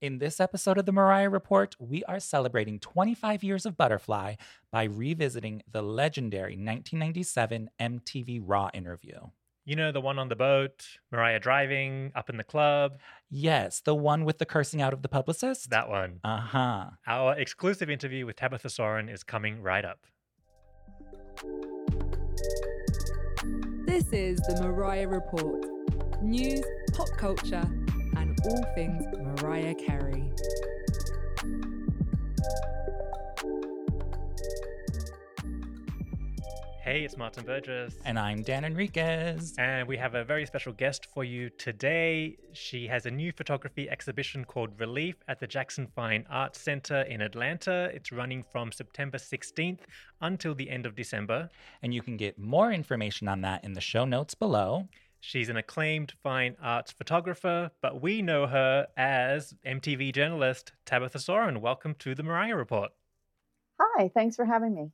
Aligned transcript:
In 0.00 0.18
this 0.18 0.38
episode 0.38 0.78
of 0.78 0.86
the 0.86 0.92
Mariah 0.92 1.28
Report, 1.28 1.74
we 1.80 2.04
are 2.04 2.20
celebrating 2.20 2.78
25 2.78 3.42
years 3.42 3.66
of 3.66 3.76
Butterfly 3.76 4.36
by 4.70 4.84
revisiting 4.84 5.60
the 5.68 5.82
legendary 5.82 6.52
1997 6.52 7.68
MTV 7.80 8.40
Raw 8.44 8.70
interview. 8.72 9.18
You 9.64 9.74
know, 9.74 9.90
the 9.90 10.00
one 10.00 10.20
on 10.20 10.28
the 10.28 10.36
boat, 10.36 10.86
Mariah 11.10 11.40
driving, 11.40 12.12
up 12.14 12.30
in 12.30 12.36
the 12.36 12.44
club. 12.44 13.00
Yes, 13.28 13.80
the 13.80 13.92
one 13.92 14.24
with 14.24 14.38
the 14.38 14.46
cursing 14.46 14.80
out 14.80 14.92
of 14.92 15.02
the 15.02 15.08
publicist? 15.08 15.70
That 15.70 15.88
one. 15.88 16.20
Uh 16.22 16.38
huh. 16.38 16.84
Our 17.04 17.36
exclusive 17.36 17.90
interview 17.90 18.24
with 18.24 18.36
Tabitha 18.36 18.70
Soren 18.70 19.08
is 19.08 19.24
coming 19.24 19.60
right 19.60 19.84
up. 19.84 20.06
This 23.84 24.12
is 24.12 24.38
the 24.42 24.62
Mariah 24.62 25.08
Report 25.08 25.66
news, 26.22 26.64
pop 26.92 27.08
culture, 27.16 27.68
and 28.16 28.38
all 28.44 28.64
things 28.74 29.04
Mariah 29.12 29.27
Carey. 29.48 30.30
Hey, 36.82 37.02
it's 37.02 37.16
Martin 37.16 37.46
Burgess. 37.46 37.94
And 38.04 38.18
I'm 38.18 38.42
Dan 38.42 38.66
Enriquez. 38.66 39.54
And 39.56 39.88
we 39.88 39.96
have 39.96 40.14
a 40.14 40.22
very 40.22 40.44
special 40.44 40.74
guest 40.74 41.06
for 41.14 41.24
you 41.24 41.48
today. 41.48 42.36
She 42.52 42.86
has 42.88 43.06
a 43.06 43.10
new 43.10 43.32
photography 43.32 43.88
exhibition 43.88 44.44
called 44.44 44.78
Relief 44.78 45.16
at 45.28 45.40
the 45.40 45.46
Jackson 45.46 45.86
Fine 45.96 46.26
Arts 46.28 46.60
Center 46.60 47.00
in 47.02 47.22
Atlanta. 47.22 47.90
It's 47.94 48.12
running 48.12 48.44
from 48.52 48.70
September 48.70 49.16
16th 49.16 49.80
until 50.20 50.54
the 50.54 50.68
end 50.68 50.84
of 50.84 50.94
December. 50.94 51.48
And 51.82 51.94
you 51.94 52.02
can 52.02 52.18
get 52.18 52.38
more 52.38 52.70
information 52.70 53.28
on 53.28 53.40
that 53.40 53.64
in 53.64 53.72
the 53.72 53.80
show 53.80 54.04
notes 54.04 54.34
below. 54.34 54.88
She's 55.20 55.48
an 55.48 55.56
acclaimed 55.56 56.12
fine 56.22 56.56
arts 56.62 56.92
photographer, 56.92 57.70
but 57.82 58.00
we 58.00 58.22
know 58.22 58.46
her 58.46 58.86
as 58.96 59.54
MTV 59.66 60.14
journalist 60.14 60.72
Tabitha 60.86 61.18
Soren. 61.18 61.60
Welcome 61.60 61.94
to 61.98 62.14
the 62.14 62.22
Mariah 62.22 62.56
Report. 62.56 62.92
Hi, 63.80 64.10
thanks 64.14 64.36
for 64.36 64.44
having 64.44 64.74
me. 64.74 64.90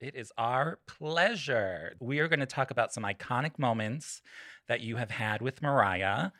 It 0.00 0.14
is 0.14 0.32
our 0.38 0.78
pleasure. 0.86 1.94
We 2.00 2.20
are 2.20 2.28
going 2.28 2.40
to 2.40 2.46
talk 2.46 2.70
about 2.70 2.92
some 2.92 3.04
iconic 3.04 3.58
moments 3.58 4.22
that 4.68 4.80
you 4.80 4.96
have 4.96 5.10
had 5.10 5.42
with 5.42 5.60
Mariah. 5.60 6.30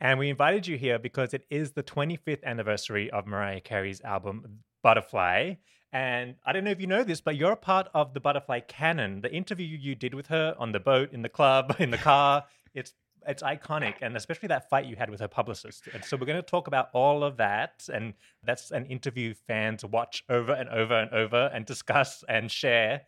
And 0.00 0.18
we 0.18 0.28
invited 0.28 0.66
you 0.66 0.76
here 0.76 0.98
because 0.98 1.32
it 1.32 1.46
is 1.50 1.72
the 1.72 1.82
25th 1.82 2.42
anniversary 2.44 3.10
of 3.10 3.26
Mariah 3.26 3.60
Carey's 3.60 4.00
album 4.00 4.60
Butterfly. 4.82 5.54
And 5.92 6.34
I 6.44 6.52
don't 6.52 6.64
know 6.64 6.72
if 6.72 6.80
you 6.80 6.88
know 6.88 7.04
this, 7.04 7.20
but 7.20 7.36
you're 7.36 7.52
a 7.52 7.56
part 7.56 7.88
of 7.94 8.14
the 8.14 8.20
Butterfly 8.20 8.60
canon. 8.60 9.20
The 9.20 9.32
interview 9.32 9.66
you 9.66 9.94
did 9.94 10.12
with 10.12 10.26
her 10.26 10.54
on 10.58 10.72
the 10.72 10.80
boat, 10.80 11.12
in 11.12 11.22
the 11.22 11.28
club, 11.28 11.76
in 11.78 11.90
the 11.90 11.98
car, 11.98 12.44
it's 12.74 12.92
it's 13.26 13.42
iconic 13.42 13.94
and 14.02 14.16
especially 14.16 14.48
that 14.48 14.68
fight 14.68 14.84
you 14.84 14.96
had 14.96 15.08
with 15.08 15.20
her 15.20 15.28
publicist. 15.28 15.88
And 15.94 16.04
so 16.04 16.16
we're 16.16 16.26
going 16.26 16.36
to 16.36 16.42
talk 16.42 16.66
about 16.66 16.88
all 16.92 17.24
of 17.24 17.38
that 17.38 17.88
and 17.92 18.12
that's 18.42 18.70
an 18.70 18.84
interview 18.86 19.32
fans 19.46 19.84
watch 19.84 20.24
over 20.28 20.52
and 20.52 20.68
over 20.68 20.94
and 20.94 21.10
over 21.12 21.50
and 21.54 21.64
discuss 21.64 22.22
and 22.28 22.50
share 22.50 23.02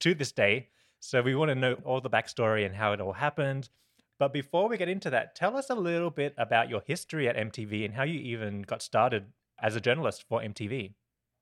to 0.00 0.14
this 0.14 0.32
day. 0.32 0.68
So 1.00 1.22
we 1.22 1.34
want 1.34 1.48
to 1.50 1.54
know 1.54 1.74
all 1.84 2.00
the 2.00 2.10
backstory 2.10 2.66
and 2.66 2.74
how 2.74 2.92
it 2.92 3.00
all 3.00 3.14
happened. 3.14 3.70
But 4.18 4.32
before 4.32 4.68
we 4.68 4.76
get 4.76 4.88
into 4.88 5.10
that 5.10 5.34
tell 5.34 5.56
us 5.56 5.70
a 5.70 5.74
little 5.74 6.10
bit 6.10 6.34
about 6.36 6.68
your 6.68 6.82
history 6.86 7.28
at 7.28 7.36
mtv 7.36 7.84
and 7.84 7.94
how 7.94 8.02
you 8.02 8.20
even 8.20 8.62
got 8.62 8.82
started 8.82 9.24
as 9.60 9.74
a 9.74 9.80
journalist 9.80 10.24
for 10.28 10.40
mtv 10.40 10.92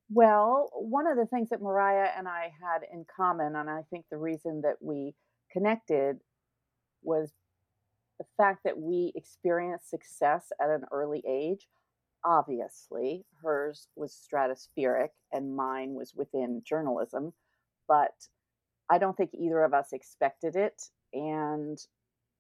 well 0.09 0.71
one 0.75 1.07
of 1.07 1.17
the 1.17 1.27
things 1.27 1.49
that 1.51 1.61
mariah 1.61 2.09
and 2.17 2.27
i 2.27 2.51
had 2.61 2.81
in 2.93 3.05
common 3.15 3.55
and 3.55 3.69
i 3.71 3.83
think 3.91 4.05
the 4.11 4.17
reason 4.17 4.63
that 4.63 4.77
we 4.81 5.15
connected 5.53 6.17
was 7.03 7.31
the 8.21 8.27
fact 8.37 8.65
that 8.65 8.79
we 8.79 9.13
experienced 9.15 9.89
success 9.89 10.53
at 10.61 10.69
an 10.69 10.85
early 10.93 11.25
age, 11.27 11.67
obviously, 12.23 13.25
hers 13.43 13.89
was 13.97 14.15
stratospheric 14.15 15.09
and 15.33 15.57
mine 15.57 15.95
was 15.95 16.13
within 16.15 16.61
journalism, 16.63 17.33
but 17.89 18.13
I 18.91 18.99
don't 18.99 19.17
think 19.17 19.31
either 19.33 19.63
of 19.65 19.73
us 19.73 19.95
expected 19.95 20.55
it. 20.55 20.83
And 21.15 21.79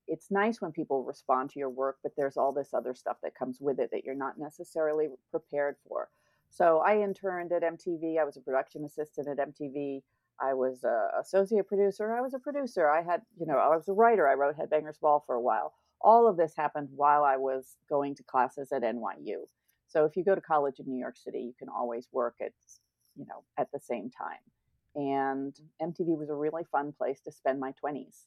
it's 0.07 0.31
nice 0.31 0.61
when 0.61 0.71
people 0.71 1.03
respond 1.03 1.49
to 1.51 1.59
your 1.59 1.71
work, 1.71 1.97
but 2.03 2.13
there's 2.15 2.37
all 2.37 2.53
this 2.53 2.75
other 2.75 2.95
stuff 2.95 3.17
that 3.23 3.35
comes 3.35 3.57
with 3.59 3.79
it 3.79 3.89
that 3.91 4.05
you're 4.05 4.15
not 4.15 4.39
necessarily 4.39 5.09
prepared 5.31 5.77
for. 5.89 6.11
So 6.51 6.81
I 6.85 7.01
interned 7.01 7.53
at 7.53 7.63
MTV. 7.63 8.19
I 8.21 8.25
was 8.25 8.37
a 8.37 8.43
production 8.43 8.85
assistant 8.85 9.29
at 9.29 9.39
MTV. 9.39 10.03
I 10.41 10.55
was 10.55 10.85
a 10.85 11.09
associate 11.21 11.69
producer. 11.69 12.17
I 12.17 12.21
was 12.21 12.35
a 12.35 12.39
producer. 12.39 12.89
I 12.89 13.03
had, 13.03 13.23
you 13.39 13.47
know, 13.47 13.59
I 13.59 13.69
was 13.69 13.89
a 13.89 13.93
writer. 13.93 14.29
I 14.29 14.35
wrote 14.35 14.57
Headbangers 14.57 14.99
Ball 15.01 15.23
for 15.27 15.35
a 15.35 15.41
while. 15.41 15.75
All 16.01 16.27
of 16.27 16.37
this 16.37 16.55
happened 16.57 16.89
while 16.95 17.25
I 17.25 17.37
was 17.37 17.77
going 17.89 18.15
to 18.17 18.23
classes 18.23 18.73
at 18.73 18.83
NYU. 18.83 19.45
So 19.89 20.05
if 20.05 20.17
you 20.17 20.25
go 20.25 20.35
to 20.35 20.41
college 20.41 20.79
in 20.79 20.87
New 20.87 20.99
York 20.99 21.17
City, 21.17 21.41
you 21.41 21.53
can 21.59 21.69
always 21.69 22.09
work 22.13 22.37
at, 22.41 22.53
you 23.17 23.27
know, 23.27 23.43
at 23.59 23.71
the 23.73 23.81
same 23.81 24.11
time. 24.11 24.39
And 24.95 25.55
MTV 25.83 26.17
was 26.17 26.31
a 26.31 26.35
really 26.35 26.65
fun 26.73 26.93
place 26.93 27.21
to 27.23 27.33
spend 27.33 27.61
my 27.61 27.73
20s. 27.85 28.25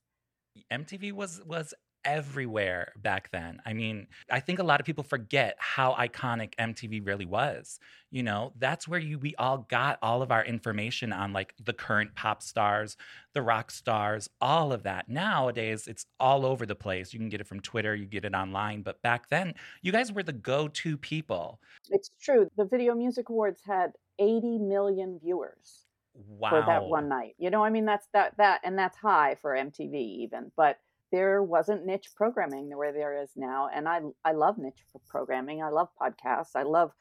MTV 0.72 1.14
was 1.14 1.42
was 1.46 1.74
everywhere 2.06 2.94
back 2.98 3.32
then. 3.32 3.62
I 3.66 3.74
mean, 3.74 4.08
I 4.30 4.40
think 4.40 4.60
a 4.60 4.64
lot 4.64 4.80
of 4.80 4.86
people 4.86 5.04
forget 5.04 5.56
how 5.60 5.94
iconic 5.94 6.56
MTV 6.56 7.06
really 7.06 7.26
was. 7.26 7.80
You 8.12 8.24
know, 8.24 8.54
that's 8.60 8.88
where 8.88 9.00
you 9.00 9.18
we 9.18 9.34
all 9.36 9.66
got 9.70 9.98
all 10.02 10.22
of 10.22 10.32
our 10.32 10.46
information 10.46 11.12
on 11.12 11.34
like 11.34 11.56
the 11.64 11.74
current 11.74 12.14
pop 12.16 12.44
stars, 12.44 12.96
the 13.34 13.42
rock 13.42 13.72
stars, 13.72 14.30
all 14.40 14.72
of 14.72 14.84
that. 14.84 15.10
Nowadays, 15.10 15.88
it's 15.88 16.06
all 16.20 16.46
over 16.46 16.66
the 16.66 16.76
place. 16.76 17.14
You 17.14 17.20
can 17.20 17.30
get 17.30 17.42
it 17.42 17.48
from 17.48 17.60
Twitter, 17.60 17.96
you 17.96 18.06
get 18.06 18.26
it 18.26 18.36
online, 18.36 18.82
but 18.82 19.02
back 19.02 19.30
then, 19.30 19.56
you 19.82 19.92
guys 19.92 20.12
were 20.12 20.24
the 20.24 20.34
go-to 20.34 20.98
people. 20.98 21.60
It's 21.90 22.12
true. 22.22 22.48
The 22.56 22.66
Video 22.66 22.94
Music 22.94 23.30
Awards 23.30 23.62
had 23.66 23.94
80 24.20 24.60
million 24.60 25.20
viewers. 25.22 25.86
Wow. 26.14 26.50
For 26.52 26.64
that 26.68 26.84
one 26.84 27.10
night. 27.10 27.34
You 27.40 27.50
know, 27.50 27.64
I 27.64 27.72
mean 27.72 27.86
that's 27.86 28.08
that 28.14 28.38
that 28.38 28.62
and 28.64 28.78
that's 28.78 28.96
high 28.98 29.36
for 29.42 29.54
MTV 29.54 29.96
even, 29.96 30.52
but 30.56 30.78
there 31.14 31.44
wasn't 31.44 31.86
niche 31.86 32.10
programming 32.16 32.70
the 32.70 32.76
way 32.76 32.92
there 32.92 33.22
is 33.22 33.30
now. 33.36 33.70
And 33.74 33.88
I, 33.88 34.02
I 34.26 34.32
love 34.32 34.58
niche 34.58 34.84
programming. 35.08 35.62
I 35.62 35.70
love 35.70 35.90
podcasts. 36.02 36.56
I 36.56 36.64
love 36.64 36.92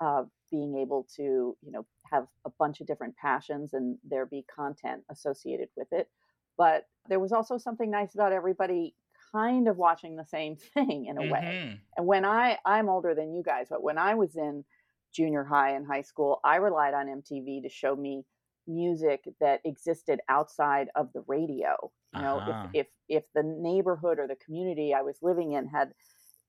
uh, 0.00 0.22
being 0.52 0.78
able 0.78 1.08
to, 1.16 1.22
you 1.60 1.72
know, 1.72 1.84
have 2.08 2.28
a 2.44 2.50
bunch 2.60 2.80
of 2.80 2.86
different 2.86 3.16
passions 3.16 3.74
and 3.74 3.98
there 4.08 4.24
be 4.24 4.44
content 4.54 5.02
associated 5.10 5.68
with 5.76 5.88
it. 5.90 6.08
But 6.56 6.86
there 7.08 7.18
was 7.18 7.32
also 7.32 7.58
something 7.58 7.90
nice 7.90 8.14
about 8.14 8.32
everybody 8.32 8.94
kind 9.32 9.66
of 9.66 9.76
watching 9.76 10.14
the 10.14 10.24
same 10.24 10.56
thing 10.74 11.06
in 11.06 11.18
a 11.18 11.22
mm-hmm. 11.22 11.32
way. 11.32 11.80
And 11.96 12.06
when 12.06 12.24
I, 12.24 12.58
I'm 12.64 12.88
older 12.88 13.16
than 13.16 13.34
you 13.34 13.42
guys, 13.42 13.66
but 13.68 13.82
when 13.82 13.98
I 13.98 14.14
was 14.14 14.36
in 14.36 14.64
junior 15.12 15.42
high 15.42 15.70
and 15.70 15.84
high 15.84 16.02
school, 16.02 16.38
I 16.44 16.56
relied 16.56 16.94
on 16.94 17.06
MTV 17.06 17.64
to 17.64 17.68
show 17.68 17.96
me 17.96 18.24
music 18.66 19.24
that 19.40 19.60
existed 19.64 20.20
outside 20.28 20.88
of 20.94 21.12
the 21.12 21.22
radio 21.26 21.90
you 22.16 22.22
know, 22.22 22.38
uh-huh. 22.38 22.68
if, 22.72 22.86
if 22.86 22.86
if 23.08 23.24
the 23.34 23.42
neighborhood 23.42 24.18
or 24.18 24.26
the 24.26 24.36
community 24.44 24.94
I 24.94 25.02
was 25.02 25.18
living 25.22 25.52
in 25.52 25.68
had 25.68 25.92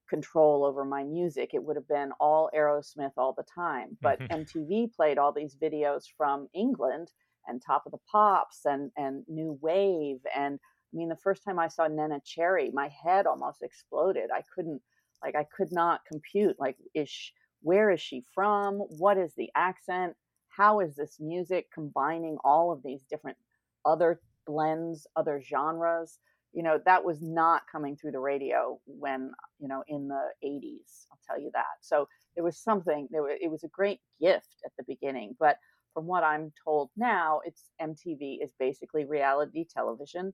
control 0.09 0.63
over 0.63 0.85
my 0.85 1.03
music, 1.03 1.51
it 1.53 1.63
would 1.63 1.75
have 1.75 1.87
been 1.87 2.11
all 2.19 2.49
Aerosmith 2.55 3.11
all 3.17 3.33
the 3.37 3.43
time. 3.53 3.97
But 4.01 4.19
MTV 4.19 4.69
mm-hmm. 4.69 4.95
played 4.95 5.17
all 5.17 5.33
these 5.33 5.57
videos 5.61 6.03
from 6.15 6.47
England 6.53 7.11
and 7.47 7.61
Top 7.61 7.83
of 7.85 7.91
the 7.91 7.99
Pops 8.09 8.61
and 8.65 8.91
and 8.97 9.23
New 9.27 9.57
Wave 9.61 10.19
and 10.35 10.59
I 10.93 10.93
mean 10.95 11.09
the 11.09 11.17
first 11.17 11.43
time 11.43 11.59
I 11.59 11.67
saw 11.67 11.87
Neneh 11.87 12.23
Cherry, 12.23 12.71
my 12.73 12.89
head 13.03 13.25
almost 13.25 13.61
exploded. 13.61 14.29
I 14.33 14.43
couldn't 14.55 14.81
like 15.23 15.35
I 15.35 15.45
could 15.55 15.71
not 15.71 16.05
compute 16.05 16.55
like 16.59 16.77
is 16.93 17.09
she, 17.09 17.31
where 17.61 17.91
is 17.91 17.99
she 17.99 18.23
from? 18.33 18.77
What 18.77 19.17
is 19.17 19.33
the 19.35 19.49
accent? 19.55 20.15
How 20.57 20.79
is 20.79 20.95
this 20.95 21.17
music 21.19 21.67
combining 21.73 22.37
all 22.43 22.71
of 22.71 22.81
these 22.83 23.01
different 23.09 23.37
other 23.85 24.19
blends 24.45 25.07
other 25.15 25.41
genres? 25.41 26.19
You 26.53 26.63
know 26.63 26.79
that 26.85 27.03
was 27.05 27.21
not 27.21 27.63
coming 27.71 27.95
through 27.95 28.13
the 28.13 28.19
radio 28.19 28.79
when 28.85 29.31
you 29.59 29.67
know 29.67 29.83
in 29.87 30.07
the 30.07 30.29
80s 30.43 31.05
i'll 31.11 31.19
tell 31.27 31.39
you 31.39 31.51
that. 31.53 31.77
So 31.81 32.07
there 32.37 32.43
was 32.43 32.57
something 32.57 33.07
it 33.11 33.51
was 33.51 33.63
a 33.63 33.69
great 33.69 33.99
gift 34.21 34.61
at 34.63 34.71
the 34.77 34.83
beginning 34.87 35.35
but 35.39 35.57
from 35.93 36.05
what 36.05 36.23
i'm 36.23 36.53
told 36.63 36.89
now 36.95 37.41
it's 37.43 37.63
mtv 37.81 38.37
is 38.41 38.53
basically 38.59 39.03
reality 39.03 39.65
television 39.65 40.33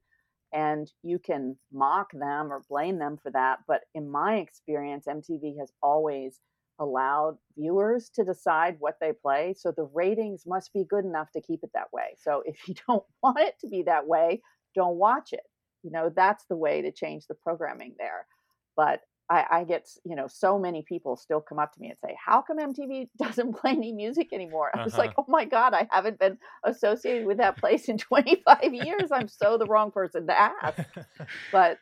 and 0.51 0.91
you 1.01 1.17
can 1.17 1.57
mock 1.71 2.11
them 2.11 2.51
or 2.51 2.61
blame 2.69 2.99
them 2.99 3.17
for 3.23 3.31
that 3.31 3.59
but 3.67 3.81
in 3.95 4.09
my 4.09 4.35
experience 4.35 5.05
mtv 5.07 5.57
has 5.57 5.71
always 5.81 6.39
allowed 6.79 7.37
viewers 7.57 8.09
to 8.15 8.23
decide 8.23 8.77
what 8.79 8.95
they 8.99 9.13
play. 9.13 9.53
So 9.57 9.71
the 9.71 9.89
ratings 9.93 10.43
must 10.45 10.73
be 10.73 10.83
good 10.83 11.05
enough 11.05 11.31
to 11.31 11.41
keep 11.41 11.63
it 11.63 11.71
that 11.73 11.91
way. 11.93 12.15
So 12.21 12.43
if 12.45 12.67
you 12.67 12.75
don't 12.87 13.03
want 13.21 13.39
it 13.39 13.55
to 13.61 13.67
be 13.67 13.83
that 13.83 14.07
way, 14.07 14.41
don't 14.75 14.97
watch 14.97 15.33
it. 15.33 15.47
You 15.83 15.91
know, 15.91 16.11
that's 16.15 16.45
the 16.45 16.55
way 16.55 16.81
to 16.81 16.91
change 16.91 17.27
the 17.27 17.35
programming 17.35 17.95
there. 17.97 18.25
But 18.75 19.01
I, 19.29 19.45
I 19.49 19.63
get, 19.63 19.87
you 20.05 20.15
know, 20.15 20.27
so 20.27 20.59
many 20.59 20.81
people 20.81 21.15
still 21.15 21.41
come 21.41 21.59
up 21.59 21.73
to 21.73 21.79
me 21.79 21.89
and 21.89 21.97
say, 22.03 22.15
How 22.23 22.41
come 22.41 22.57
MTV 22.57 23.09
doesn't 23.17 23.53
play 23.57 23.71
any 23.71 23.91
music 23.91 24.33
anymore? 24.33 24.71
I 24.73 24.83
was 24.83 24.93
uh-huh. 24.93 25.03
like, 25.03 25.13
Oh 25.17 25.25
my 25.27 25.45
God, 25.45 25.73
I 25.73 25.87
haven't 25.91 26.19
been 26.19 26.37
associated 26.63 27.25
with 27.25 27.37
that 27.37 27.57
place 27.57 27.89
in 27.89 27.97
25 27.99 28.73
years. 28.73 29.11
I'm 29.11 29.27
so 29.27 29.57
the 29.57 29.65
wrong 29.65 29.91
person 29.91 30.27
to 30.27 30.39
ask. 30.39 30.83
But 31.51 31.77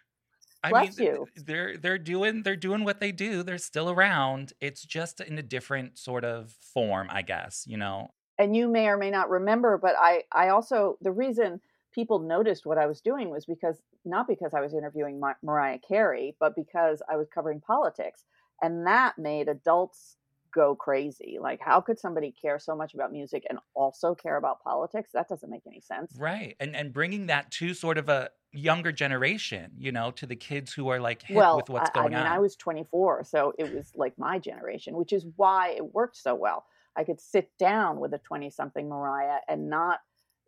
I 0.63 0.69
Bless 0.69 0.97
mean, 0.99 1.07
you. 1.07 1.27
they're 1.35 1.75
they're 1.77 1.97
doing 1.97 2.43
they're 2.43 2.55
doing 2.55 2.83
what 2.83 2.99
they 2.99 3.11
do. 3.11 3.41
They're 3.43 3.57
still 3.57 3.89
around. 3.89 4.53
It's 4.61 4.83
just 4.85 5.19
in 5.19 5.37
a 5.39 5.43
different 5.43 5.97
sort 5.97 6.23
of 6.23 6.51
form, 6.51 7.07
I 7.09 7.21
guess. 7.23 7.65
You 7.67 7.77
know. 7.77 8.11
and 8.37 8.55
you 8.55 8.67
may 8.67 8.87
or 8.87 8.97
may 8.97 9.11
not 9.11 9.29
remember 9.29 9.77
but 9.77 9.93
i 9.99 10.23
i 10.31 10.47
also 10.49 10.97
the 11.01 11.11
reason 11.11 11.59
people 11.93 12.19
noticed 12.19 12.65
what 12.65 12.77
i 12.77 12.87
was 12.87 13.01
doing 13.01 13.29
was 13.29 13.45
because 13.45 13.81
not 14.05 14.27
because 14.27 14.53
i 14.53 14.61
was 14.61 14.73
interviewing 14.73 15.19
Mar- 15.19 15.37
mariah 15.43 15.77
carey 15.79 16.35
but 16.39 16.55
because 16.55 17.01
i 17.11 17.15
was 17.17 17.27
covering 17.29 17.59
politics 17.59 18.23
and 18.61 18.87
that 18.87 19.17
made 19.17 19.47
adults 19.49 20.15
go 20.53 20.75
crazy 20.75 21.37
like 21.39 21.59
how 21.61 21.81
could 21.81 21.99
somebody 21.99 22.33
care 22.41 22.59
so 22.59 22.75
much 22.75 22.93
about 22.93 23.11
music 23.11 23.45
and 23.49 23.59
also 23.73 24.13
care 24.13 24.37
about 24.37 24.61
politics 24.63 25.09
that 25.13 25.27
doesn't 25.27 25.49
make 25.49 25.63
any 25.67 25.81
sense 25.81 26.15
Right. 26.17 26.55
And 26.59 26.75
and 26.75 26.93
bringing 26.93 27.27
that 27.27 27.51
to 27.51 27.73
sort 27.73 27.97
of 27.97 28.09
a 28.09 28.29
younger 28.51 28.91
generation, 28.91 29.71
you 29.77 29.91
know, 29.91 30.11
to 30.11 30.25
the 30.25 30.35
kids 30.35 30.73
who 30.73 30.89
are 30.89 30.99
like 30.99 31.21
hit 31.21 31.35
well 31.35 31.57
with 31.57 31.69
what's 31.69 31.89
I, 31.95 31.99
I 31.99 32.01
going 32.01 32.13
mean 32.13 32.21
on. 32.21 32.27
i 32.27 32.39
was 32.39 32.55
24 32.55 33.23
so 33.23 33.53
it 33.57 33.73
was 33.73 33.91
like 33.95 34.17
my 34.17 34.37
generation 34.39 34.95
which 34.95 35.13
is 35.13 35.25
why 35.37 35.69
it 35.71 35.93
worked 35.93 36.17
so 36.17 36.35
well 36.35 36.65
i 36.95 37.03
could 37.03 37.19
sit 37.19 37.49
down 37.57 37.99
with 37.99 38.13
a 38.13 38.17
20 38.19 38.49
something 38.49 38.89
mariah 38.89 39.39
and 39.47 39.69
not 39.69 39.99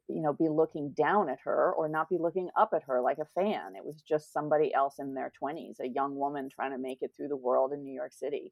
you 0.09 0.21
know 0.21 0.33
be 0.33 0.49
looking 0.49 0.91
down 0.91 1.29
at 1.29 1.39
her 1.43 1.71
or 1.73 1.87
not 1.87 2.09
be 2.09 2.17
looking 2.17 2.49
up 2.57 2.71
at 2.75 2.83
her 2.83 3.01
like 3.01 3.19
a 3.19 3.25
fan 3.39 3.75
it 3.75 3.85
was 3.85 4.01
just 4.01 4.33
somebody 4.33 4.73
else 4.73 4.99
in 4.99 5.13
their 5.13 5.31
20s 5.41 5.79
a 5.79 5.87
young 5.87 6.15
woman 6.15 6.49
trying 6.49 6.71
to 6.71 6.77
make 6.77 7.01
it 7.01 7.11
through 7.15 7.29
the 7.29 7.35
world 7.37 7.71
in 7.71 7.83
new 7.83 7.93
york 7.93 8.11
city 8.13 8.51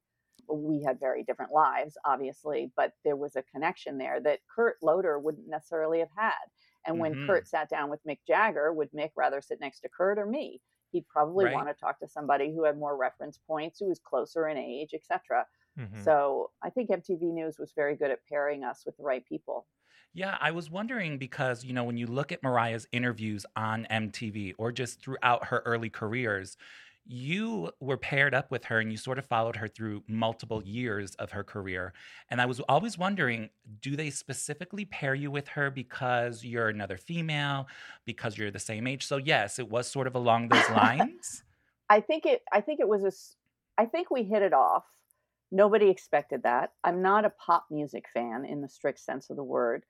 we 0.51 0.81
had 0.83 0.99
very 0.99 1.23
different 1.23 1.51
lives 1.51 1.97
obviously 2.05 2.71
but 2.75 2.93
there 3.05 3.15
was 3.15 3.35
a 3.35 3.43
connection 3.43 3.97
there 3.97 4.19
that 4.19 4.39
kurt 4.53 4.77
loder 4.81 5.19
wouldn't 5.19 5.47
necessarily 5.47 5.99
have 5.99 6.09
had 6.15 6.33
and 6.85 6.99
when 6.99 7.15
Mhm. 7.15 7.25
kurt 7.25 7.47
sat 7.47 7.69
down 7.69 7.89
with 7.89 8.03
mick 8.07 8.19
jagger 8.27 8.73
would 8.73 8.91
mick 8.91 9.11
rather 9.15 9.39
sit 9.41 9.59
next 9.59 9.81
to 9.81 9.89
kurt 9.89 10.17
or 10.19 10.25
me 10.25 10.61
he'd 10.91 11.07
probably 11.07 11.45
Right. 11.45 11.47
want 11.47 11.69
to 11.69 11.73
talk 11.73 11.99
to 11.99 12.07
somebody 12.07 12.53
who 12.53 12.63
had 12.65 12.77
more 12.77 12.97
reference 12.97 13.37
points 13.37 13.79
who 13.79 13.87
was 13.87 13.99
closer 13.99 14.47
in 14.47 14.57
age 14.57 14.93
etc 14.93 15.45
Mhm. 15.75 16.11
so 16.13 16.51
i 16.61 16.69
think 16.69 16.89
mtv 16.89 17.21
news 17.21 17.57
was 17.59 17.73
very 17.73 17.95
good 17.95 18.11
at 18.11 18.25
pairing 18.27 18.63
us 18.63 18.85
with 18.85 18.97
the 18.97 19.03
right 19.03 19.25
people 19.25 19.67
Yeah, 20.13 20.37
I 20.41 20.51
was 20.51 20.69
wondering 20.69 21.17
because, 21.17 21.63
you 21.63 21.73
know, 21.73 21.83
when 21.85 21.97
you 21.97 22.07
look 22.07 22.31
at 22.31 22.43
Mariah's 22.43 22.87
interviews 22.91 23.45
on 23.55 23.85
MTV 23.85 24.53
or 24.57 24.71
just 24.71 25.01
throughout 25.01 25.45
her 25.45 25.59
early 25.65 25.89
careers, 25.89 26.57
you 27.11 27.69
were 27.81 27.97
paired 27.97 28.33
up 28.33 28.49
with 28.51 28.63
her 28.63 28.79
and 28.79 28.89
you 28.89 28.97
sort 28.97 29.19
of 29.19 29.25
followed 29.25 29.57
her 29.57 29.67
through 29.67 30.01
multiple 30.07 30.63
years 30.63 31.13
of 31.15 31.31
her 31.31 31.43
career. 31.43 31.91
And 32.29 32.39
I 32.39 32.45
was 32.45 32.61
always 32.61 32.97
wondering 32.97 33.49
do 33.81 33.97
they 33.97 34.09
specifically 34.09 34.85
pair 34.85 35.13
you 35.13 35.29
with 35.29 35.49
her 35.49 35.69
because 35.69 36.45
you're 36.45 36.69
another 36.69 36.97
female, 36.97 37.67
because 38.05 38.37
you're 38.37 38.49
the 38.49 38.59
same 38.59 38.87
age? 38.87 39.05
So, 39.05 39.17
yes, 39.17 39.59
it 39.59 39.69
was 39.69 39.87
sort 39.87 40.07
of 40.07 40.15
along 40.15 40.49
those 40.49 40.69
lines. 40.75 41.43
I 41.89 41.99
think 41.99 42.25
it. 42.25 42.43
I 42.53 42.61
think 42.61 42.79
it 42.79 42.87
was 42.87 43.03
a. 43.03 43.11
I 43.81 43.85
think 43.85 44.09
we 44.09 44.23
hit 44.23 44.41
it 44.41 44.53
off. 44.53 44.85
Nobody 45.51 45.89
expected 45.89 46.43
that. 46.43 46.71
I'm 46.85 47.01
not 47.01 47.25
a 47.25 47.29
pop 47.31 47.65
music 47.69 48.05
fan 48.13 48.45
in 48.45 48.61
the 48.61 48.69
strict 48.69 48.99
sense 48.99 49.29
of 49.29 49.35
the 49.35 49.43
word. 49.43 49.83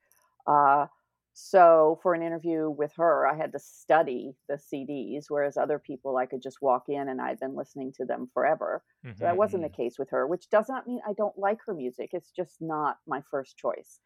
Uh, 0.44 0.86
so 1.34 1.98
for 2.02 2.14
an 2.14 2.22
interview 2.22 2.68
with 2.68 2.92
her, 2.96 3.26
I 3.26 3.36
had 3.36 3.52
to 3.52 3.58
study 3.58 4.34
the 4.48 4.56
CDs, 4.56 5.26
whereas 5.28 5.56
other 5.56 5.78
people 5.78 6.16
I 6.16 6.26
could 6.26 6.42
just 6.42 6.60
walk 6.60 6.84
in 6.88 7.08
and 7.08 7.20
I'd 7.20 7.40
been 7.40 7.56
listening 7.56 7.92
to 7.94 8.04
them 8.04 8.28
forever. 8.34 8.82
So 9.16 9.24
that 9.24 9.36
wasn't 9.36 9.62
the 9.62 9.68
case 9.70 9.98
with 9.98 10.10
her, 10.10 10.26
which 10.26 10.50
does 10.50 10.68
not 10.68 10.86
mean 10.86 11.00
I 11.06 11.14
don't 11.14 11.36
like 11.38 11.58
her 11.66 11.74
music. 11.74 12.10
It's 12.12 12.30
just 12.30 12.60
not 12.60 12.98
my 13.06 13.22
first 13.30 13.56
choice. 13.56 14.00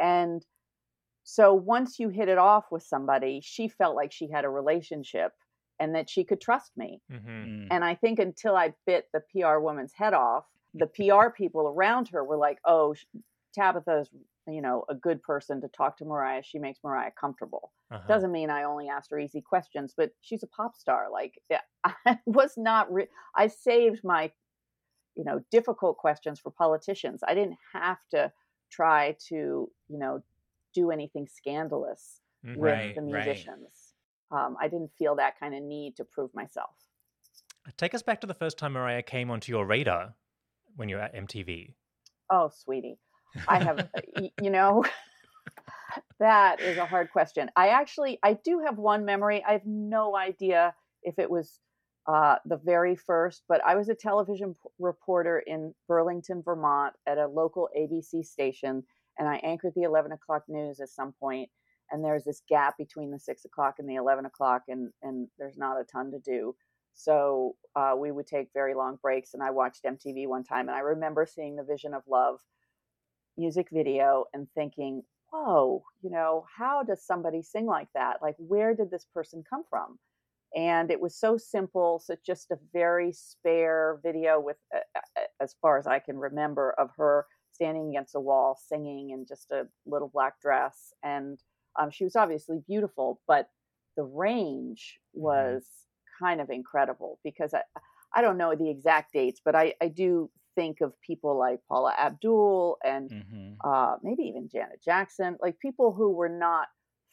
And 0.00 0.46
so 1.24 1.52
once 1.52 1.98
you 1.98 2.08
hit 2.08 2.28
it 2.28 2.38
off 2.38 2.70
with 2.70 2.82
somebody, 2.84 3.40
she 3.42 3.68
felt 3.68 3.96
like 3.96 4.12
she 4.12 4.30
had 4.30 4.44
a 4.44 4.48
relationship 4.48 5.32
and 5.80 5.94
that 5.94 6.08
she 6.08 6.24
could 6.24 6.40
trust 6.40 6.76
me. 6.76 7.02
Mhm. 7.10 7.26
Mm. 7.26 7.68
And 7.70 7.84
I 7.84 7.94
think 7.94 8.18
until 8.18 8.56
I 8.56 8.74
bit 8.86 9.08
the 9.12 9.20
PR 9.32 9.58
woman's 9.58 9.92
head 9.94 10.14
off, 10.14 10.46
the 10.74 10.86
PR 10.96 11.30
people 11.30 11.68
around 11.68 12.08
her 12.08 12.24
were 12.24 12.36
like, 12.36 12.60
"Oh, 12.64 12.94
Tabitha's, 13.52 14.10
you 14.54 14.62
know, 14.62 14.84
a 14.88 14.94
good 14.94 15.22
person 15.22 15.60
to 15.60 15.68
talk 15.68 15.96
to 15.98 16.04
Mariah. 16.04 16.42
She 16.42 16.58
makes 16.58 16.80
Mariah 16.84 17.12
comfortable." 17.12 17.72
Uh-huh. 17.90 18.08
Doesn't 18.08 18.32
mean 18.32 18.50
I 18.50 18.64
only 18.64 18.88
asked 18.88 19.10
her 19.10 19.18
easy 19.18 19.40
questions, 19.42 19.94
but 19.96 20.12
she's 20.20 20.42
a 20.42 20.46
pop 20.48 20.76
star. 20.76 21.10
Like 21.10 21.40
I 21.84 22.18
was 22.26 22.56
not. 22.56 22.92
Re- 22.92 23.08
I 23.34 23.48
saved 23.48 24.02
my, 24.04 24.32
you 25.16 25.24
know, 25.24 25.40
difficult 25.50 25.98
questions 25.98 26.40
for 26.40 26.50
politicians. 26.50 27.22
I 27.26 27.34
didn't 27.34 27.58
have 27.72 27.98
to 28.12 28.32
try 28.70 29.16
to, 29.28 29.36
you 29.88 29.98
know, 29.98 30.22
do 30.74 30.90
anything 30.90 31.26
scandalous 31.28 32.20
Mhm. 32.44 32.56
with 32.56 32.62
Right, 32.62 32.94
the 32.94 33.02
right. 33.04 33.06
musicians. 33.26 33.94
Um, 34.30 34.56
I 34.60 34.68
didn't 34.68 34.92
feel 34.98 35.16
that 35.16 35.38
kind 35.38 35.54
of 35.54 35.62
need 35.62 35.96
to 35.96 36.04
prove 36.04 36.34
myself. 36.34 36.76
Take 37.78 37.94
us 37.94 38.02
back 38.02 38.20
to 38.20 38.26
the 38.26 38.34
first 38.34 38.58
time 38.58 38.72
Mariah 38.74 39.02
came 39.02 39.30
onto 39.30 39.52
your 39.52 39.64
radar 39.64 40.16
when 40.76 40.88
you 40.88 40.96
were 40.96 41.02
at 41.02 41.14
MTV. 41.14 41.76
Oh, 42.30 42.48
sweetie, 42.48 42.98
I 43.46 43.62
have, 43.62 43.88
you 44.40 44.50
know, 44.50 44.84
that 46.20 46.60
is 46.60 46.78
a 46.78 46.86
hard 46.86 47.10
question. 47.10 47.50
I 47.56 47.68
actually, 47.68 48.18
I 48.22 48.34
do 48.44 48.62
have 48.64 48.78
one 48.78 49.04
memory. 49.04 49.44
I 49.46 49.52
have 49.52 49.66
no 49.66 50.16
idea 50.16 50.74
if 51.02 51.18
it 51.18 51.30
was 51.30 51.60
uh, 52.06 52.36
the 52.46 52.56
very 52.56 52.96
first, 52.96 53.42
but 53.48 53.60
I 53.66 53.76
was 53.76 53.88
a 53.88 53.94
television 53.94 54.54
p- 54.54 54.70
reporter 54.78 55.42
in 55.46 55.74
Burlington, 55.86 56.42
Vermont, 56.42 56.94
at 57.06 57.18
a 57.18 57.26
local 57.26 57.68
ABC 57.78 58.24
station, 58.24 58.82
and 59.18 59.28
I 59.28 59.36
anchored 59.36 59.74
the 59.76 59.82
11 59.82 60.12
o'clock 60.12 60.44
news 60.48 60.80
at 60.80 60.88
some 60.88 61.12
point. 61.20 61.50
And 61.90 62.04
there's 62.04 62.24
this 62.24 62.42
gap 62.48 62.76
between 62.78 63.10
the 63.10 63.18
six 63.18 63.44
o'clock 63.44 63.76
and 63.78 63.88
the 63.88 63.94
11 63.96 64.26
o'clock, 64.26 64.62
and 64.68 64.90
and 65.02 65.28
there's 65.38 65.56
not 65.56 65.80
a 65.80 65.84
ton 65.84 66.10
to 66.12 66.18
do. 66.18 66.54
So 66.94 67.56
uh, 67.76 67.94
we 67.96 68.10
would 68.10 68.26
take 68.26 68.48
very 68.52 68.74
long 68.74 68.98
breaks, 69.00 69.34
and 69.34 69.42
I 69.42 69.50
watched 69.50 69.84
MTV 69.84 70.26
one 70.26 70.44
time, 70.44 70.68
and 70.68 70.76
I 70.76 70.80
remember 70.80 71.26
seeing 71.26 71.56
the 71.56 71.62
Vision 71.62 71.94
of 71.94 72.02
Love 72.08 72.40
music 73.38 73.68
video 73.72 74.24
and 74.34 74.46
thinking, 74.54 75.02
whoa, 75.32 75.82
you 76.02 76.10
know, 76.10 76.44
how 76.56 76.82
does 76.82 77.04
somebody 77.04 77.42
sing 77.42 77.66
like 77.66 77.88
that? 77.94 78.16
Like, 78.22 78.34
where 78.38 78.74
did 78.74 78.90
this 78.90 79.06
person 79.14 79.44
come 79.48 79.62
from? 79.68 79.98
And 80.56 80.90
it 80.90 81.00
was 81.00 81.14
so 81.14 81.36
simple. 81.36 82.00
So, 82.04 82.16
just 82.24 82.50
a 82.50 82.58
very 82.72 83.12
spare 83.12 84.00
video 84.02 84.40
with, 84.40 84.56
uh, 84.74 84.80
as 85.40 85.54
far 85.60 85.78
as 85.78 85.86
I 85.86 85.98
can 85.98 86.16
remember, 86.16 86.74
of 86.78 86.90
her 86.96 87.26
standing 87.52 87.90
against 87.90 88.14
a 88.14 88.20
wall 88.20 88.58
singing 88.68 89.10
in 89.10 89.26
just 89.26 89.50
a 89.50 89.66
little 89.86 90.08
black 90.08 90.40
dress. 90.40 90.92
And 91.02 91.38
um, 91.78 91.90
she 91.90 92.04
was 92.04 92.16
obviously 92.16 92.60
beautiful, 92.66 93.20
but 93.28 93.48
the 93.96 94.04
range 94.04 94.98
was 95.12 95.66
kind 96.20 96.40
of 96.40 96.50
incredible 96.50 97.18
because 97.22 97.52
I, 97.52 97.62
I 98.14 98.22
don't 98.22 98.38
know 98.38 98.54
the 98.54 98.70
exact 98.70 99.12
dates, 99.12 99.40
but 99.44 99.54
I, 99.54 99.74
I 99.82 99.88
do 99.88 100.30
think 100.58 100.80
of 100.80 101.00
people 101.00 101.38
like 101.38 101.60
Paula 101.68 101.94
Abdul 101.98 102.78
and 102.84 103.10
Mhm. 103.10 103.62
uh, 103.64 103.96
maybe 104.02 104.22
even 104.24 104.48
Janet 104.48 104.82
Jackson, 104.82 105.36
like 105.40 105.58
people 105.58 105.92
who 105.92 106.10
were 106.12 106.28
not 106.28 106.68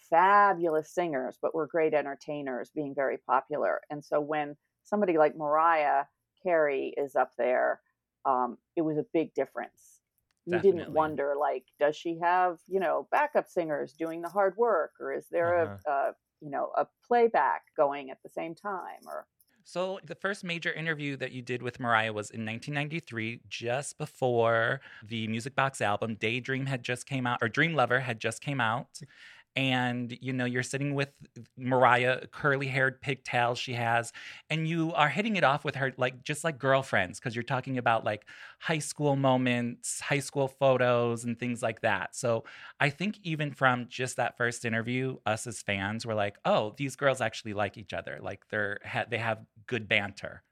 fabulous 0.10 0.94
singers, 0.94 1.38
but 1.42 1.56
were 1.56 1.68
great 1.68 1.94
entertainers, 1.94 2.72
being 2.72 2.94
very 2.96 3.18
popular. 3.18 3.82
And 3.90 4.04
so 4.04 4.20
when 4.22 4.56
somebody 4.84 5.18
like 5.18 5.36
Mariah 5.36 6.06
Carey 6.44 6.94
is 6.98 7.16
up 7.16 7.32
there, 7.38 7.82
um, 8.25 8.58
it 8.75 8.82
was 8.84 8.98
a 8.98 9.06
big 9.14 9.34
difference. 9.34 10.02
You 10.46 10.60
didn't 10.60 10.92
wonder, 10.92 11.36
like, 11.40 11.66
does 11.80 11.96
she 11.96 12.20
have, 12.20 12.60
you 12.68 12.80
know, 12.80 13.08
backup 13.12 13.48
singers 13.48 13.94
doing 13.94 14.22
the 14.22 14.30
hard 14.30 14.56
work, 14.58 14.94
or 15.00 15.12
is 15.14 15.28
there 15.30 15.64
a, 15.64 15.72
a, 15.90 16.14
you 16.42 16.52
know, 16.52 16.72
a 16.78 16.88
playback 17.08 17.64
going 17.75 18.12
at 18.12 18.22
the 18.24 18.30
same 18.30 18.54
time, 18.54 19.02
or 19.08 19.28
So, 19.67 20.00
the 20.05 20.13
first 20.13 20.43
major 20.43 20.72
interview 20.72 21.17
that 21.17 21.31
you 21.31 21.41
did 21.41 21.63
with 21.63 21.79
Mariah 21.79 22.13
was 22.13 22.29
in 22.29 22.45
1993, 22.45 23.41
just 23.50 23.98
before 23.98 24.79
the 25.01 25.27
Music 25.27 25.55
Box 25.55 25.81
album 25.81 26.15
Daydream 26.19 26.67
had 26.67 26.84
just 26.84 27.07
came 27.07 27.25
out, 27.25 27.39
or 27.41 27.50
Dream 27.50 27.74
Lover 27.74 28.00
had 28.00 28.19
just 28.19 28.41
came 28.41 28.62
out. 28.62 29.01
And 29.56 30.18
you 30.22 30.34
know, 30.34 30.46
you're 30.46 30.64
sitting 30.64 30.96
with 30.96 31.10
Mariah, 31.58 32.28
curly 32.28 32.68
haired 32.68 33.02
pigtails 33.02 33.58
she 33.58 33.74
has, 33.74 34.12
and 34.50 34.68
you 34.68 34.92
are 34.94 35.10
hitting 35.10 35.38
it 35.38 35.44
off 35.44 35.64
with 35.64 35.76
her 35.76 35.94
like 35.98 36.24
just 36.24 36.44
like 36.44 36.60
girlfriends, 36.60 37.20
because 37.20 37.36
you're 37.36 37.44
talking 37.44 37.78
about 37.78 38.04
like 38.04 38.26
high 38.60 38.80
school 38.80 39.16
moments, 39.16 40.02
high 40.02 40.20
school 40.20 40.48
photos, 40.48 41.24
and 41.24 41.40
things 41.40 41.64
like 41.64 41.82
that. 41.82 42.16
So 42.16 42.44
I 42.80 42.90
think 42.90 43.20
even 43.24 43.52
from 43.52 43.88
just 43.90 44.18
that 44.18 44.38
first 44.38 44.66
interview, 44.66 45.18
us 45.26 45.48
as 45.48 45.62
fans 45.62 46.06
were 46.06 46.16
like, 46.16 46.38
"Oh, 46.46 46.74
these 46.78 46.96
girls 46.96 47.22
actually 47.22 47.54
like 47.54 47.78
each 47.78 47.94
other. 47.94 48.20
Like 48.22 48.48
they're 48.50 48.80
ha- 48.86 49.06
they 49.10 49.20
have 49.20 49.40
good 49.68 49.88
banter." 49.88 50.44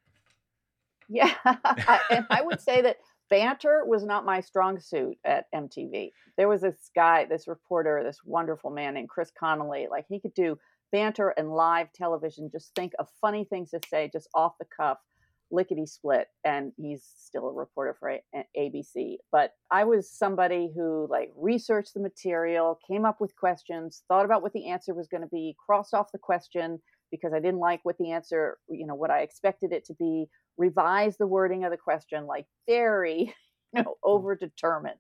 Yeah, 1.10 1.34
and 2.10 2.26
I 2.30 2.42
would 2.42 2.62
say 2.62 2.82
that 2.82 2.98
banter 3.34 3.84
was 3.88 4.06
not 4.06 4.28
my 4.28 4.40
strong 4.40 4.80
suit 4.80 5.18
at 5.26 5.46
MTV. 5.56 6.12
There 6.38 6.48
was 6.48 6.62
this 6.62 6.92
guy, 6.96 7.26
this 7.26 7.48
reporter, 7.48 8.04
this 8.04 8.20
wonderful 8.24 8.70
man 8.70 8.94
named 8.94 9.10
Chris 9.10 9.32
Connelly. 9.36 9.88
Like 9.90 10.06
he 10.08 10.20
could 10.20 10.36
do 10.36 10.56
banter 10.92 11.30
and 11.30 11.50
live 11.50 11.92
television. 11.94 12.52
Just 12.52 12.76
think 12.76 12.94
of 13.00 13.08
funny 13.20 13.44
things 13.44 13.72
to 13.72 13.80
say, 13.90 14.08
just 14.14 14.30
off 14.36 14.54
the 14.60 14.68
cuff, 14.78 15.00
lickety 15.50 15.88
split. 15.88 16.28
And 16.44 16.74
he's 16.78 17.04
still 17.18 17.48
a 17.48 17.52
reporter 17.52 17.96
for 18.00 18.16
ABC. 18.56 19.16
But 19.32 19.54
I 19.72 19.84
was 19.84 20.12
somebody 20.12 20.72
who 20.76 21.08
like 21.10 21.32
researched 21.36 21.96
the 21.96 22.02
material, 22.02 22.78
came 22.88 23.04
up 23.04 23.20
with 23.20 23.36
questions, 23.36 24.04
thought 24.10 24.26
about 24.26 24.44
what 24.44 24.54
the 24.54 24.70
answer 24.70 24.94
was 24.94 25.08
going 25.08 25.24
to 25.24 25.30
be, 25.30 25.56
crossed 25.66 25.96
off 25.96 26.12
the 26.12 26.20
question 26.20 26.80
because 27.10 27.34
I 27.34 27.40
didn't 27.40 27.60
like 27.60 27.80
what 27.82 27.98
the 27.98 28.12
answer, 28.12 28.60
you 28.70 28.86
know, 28.86 28.96
what 28.96 29.10
I 29.10 29.22
expected 29.22 29.72
it 29.72 29.86
to 29.86 29.96
be, 29.96 30.28
revise 30.58 31.18
the 31.18 31.28
wording 31.28 31.64
of 31.64 31.72
the 31.72 31.78
question 31.78 32.26
like 32.26 32.46
very, 32.68 33.34
you 33.74 33.82
know, 33.82 33.82
mm-hmm. 33.82 33.92
over 34.04 34.36
determined. 34.36 34.96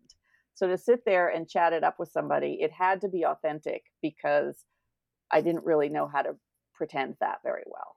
So 0.56 0.68
to 0.68 0.78
sit 0.78 1.02
there 1.06 1.30
and 1.30 1.50
chat 1.50 1.74
it 1.74 1.84
up 1.84 1.96
with 1.98 2.12
somebody, 2.12 2.60
it 2.62 2.72
had 2.72 3.02
to 3.02 3.10
be 3.10 3.26
authentic 3.26 3.84
because 4.02 4.64
I 5.32 5.42
didn't 5.42 5.66
really 5.66 5.90
know 5.90 6.08
how 6.08 6.22
to 6.22 6.36
pretend 6.76 7.16
that 7.20 7.40
very 7.44 7.64
well. 7.66 7.96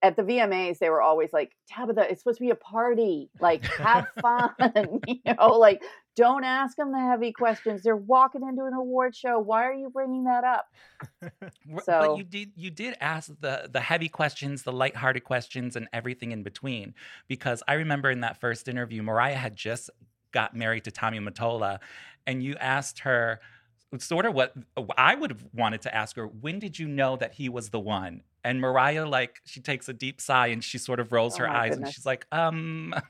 At 0.00 0.16
the 0.16 0.22
VMAs, 0.22 0.78
they 0.78 0.90
were 0.90 1.02
always 1.02 1.32
like, 1.32 1.56
Tabitha, 1.68 2.06
it's 2.10 2.20
supposed 2.22 2.38
to 2.38 2.44
be 2.44 2.50
a 2.50 2.54
party. 2.54 3.30
Like, 3.40 3.64
have 3.64 4.06
fun. 4.22 4.54
you 5.06 5.20
know, 5.26 5.58
like, 5.58 5.82
don't 6.14 6.44
ask 6.44 6.76
them 6.76 6.92
the 6.92 6.98
heavy 6.98 7.32
questions. 7.32 7.82
They're 7.82 7.96
walking 7.96 8.42
into 8.42 8.64
an 8.64 8.74
award 8.74 9.14
show. 9.16 9.38
Why 9.38 9.64
are 9.64 9.72
you 9.72 9.90
bringing 9.90 10.24
that 10.24 10.44
up? 10.44 10.66
So- 11.84 12.00
but 12.00 12.16
you 12.16 12.24
did 12.24 12.52
you 12.56 12.70
did 12.70 12.96
ask 13.00 13.30
the 13.40 13.68
the 13.70 13.80
heavy 13.80 14.08
questions, 14.08 14.62
the 14.62 14.72
lighthearted 14.72 15.22
questions, 15.24 15.76
and 15.76 15.86
everything 15.92 16.32
in 16.32 16.42
between. 16.42 16.94
Because 17.28 17.62
I 17.68 17.74
remember 17.74 18.10
in 18.10 18.20
that 18.20 18.40
first 18.40 18.68
interview, 18.68 19.02
Mariah 19.02 19.36
had 19.36 19.54
just 19.54 19.90
got 20.32 20.56
married 20.56 20.84
to 20.84 20.90
Tommy 20.90 21.20
Mottola, 21.20 21.78
and 22.26 22.42
you 22.42 22.54
asked 22.56 23.00
her 23.00 23.40
sort 23.98 24.26
of 24.26 24.34
what 24.34 24.54
I 24.96 25.14
would 25.14 25.30
have 25.30 25.44
wanted 25.54 25.82
to 25.82 25.94
ask 25.94 26.16
her. 26.16 26.26
When 26.26 26.58
did 26.58 26.78
you 26.78 26.86
know 26.86 27.16
that 27.16 27.34
he 27.34 27.48
was 27.48 27.70
the 27.70 27.80
one? 27.80 28.22
And 28.44 28.60
Mariah, 28.60 29.06
like, 29.06 29.40
she 29.44 29.60
takes 29.60 29.88
a 29.88 29.92
deep 29.92 30.20
sigh 30.20 30.48
and 30.48 30.62
she 30.62 30.78
sort 30.78 31.00
of 31.00 31.12
rolls 31.12 31.36
Oh 31.36 31.38
her 31.40 31.48
eyes 31.48 31.76
and 31.76 31.86
she's 31.88 32.06
like, 32.06 32.26
um. 32.32 32.94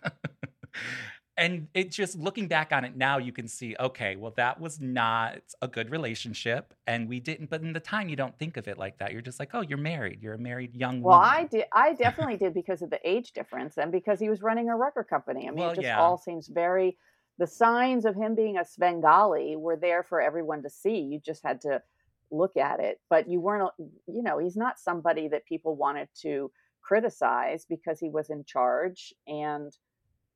And 1.38 1.68
it 1.72 1.92
just 1.92 2.18
looking 2.18 2.48
back 2.48 2.72
on 2.72 2.84
it 2.84 2.96
now, 2.96 3.18
you 3.18 3.30
can 3.30 3.46
see, 3.46 3.76
okay, 3.78 4.16
well, 4.16 4.34
that 4.36 4.60
was 4.60 4.80
not 4.80 5.38
a 5.62 5.68
good 5.68 5.88
relationship. 5.88 6.74
And 6.88 7.08
we 7.08 7.20
didn't, 7.20 7.48
but 7.48 7.62
in 7.62 7.72
the 7.72 7.78
time, 7.78 8.08
you 8.08 8.16
don't 8.16 8.36
think 8.40 8.56
of 8.56 8.66
it 8.66 8.76
like 8.76 8.98
that. 8.98 9.12
You're 9.12 9.22
just 9.22 9.38
like, 9.38 9.50
oh, 9.54 9.60
you're 9.60 9.78
married. 9.78 10.20
You're 10.20 10.34
a 10.34 10.38
married 10.38 10.74
young 10.74 11.00
Well, 11.00 11.16
woman. 11.20 11.30
Well, 11.30 11.38
I 11.38 11.44
did. 11.44 11.64
I 11.72 11.94
definitely 11.94 12.38
did 12.38 12.54
because 12.54 12.82
of 12.82 12.90
the 12.90 12.98
age 13.08 13.34
difference 13.34 13.78
and 13.78 13.92
because 13.92 14.18
he 14.18 14.28
was 14.28 14.42
running 14.42 14.68
a 14.68 14.76
record 14.76 15.04
company. 15.04 15.46
I 15.46 15.50
mean, 15.50 15.60
Well, 15.60 15.70
it 15.70 15.76
just 15.76 15.84
yeah. 15.84 16.00
all 16.00 16.18
seems 16.18 16.48
very. 16.48 16.98
The 17.38 17.46
signs 17.46 18.04
of 18.04 18.16
him 18.16 18.34
being 18.34 18.58
a 18.58 18.64
Svengali 18.64 19.56
were 19.56 19.76
there 19.76 20.02
for 20.02 20.20
everyone 20.20 20.62
to 20.62 20.70
see. 20.70 20.98
You 20.98 21.20
just 21.24 21.42
had 21.44 21.60
to 21.62 21.82
look 22.30 22.56
at 22.56 22.80
it, 22.80 23.00
but 23.08 23.28
you 23.28 23.40
weren't. 23.40 23.70
You 23.78 24.22
know, 24.22 24.38
he's 24.38 24.56
not 24.56 24.78
somebody 24.78 25.28
that 25.28 25.46
people 25.46 25.76
wanted 25.76 26.08
to 26.22 26.50
criticize 26.82 27.64
because 27.68 28.00
he 28.00 28.08
was 28.08 28.30
in 28.30 28.44
charge. 28.44 29.14
And 29.26 29.72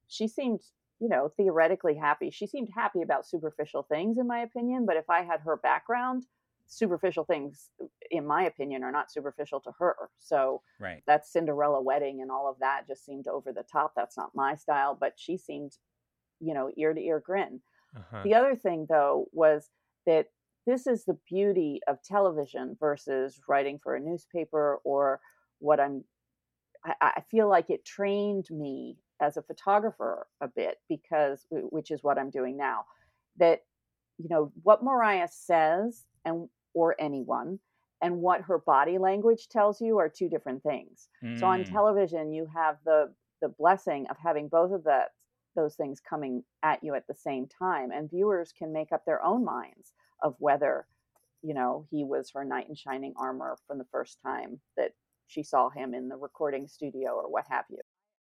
she 0.06 0.28
seemed, 0.28 0.60
you 1.00 1.08
know, 1.08 1.32
theoretically 1.36 1.96
happy. 1.96 2.30
She 2.30 2.46
seemed 2.46 2.68
happy 2.74 3.02
about 3.02 3.26
superficial 3.26 3.82
things, 3.82 4.18
in 4.18 4.26
my 4.26 4.40
opinion. 4.40 4.86
But 4.86 4.96
if 4.96 5.10
I 5.10 5.22
had 5.22 5.40
her 5.40 5.56
background, 5.56 6.26
superficial 6.66 7.24
things, 7.24 7.70
in 8.10 8.26
my 8.26 8.44
opinion, 8.44 8.84
are 8.84 8.92
not 8.92 9.10
superficial 9.10 9.60
to 9.60 9.72
her. 9.78 9.96
So 10.20 10.62
right. 10.80 11.02
that 11.06 11.26
Cinderella 11.26 11.82
wedding 11.82 12.22
and 12.22 12.30
all 12.30 12.48
of 12.48 12.58
that 12.60 12.86
just 12.86 13.04
seemed 13.04 13.26
over 13.26 13.52
the 13.52 13.64
top. 13.70 13.92
That's 13.96 14.16
not 14.16 14.34
my 14.34 14.54
style, 14.54 14.96
but 14.98 15.14
she 15.16 15.36
seemed, 15.36 15.72
you 16.42 16.54
know, 16.54 16.70
ear 16.76 16.92
to 16.92 17.00
ear 17.00 17.20
grin. 17.24 17.60
Uh-huh. 17.96 18.22
The 18.24 18.34
other 18.34 18.56
thing, 18.56 18.86
though, 18.88 19.28
was 19.32 19.70
that 20.06 20.26
this 20.66 20.86
is 20.86 21.04
the 21.04 21.18
beauty 21.28 21.80
of 21.88 22.02
television 22.02 22.76
versus 22.78 23.40
writing 23.48 23.78
for 23.82 23.94
a 23.94 24.00
newspaper 24.00 24.80
or 24.84 25.20
what 25.58 25.80
I'm. 25.80 26.04
I, 26.84 26.94
I 27.00 27.20
feel 27.30 27.48
like 27.48 27.70
it 27.70 27.84
trained 27.84 28.46
me 28.50 28.98
as 29.20 29.36
a 29.36 29.42
photographer 29.42 30.26
a 30.40 30.48
bit 30.48 30.78
because, 30.88 31.46
which 31.50 31.90
is 31.90 32.02
what 32.02 32.18
I'm 32.18 32.30
doing 32.30 32.56
now, 32.56 32.84
that 33.38 33.60
you 34.18 34.28
know 34.28 34.52
what 34.62 34.82
Mariah 34.84 35.28
says 35.30 36.04
and 36.24 36.48
or 36.74 36.96
anyone 36.98 37.58
and 38.02 38.16
what 38.16 38.42
her 38.42 38.58
body 38.58 38.98
language 38.98 39.48
tells 39.48 39.80
you 39.80 39.98
are 39.98 40.08
two 40.08 40.28
different 40.28 40.62
things. 40.62 41.08
So 41.36 41.46
on 41.46 41.60
Mm. 41.60 41.70
television, 41.70 42.32
you 42.32 42.46
have 42.54 42.76
the 42.84 43.12
the 43.40 43.48
blessing 43.48 44.06
of 44.10 44.16
having 44.18 44.48
both 44.48 44.72
of 44.72 44.84
that 44.84 45.10
those 45.54 45.74
things 45.74 46.00
coming 46.00 46.44
at 46.62 46.82
you 46.82 46.94
at 46.94 47.06
the 47.06 47.14
same 47.14 47.46
time, 47.46 47.90
and 47.90 48.10
viewers 48.10 48.52
can 48.52 48.72
make 48.72 48.92
up 48.92 49.04
their 49.04 49.22
own 49.24 49.44
minds 49.44 49.92
of 50.22 50.34
whether 50.38 50.86
you 51.42 51.54
know 51.54 51.86
he 51.90 52.04
was 52.04 52.30
her 52.34 52.44
knight 52.44 52.68
in 52.68 52.74
shining 52.74 53.14
armor 53.16 53.56
from 53.66 53.78
the 53.78 53.86
first 53.90 54.18
time 54.22 54.60
that 54.76 54.92
she 55.26 55.42
saw 55.42 55.70
him 55.70 55.94
in 55.94 56.08
the 56.08 56.16
recording 56.16 56.68
studio 56.68 57.12
or 57.12 57.30
what 57.30 57.44
have 57.48 57.64
you. 57.70 57.78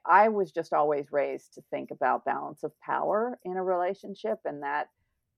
I 0.07 0.29
was 0.29 0.53
just 0.53 0.73
always 0.73 1.13
raised 1.13 1.55
to 1.55 1.63
think 1.71 1.91
about 1.91 2.25
balance 2.25 2.63
of 2.63 2.79
power 2.81 3.39
in 3.45 3.57
a 3.57 3.63
relationship, 3.63 4.39
and 4.45 4.63
that 4.63 4.89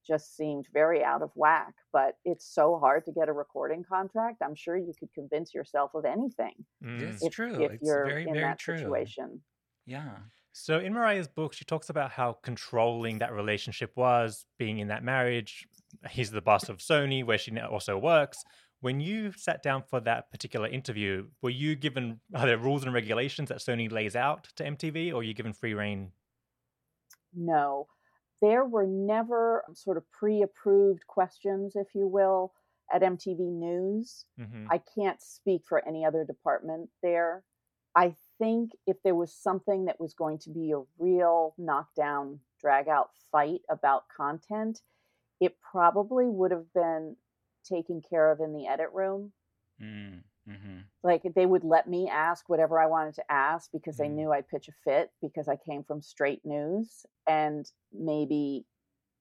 just 0.07 0.37
seemed 0.37 0.67
very 0.73 1.05
out 1.05 1.23
of 1.23 1.31
whack. 1.35 1.75
But 1.93 2.17
it's 2.25 2.47
so 2.47 2.79
hard 2.79 3.05
to 3.05 3.13
get 3.13 3.29
a 3.29 3.33
recording 3.33 3.85
contract. 3.85 4.43
I'm 4.43 4.55
sure 4.55 4.77
you 4.77 4.93
could 4.99 5.13
convince 5.13 5.53
yourself 5.55 5.93
of 5.95 6.05
anything 6.05 6.55
Mm. 6.83 7.03
It's 7.03 7.23
if, 7.25 7.33
true. 7.33 7.61
if 7.63 7.73
it's 7.73 7.87
you're 7.87 8.07
very, 8.07 8.23
in 8.23 8.33
very 8.35 8.41
that 8.45 8.59
true. 8.59 8.79
situation. 8.79 9.43
Yeah. 9.87 10.17
So 10.53 10.79
in 10.79 10.93
Mariah's 10.93 11.29
book, 11.29 11.53
she 11.53 11.65
talks 11.65 11.91
about 11.91 12.11
how 12.11 12.39
controlling 12.43 13.19
that 13.19 13.33
relationship 13.33 13.93
was, 13.97 14.47
being 14.59 14.79
in 14.79 14.89
that 14.89 15.05
marriage. 15.05 15.67
He's 16.11 16.31
the 16.31 16.41
boss 16.41 16.69
of 16.69 16.79
Sony, 16.79 17.25
where 17.25 17.39
she 17.39 17.57
also 17.59 17.97
works. 17.99 18.43
When 18.81 19.01
you 19.01 19.33
sat 19.33 19.63
down 19.63 19.83
for 19.83 20.01
that 20.01 20.31
particular 20.31 20.67
interview, 20.67 21.29
were 21.43 21.51
you 21.51 21.77
given 21.77 22.21
are 22.35 22.47
there 22.47 22.59
rules 22.59 22.85
and 22.85 22.95
regulations 22.95 23.49
that 23.51 23.59
Sony 23.59 23.91
lays 23.91 24.17
out 24.17 24.49
to 24.57 24.65
MTV, 24.65 25.13
or 25.13 25.17
are 25.17 25.23
you 25.23 25.35
given 25.35 25.53
free 25.53 25.75
rein? 25.75 26.13
No, 27.35 27.87
there 28.41 28.65
were 28.65 28.87
never 28.87 29.65
sort 29.75 29.97
of 29.97 30.11
pre 30.13 30.43
approved 30.43 31.07
questions, 31.07 31.77
if 31.77 31.89
you 31.95 32.07
will, 32.07 32.53
at 32.93 33.03
MTV 33.03 33.39
News. 33.39 34.25
hmm 34.39 34.67
I 34.71 34.81
can't 34.95 35.21
speak 35.21 35.63
for 35.69 35.87
any 35.87 36.05
other 36.05 36.25
department 36.25 36.89
there. 37.03 37.45
I 37.95 38.15
think 38.41 38.73
if 38.87 38.97
there 39.05 39.15
was 39.15 39.33
something 39.33 39.85
that 39.85 40.01
was 40.01 40.15
going 40.15 40.39
to 40.39 40.51
be 40.51 40.73
a 40.73 40.83
real 40.99 41.55
knockdown, 41.59 42.41
drag 42.61 42.89
out 42.89 43.11
fight 43.31 43.61
about 43.69 44.09
content, 44.09 44.83
it 45.41 45.57
probably 45.61 46.27
would 46.27 46.51
have 46.51 46.73
been 46.73 47.17
taken 47.65 48.03
care 48.03 48.33
of 48.33 48.41
in 48.41 48.53
the 48.53 48.67
edit 48.67 48.89
room. 48.93 49.33
Mm. 49.81 50.23
hmm 50.47 50.81
Like 51.03 51.23
they 51.35 51.47
would 51.47 51.65
let 51.65 51.89
me 51.89 52.09
ask 52.09 52.49
whatever 52.49 52.81
I 52.81 52.87
wanted 52.87 53.15
to 53.17 53.33
ask 53.33 53.71
because 53.73 53.97
they 53.99 54.09
Mhm. 54.09 54.15
knew 54.15 54.33
I'd 54.33 54.49
pitch 54.49 54.69
a 54.69 54.73
fit 54.73 55.13
because 55.21 55.49
I 55.49 55.57
came 55.57 55.85
from 55.85 56.03
straight 56.03 56.45
news. 56.45 57.07
And 57.27 57.71
maybe 57.93 58.67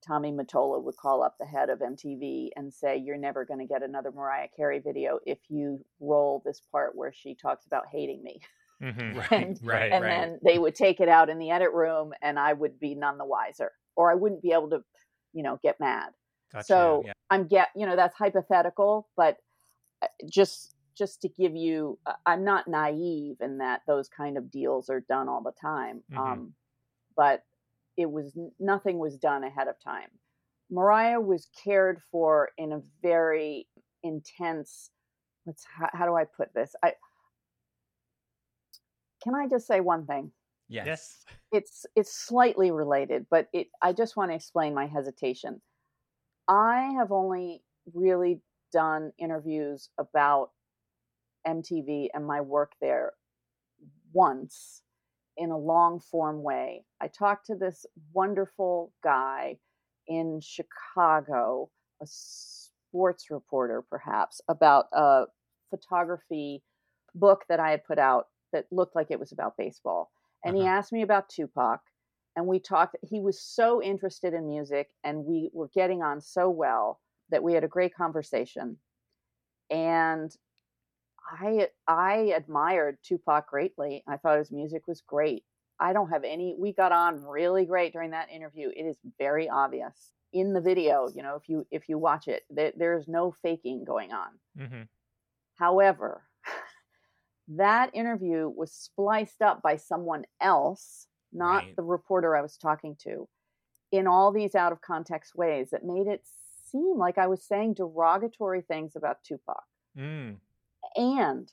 Tommy 0.01 0.31
Mottola 0.31 0.81
would 0.81 0.97
call 0.97 1.21
up 1.21 1.37
the 1.37 1.45
head 1.45 1.69
of 1.69 1.81
MTV 1.81 2.51
and 2.55 2.73
say, 2.73 2.97
You're 2.97 3.17
never 3.17 3.45
going 3.45 3.59
to 3.59 3.65
get 3.65 3.83
another 3.83 4.11
Mariah 4.11 4.47
Carey 4.49 4.79
video 4.79 5.19
if 5.25 5.39
you 5.49 5.85
roll 5.99 6.41
this 6.45 6.61
part 6.71 6.95
where 6.95 7.11
she 7.13 7.35
talks 7.35 7.65
about 7.65 7.87
hating 7.87 8.23
me. 8.23 8.41
hmm 8.81 9.17
Right. 9.17 9.31
And- 9.31 9.59
right. 9.63 9.91
and 9.91 10.03
right. 10.03 10.09
then 10.09 10.39
they 10.43 10.59
would 10.59 10.75
take 10.75 10.99
it 10.99 11.09
out 11.09 11.29
in 11.29 11.39
the 11.39 11.51
edit 11.51 11.71
room 11.73 12.13
and 12.21 12.39
I 12.39 12.53
would 12.53 12.79
be 12.79 12.95
none 12.95 13.17
the 13.17 13.25
wiser 13.25 13.71
or 13.95 14.11
I 14.11 14.15
wouldn't 14.15 14.41
be 14.41 14.51
able 14.51 14.69
to, 14.69 14.83
you 15.33 15.43
know, 15.43 15.59
get 15.61 15.79
mad. 15.79 16.09
Gotcha. 16.51 16.65
So 16.65 17.03
yeah. 17.05 17.13
I'm 17.29 17.47
get, 17.47 17.69
you 17.75 17.85
know, 17.85 17.95
that's 17.95 18.15
hypothetical, 18.15 19.07
but 19.15 19.37
uh, 20.01 20.07
just 20.29 20.75
just 20.97 21.21
to 21.21 21.29
give 21.29 21.55
you, 21.55 21.97
uh, 22.05 22.13
I'm 22.25 22.43
not 22.43 22.67
naive 22.67 23.37
in 23.39 23.59
that 23.59 23.81
those 23.87 24.09
kind 24.09 24.37
of 24.37 24.51
deals 24.51 24.89
are 24.89 24.99
done 24.99 25.29
all 25.29 25.41
the 25.41 25.53
time. 25.61 26.03
Mhm. 26.11 26.17
Um, 26.17 26.53
but 27.15 27.43
it 27.97 28.09
was 28.09 28.37
nothing 28.59 28.97
was 28.97 29.17
done 29.17 29.43
ahead 29.43 29.67
of 29.67 29.75
time. 29.83 30.09
Mariah 30.71 31.19
was 31.19 31.49
cared 31.63 32.01
for 32.11 32.49
in 32.57 32.73
a 32.73 32.81
very 33.01 33.67
intense. 34.03 34.91
Let's 35.45 35.65
how, 35.65 35.89
how 35.93 36.05
do 36.05 36.15
I 36.15 36.25
put 36.25 36.53
this? 36.53 36.75
I 36.83 36.93
can 39.23 39.35
I 39.35 39.47
just 39.47 39.67
say 39.67 39.79
one 39.79 40.05
thing? 40.05 40.31
yes. 40.69 40.85
yes. 40.85 41.25
it's 41.51 41.85
it's 41.95 42.13
slightly 42.13 42.71
related, 42.71 43.25
but 43.29 43.47
it 43.53 43.67
I 43.81 43.91
just 43.91 44.15
want 44.15 44.31
to 44.31 44.35
explain 44.35 44.73
my 44.73 44.87
hesitation. 44.87 45.61
I 46.47 46.91
have 46.97 47.11
only 47.11 47.63
really 47.93 48.41
done 48.71 49.11
interviews 49.17 49.89
about 49.97 50.51
MTV 51.45 52.07
and 52.13 52.25
my 52.25 52.41
work 52.41 52.73
there 52.81 53.13
once 54.13 54.81
in 55.37 55.51
a 55.51 55.57
long 55.57 55.99
form 55.99 56.43
way. 56.43 56.85
I 57.01 57.07
talked 57.07 57.47
to 57.47 57.55
this 57.55 57.85
wonderful 58.13 58.91
guy 59.03 59.57
in 60.07 60.39
Chicago, 60.41 61.69
a 62.01 62.05
sports 62.07 63.31
reporter 63.31 63.83
perhaps, 63.89 64.41
about 64.49 64.85
a 64.91 65.25
photography 65.69 66.63
book 67.15 67.43
that 67.49 67.59
I 67.59 67.71
had 67.71 67.85
put 67.85 67.99
out 67.99 68.27
that 68.53 68.67
looked 68.71 68.95
like 68.95 69.11
it 69.11 69.19
was 69.19 69.31
about 69.31 69.57
baseball. 69.57 70.11
And 70.43 70.55
he 70.55 70.65
Uh-huh. 70.65 70.67
asked 70.67 70.91
me 70.93 71.01
about 71.01 71.29
Tupac 71.29 71.81
and 72.35 72.47
we 72.47 72.59
talked 72.59 72.95
he 73.03 73.19
was 73.19 73.41
so 73.41 73.81
interested 73.81 74.33
in 74.33 74.47
music 74.47 74.91
and 75.03 75.25
we 75.25 75.49
were 75.53 75.69
getting 75.69 76.01
on 76.03 76.21
so 76.21 76.49
well 76.49 77.01
that 77.29 77.43
we 77.43 77.53
had 77.53 77.63
a 77.63 77.67
great 77.67 77.93
conversation. 77.95 78.79
And 79.69 80.35
I 81.31 81.69
I 81.87 82.15
admired 82.35 82.99
Tupac 83.03 83.47
greatly. 83.47 84.03
I 84.07 84.17
thought 84.17 84.37
his 84.39 84.51
music 84.51 84.87
was 84.87 85.01
great. 85.01 85.45
I 85.79 85.93
don't 85.93 86.09
have 86.09 86.23
any 86.25 86.55
we 86.55 86.73
got 86.73 86.91
on 86.91 87.23
really 87.23 87.65
great 87.65 87.93
during 87.93 88.11
that 88.11 88.29
interview. 88.29 88.69
It 88.75 88.83
is 88.85 88.99
very 89.17 89.47
obvious 89.49 90.13
in 90.33 90.53
the 90.53 90.61
video, 90.61 91.09
you 91.09 91.23
know, 91.23 91.35
if 91.35 91.47
you 91.49 91.65
if 91.71 91.87
you 91.89 91.97
watch 91.97 92.27
it, 92.27 92.45
there, 92.49 92.73
there's 92.75 93.07
no 93.07 93.31
faking 93.31 93.85
going 93.85 94.11
on. 94.11 94.39
hmm 94.55 94.83
However, 95.59 96.28
that 97.49 97.89
interview 97.93 98.47
was 98.49 98.71
spliced 98.71 99.41
up 99.41 99.61
by 99.61 99.75
someone 99.75 100.25
else, 100.39 101.07
not 101.33 101.63
Right. 101.63 101.75
the 101.75 101.83
reporter 101.83 102.35
I 102.35 102.41
was 102.41 102.57
talking 102.57 102.95
to, 103.03 103.27
in 103.91 104.07
all 104.07 104.31
these 104.31 104.55
out 104.55 104.71
of 104.71 104.81
context 104.81 105.35
ways 105.35 105.71
that 105.71 105.83
made 105.83 106.07
it 106.07 106.23
seem 106.25 106.97
like 106.97 107.17
I 107.17 107.27
was 107.27 107.43
saying 107.43 107.73
derogatory 107.73 108.61
things 108.61 108.95
about 108.95 109.23
Tupac. 109.23 109.63
Mm. 109.97 110.37
And 110.95 111.51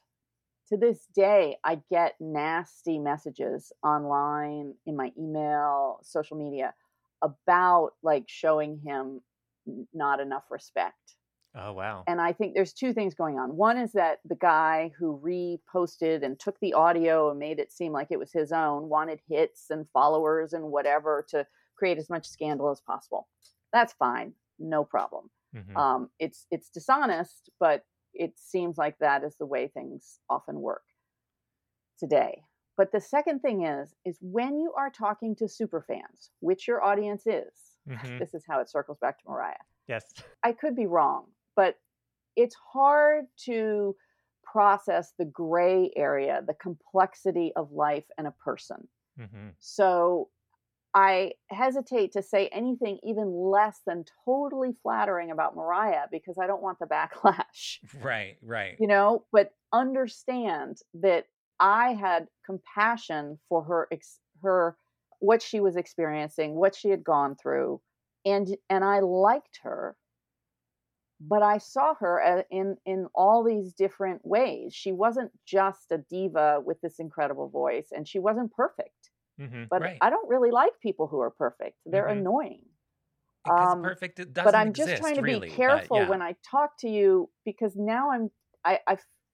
to 0.68 0.76
this 0.76 1.06
day, 1.14 1.56
I 1.64 1.80
get 1.90 2.20
nasty 2.20 2.98
messages 2.98 3.72
online, 3.82 4.74
in 4.84 4.96
my 4.96 5.12
email, 5.18 6.00
social 6.02 6.36
media 6.36 6.74
about 7.22 7.92
like 8.02 8.24
showing 8.26 8.78
him 8.78 9.22
not 9.94 10.20
enough 10.20 10.44
respect. 10.50 11.15
Oh 11.58 11.72
wow. 11.72 12.04
And 12.06 12.20
I 12.20 12.32
think 12.32 12.54
there's 12.54 12.72
two 12.74 12.92
things 12.92 13.14
going 13.14 13.38
on. 13.38 13.56
One 13.56 13.78
is 13.78 13.92
that 13.92 14.20
the 14.24 14.36
guy 14.36 14.92
who 14.98 15.18
reposted 15.18 16.22
and 16.22 16.38
took 16.38 16.58
the 16.60 16.74
audio 16.74 17.30
and 17.30 17.38
made 17.38 17.58
it 17.58 17.72
seem 17.72 17.92
like 17.92 18.08
it 18.10 18.18
was 18.18 18.32
his 18.32 18.52
own 18.52 18.88
wanted 18.88 19.20
hits 19.26 19.70
and 19.70 19.88
followers 19.90 20.52
and 20.52 20.70
whatever 20.70 21.24
to 21.30 21.46
create 21.76 21.98
as 21.98 22.10
much 22.10 22.26
scandal 22.28 22.70
as 22.70 22.80
possible. 22.80 23.28
That's 23.72 23.94
fine, 23.94 24.34
no 24.58 24.84
problem. 24.84 25.30
Mhm. 25.54 25.76
Um, 25.76 26.10
it's 26.18 26.46
it's 26.50 26.68
dishonest, 26.68 27.50
but 27.58 27.84
it 28.12 28.38
seems 28.38 28.76
like 28.78 28.98
that 28.98 29.24
is 29.24 29.36
the 29.36 29.46
way 29.46 29.68
things 29.68 30.20
often 30.28 30.60
work 30.60 30.84
today. 31.98 32.42
But 32.76 32.92
the 32.92 33.00
second 33.00 33.40
thing 33.40 33.64
is 33.64 33.94
is 34.04 34.18
when 34.20 34.58
you 34.58 34.72
are 34.76 34.90
talking 34.90 35.34
to 35.36 35.48
super 35.48 35.80
fans, 35.80 36.30
which 36.40 36.68
your 36.68 36.82
audience 36.82 37.26
is. 37.26 37.72
Mhm. 37.88 38.18
This 38.18 38.34
is 38.34 38.44
how 38.48 38.60
it 38.60 38.68
circles 38.68 38.98
back 38.98 39.18
to 39.20 39.28
Mariah. 39.28 39.54
Yes. 39.86 40.12
I 40.42 40.52
could 40.52 40.74
be 40.74 40.86
wrong, 40.86 41.26
but 41.56 41.76
it's 42.36 42.56
hard 42.72 43.24
to 43.46 43.96
process 44.44 45.12
the 45.18 45.24
gray 45.24 45.90
area, 45.96 46.42
the 46.46 46.54
complexity 46.54 47.52
of 47.56 47.72
life 47.72 48.04
and 48.18 48.26
a 48.26 48.32
person. 48.32 48.88
hmm 49.18 49.48
So 49.58 50.28
I 50.94 51.32
hesitate 51.50 52.12
to 52.12 52.22
say 52.22 52.48
anything 52.48 52.98
even 53.04 53.30
less 53.30 53.82
than 53.86 54.04
totally 54.24 54.74
flattering 54.82 55.30
about 55.30 55.54
Mariah 55.54 56.06
because 56.10 56.38
I 56.38 56.46
don't 56.46 56.62
want 56.62 56.78
the 56.78 56.86
backlash, 56.86 57.78
Right, 58.02 58.38
right. 58.42 58.76
you 58.80 58.86
know, 58.86 59.26
but 59.30 59.52
understand 59.72 60.78
that 60.94 61.26
I 61.60 61.92
had 61.94 62.28
compassion 62.46 63.38
for 63.48 63.62
her 63.64 63.88
ex- 63.92 64.20
her 64.42 64.76
what 65.20 65.42
she 65.42 65.60
was 65.60 65.76
experiencing, 65.76 66.54
what 66.54 66.74
she 66.74 66.88
had 66.90 67.04
gone 67.04 67.36
through, 67.36 67.80
and 68.24 68.56
and 68.70 68.84
I 68.84 69.00
liked 69.00 69.60
her. 69.62 69.96
But 71.20 71.42
I 71.42 71.58
saw 71.58 71.94
her 71.96 72.44
in 72.50 72.76
in 72.84 73.06
all 73.14 73.42
these 73.44 73.72
different 73.72 74.24
ways. 74.24 74.74
She 74.74 74.92
wasn't 74.92 75.32
just 75.46 75.90
a 75.92 75.98
diva 75.98 76.60
with 76.64 76.80
this 76.82 76.98
incredible 76.98 77.48
voice, 77.48 77.90
and 77.92 78.06
she 78.08 78.18
wasn't 78.18 78.52
perfect. 78.52 79.10
hmm 79.38 79.64
But 79.70 79.82
Right. 79.82 80.02
I 80.02 80.10
don't 80.10 80.28
really 80.28 80.50
like 80.52 80.80
people 80.80 81.08
who 81.08 81.20
are 81.20 81.30
perfect. 81.32 81.78
They're 81.86 82.08
Mhm. 82.08 82.08
annoying. 82.08 82.66
Because 83.42 83.74
Um, 83.74 83.74
perfect 83.74 84.20
doesn't 84.34 84.34
But 84.44 84.54
I'm 84.56 84.74
exist, 84.74 84.74
just 84.74 84.96
trying 84.96 85.16
to 85.18 85.22
really, 85.22 85.24
be 85.24 85.42
careful 85.42 86.06
yeah. 86.06 86.06
when 86.06 86.22
I 86.22 86.36
talk 86.50 86.78
to 86.80 86.90
you 86.90 87.30
because 87.44 87.76
now 87.76 88.10
I'm 88.12 88.30
I 88.64 88.80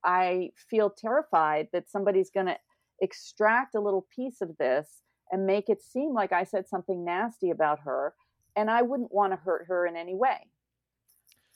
I 0.04 0.52
feel 0.56 0.90
terrified 0.90 1.70
that 1.72 1.90
somebody's 1.90 2.30
going 2.30 2.46
to 2.46 2.58
extract 3.02 3.74
a 3.76 3.80
little 3.80 4.06
piece 4.14 4.40
of 4.42 4.56
this 4.58 5.02
and 5.32 5.46
make 5.46 5.68
it 5.70 5.82
seem 5.82 6.14
like 6.14 6.32
I 6.32 6.44
said 6.44 6.68
something 6.68 7.04
nasty 7.04 7.50
about 7.50 7.80
her, 7.80 8.16
and 8.56 8.70
I 8.70 8.82
wouldn't 8.82 9.12
want 9.12 9.32
to 9.34 9.38
hurt 9.38 9.66
her 9.68 9.86
in 9.86 9.96
any 9.96 10.14
way. 10.16 10.51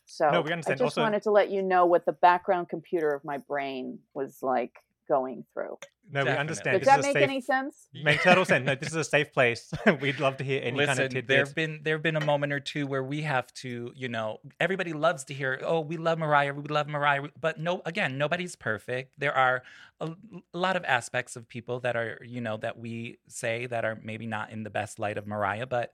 So 0.07 0.31
No, 0.31 0.41
we 0.41 0.53
understand. 0.53 0.81
I 0.81 0.85
just 0.85 0.99
Also- 0.99 1.03
wanted 1.03 1.23
to 1.25 1.31
let 1.31 1.51
you 1.51 1.63
know 1.63 1.87
what 1.87 2.07
the 2.07 2.13
background 2.13 2.69
computer 2.69 3.11
of 3.11 3.25
my 3.25 3.39
brain 3.39 3.99
was 4.15 4.39
like 4.43 4.73
going 5.09 5.45
through. 5.53 5.79
No, 6.11 6.25
we 6.25 6.31
understand. 6.31 6.81
Does 6.81 6.87
This 6.87 6.89
that 6.89 6.99
is 7.01 7.05
a 7.05 7.09
make 7.09 7.15
safe, 7.15 7.23
any 7.23 7.41
sense? 7.41 7.89
Make 7.93 8.23
total 8.23 8.45
sense. 8.45 8.65
No, 8.65 8.77
this 8.77 8.91
is 8.91 8.95
a 8.95 9.05
safe 9.05 9.33
place. 9.33 9.73
We'd 10.01 10.21
love 10.21 10.37
to 10.37 10.45
hear 10.45 10.61
any 10.63 10.77
Listen, 10.77 10.97
kind 10.97 11.01
of 11.07 11.11
tidbits. 11.13 11.29
There've 11.29 11.55
been 11.55 11.81
there 11.83 11.97
have 11.97 12.03
been 12.03 12.15
a 12.17 12.25
moment 12.25 12.53
or 12.53 12.61
two 12.61 12.87
where 12.87 13.03
we 13.03 13.23
have 13.23 13.53
to, 13.55 13.93
you 13.97 14.09
know, 14.09 14.39
everybody 14.61 14.93
loves 14.93 15.25
to 15.25 15.35
hear, 15.35 15.61
oh, 15.65 15.81
we 15.81 15.97
love 15.97 16.19
Mariah, 16.19 16.55
we 16.55 16.63
love 16.63 16.87
Mariah, 16.87 17.23
but 17.41 17.59
no, 17.59 17.83
again, 17.85 18.19
nobody's 18.19 18.55
perfect. 18.55 19.15
There 19.19 19.35
are 19.35 19.65
a, 20.01 20.13
a 20.55 20.59
lot 20.59 20.77
of 20.77 20.85
aspects 20.85 21.35
of 21.35 21.49
people 21.49 21.81
that 21.81 21.97
are, 21.97 22.21
you 22.25 22.41
know, 22.41 22.57
that 22.59 22.79
we 22.79 23.19
say 23.29 23.67
that 23.67 23.85
are 23.85 23.99
maybe 24.01 24.27
not 24.27 24.51
in 24.51 24.63
the 24.63 24.71
best 24.71 25.01
light 25.01 25.19
of 25.19 25.27
Mariah, 25.27 25.67
but 25.67 25.93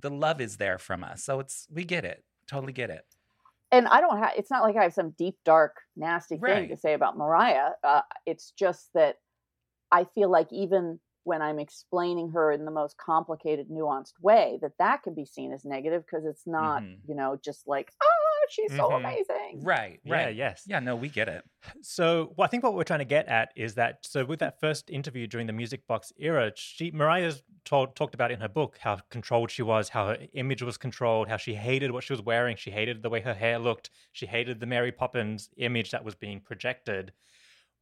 the 0.00 0.10
love 0.10 0.40
is 0.40 0.56
there 0.58 0.78
from 0.78 1.02
us, 1.02 1.24
so 1.24 1.40
it's 1.40 1.66
we 1.70 1.84
get 1.84 2.04
it, 2.04 2.24
totally 2.46 2.72
get 2.72 2.90
it. 2.90 3.04
And 3.72 3.88
I 3.88 4.00
don't 4.00 4.18
have. 4.18 4.32
It's 4.36 4.50
not 4.50 4.62
like 4.62 4.76
I 4.76 4.84
have 4.84 4.94
some 4.94 5.10
deep, 5.18 5.36
dark, 5.44 5.80
nasty 5.96 6.36
thing 6.36 6.68
to 6.68 6.76
say 6.76 6.92
about 6.94 7.16
Mariah. 7.16 7.70
Uh, 7.82 8.02
it's 8.26 8.52
just 8.52 8.90
that 8.94 9.16
I 9.90 10.04
feel 10.14 10.30
like 10.30 10.52
even 10.52 11.00
when 11.24 11.40
I'm 11.40 11.58
explaining 11.58 12.30
her 12.30 12.50
in 12.52 12.64
the 12.64 12.70
most 12.70 12.96
complicated, 12.96 13.68
nuanced 13.68 14.14
way, 14.20 14.58
that 14.60 14.72
that 14.78 15.02
can 15.02 15.14
be 15.14 15.24
seen 15.24 15.52
as 15.52 15.64
negative 15.64 16.04
because 16.04 16.24
it's 16.26 16.46
not, 16.46 16.82
Mhm. 16.82 16.98
you 17.08 17.14
know, 17.14 17.36
just 17.36 17.66
like, 17.66 17.92
oh, 18.02 18.21
she's 18.50 18.74
so 18.76 18.90
Mhm. 18.90 18.96
amazing. 18.96 19.62
Right, 19.62 20.00
Yeah, 20.04 20.14
right, 20.14 20.34
yes. 20.36 20.64
yeah. 20.66 20.80
No, 20.80 20.96
we 20.96 21.08
get 21.08 21.28
it. 21.28 21.44
So, 21.80 22.34
well, 22.36 22.44
I 22.44 22.48
think 22.48 22.62
what 22.64 22.74
we're 22.74 22.82
trying 22.84 22.98
to 23.00 23.04
get 23.04 23.26
at 23.28 23.52
is 23.56 23.74
that 23.74 24.04
so 24.04 24.24
with 24.24 24.40
that 24.40 24.58
first 24.60 24.90
interview 24.90 25.26
during 25.26 25.46
the 25.46 25.52
Music 25.52 25.86
Box 25.86 26.12
era, 26.16 26.52
she 26.56 26.90
Mariah's 26.90 27.42
told, 27.64 27.94
talked 27.94 28.14
about 28.14 28.30
in 28.32 28.40
her 28.40 28.48
book 28.48 28.78
how 28.80 28.98
controlled 29.10 29.50
she 29.50 29.62
was, 29.62 29.88
how 29.90 30.08
her 30.08 30.18
image 30.32 30.62
was 30.62 30.76
controlled, 30.76 31.28
how 31.28 31.36
she 31.36 31.54
hated 31.54 31.90
what 31.92 32.04
she 32.04 32.12
was 32.12 32.22
wearing, 32.22 32.56
she 32.56 32.70
hated 32.70 33.02
the 33.02 33.10
way 33.10 33.20
her 33.20 33.34
hair 33.34 33.58
looked, 33.58 33.90
she 34.12 34.26
hated 34.26 34.60
the 34.60 34.66
Mary 34.66 34.92
Poppins 34.92 35.48
image 35.56 35.90
that 35.92 36.04
was 36.04 36.14
being 36.14 36.40
projected. 36.40 37.12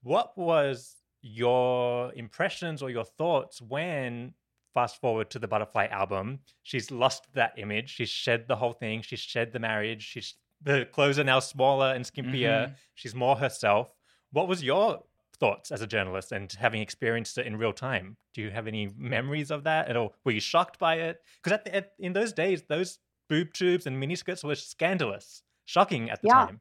What 0.02 0.36
was 0.36 0.96
your 1.22 2.12
impressions 2.14 2.82
or 2.82 2.90
your 2.90 3.04
thoughts 3.04 3.60
when 3.60 4.34
fast 4.72 5.00
forward 5.00 5.28
to 5.30 5.38
the 5.38 5.48
Butterfly 5.48 5.86
album, 5.86 6.40
she's 6.62 6.90
lost 6.90 7.26
that 7.34 7.52
image, 7.58 7.90
she's 7.90 8.08
shed 8.08 8.46
the 8.46 8.56
whole 8.56 8.72
thing, 8.72 9.02
she's 9.02 9.18
shed 9.20 9.52
the 9.52 9.58
marriage, 9.58 10.02
she's 10.02 10.34
the 10.60 10.86
clothes 10.92 11.18
are 11.18 11.24
now 11.24 11.40
smaller 11.40 11.92
and 11.94 12.04
skimpier. 12.04 12.68
Mhm. 12.68 12.76
She's 12.94 13.14
more 13.14 13.36
herself. 13.36 13.94
What 14.30 14.48
was 14.48 14.62
your 14.62 15.04
thoughts 15.38 15.70
as 15.72 15.80
a 15.80 15.86
journalist 15.86 16.32
and 16.32 16.52
having 16.52 16.82
experienced 16.82 17.38
it 17.38 17.46
in 17.46 17.56
real 17.56 17.72
time? 17.72 18.16
Do 18.34 18.42
you 18.42 18.50
have 18.50 18.66
any 18.66 18.90
memories 18.96 19.50
of 19.50 19.64
that 19.64 19.88
at 19.88 19.96
all? 19.96 20.14
Were 20.24 20.32
you 20.32 20.40
shocked 20.40 20.78
by 20.78 20.96
it? 20.96 21.22
Because 21.42 21.58
at, 21.60 21.68
at 21.68 21.92
in 21.98 22.12
those 22.12 22.32
days, 22.32 22.62
those 22.68 22.98
boob 23.28 23.52
tubes 23.54 23.86
and 23.86 24.02
miniskirts 24.02 24.44
were 24.44 24.54
scandalous, 24.54 25.42
shocking 25.64 26.10
at 26.10 26.20
the 26.20 26.28
Yeah. 26.28 26.46
time. 26.46 26.60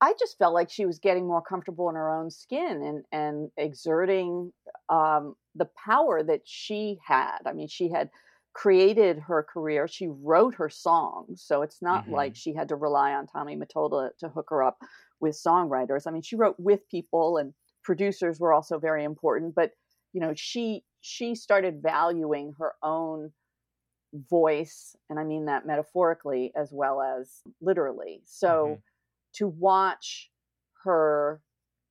I 0.00 0.14
just 0.18 0.38
felt 0.38 0.54
like 0.54 0.70
she 0.70 0.86
was 0.86 0.98
getting 1.00 1.26
more 1.26 1.42
comfortable 1.42 1.88
in 1.88 1.96
her 1.96 2.08
own 2.14 2.30
skin 2.30 2.82
and 2.82 3.04
and 3.10 3.50
exerting 3.56 4.52
um, 4.88 5.34
the 5.56 5.64
power 5.84 6.22
that 6.22 6.42
she 6.46 7.00
had. 7.04 7.38
I 7.44 7.52
mean, 7.52 7.66
she 7.68 7.88
had 7.90 8.10
created 8.52 9.18
her 9.18 9.42
career. 9.42 9.86
She 9.86 10.08
wrote 10.08 10.54
her 10.56 10.68
songs, 10.68 11.42
so 11.44 11.62
it's 11.62 11.80
not 11.82 12.08
like 12.08 12.32
mm-hmm. 12.32 12.38
she 12.38 12.54
had 12.54 12.68
to 12.68 12.76
rely 12.76 13.12
on 13.12 13.26
Tommy 13.26 13.56
Mottola 13.56 14.10
to 14.18 14.28
hook 14.28 14.48
her 14.50 14.62
up 14.62 14.78
with 15.20 15.34
songwriters. 15.34 16.06
I 16.06 16.10
mean, 16.10 16.22
she 16.22 16.36
wrote 16.36 16.56
with 16.58 16.88
people, 16.90 17.36
and 17.38 17.54
producers 17.84 18.40
were 18.40 18.52
also 18.52 18.78
very 18.78 19.04
important. 19.04 19.54
But 19.54 19.72
you 20.12 20.20
know, 20.20 20.32
she 20.34 20.82
she 21.00 21.34
started 21.34 21.82
valuing 21.82 22.54
her 22.58 22.74
own 22.82 23.32
voice, 24.30 24.96
and 25.10 25.18
I 25.18 25.24
mean 25.24 25.46
that 25.46 25.66
metaphorically 25.66 26.52
as 26.56 26.70
well 26.72 27.00
as 27.00 27.42
literally. 27.60 28.22
So 28.24 28.48
mm-hmm. 28.48 28.80
to 29.34 29.48
watch 29.48 30.30
her 30.84 31.40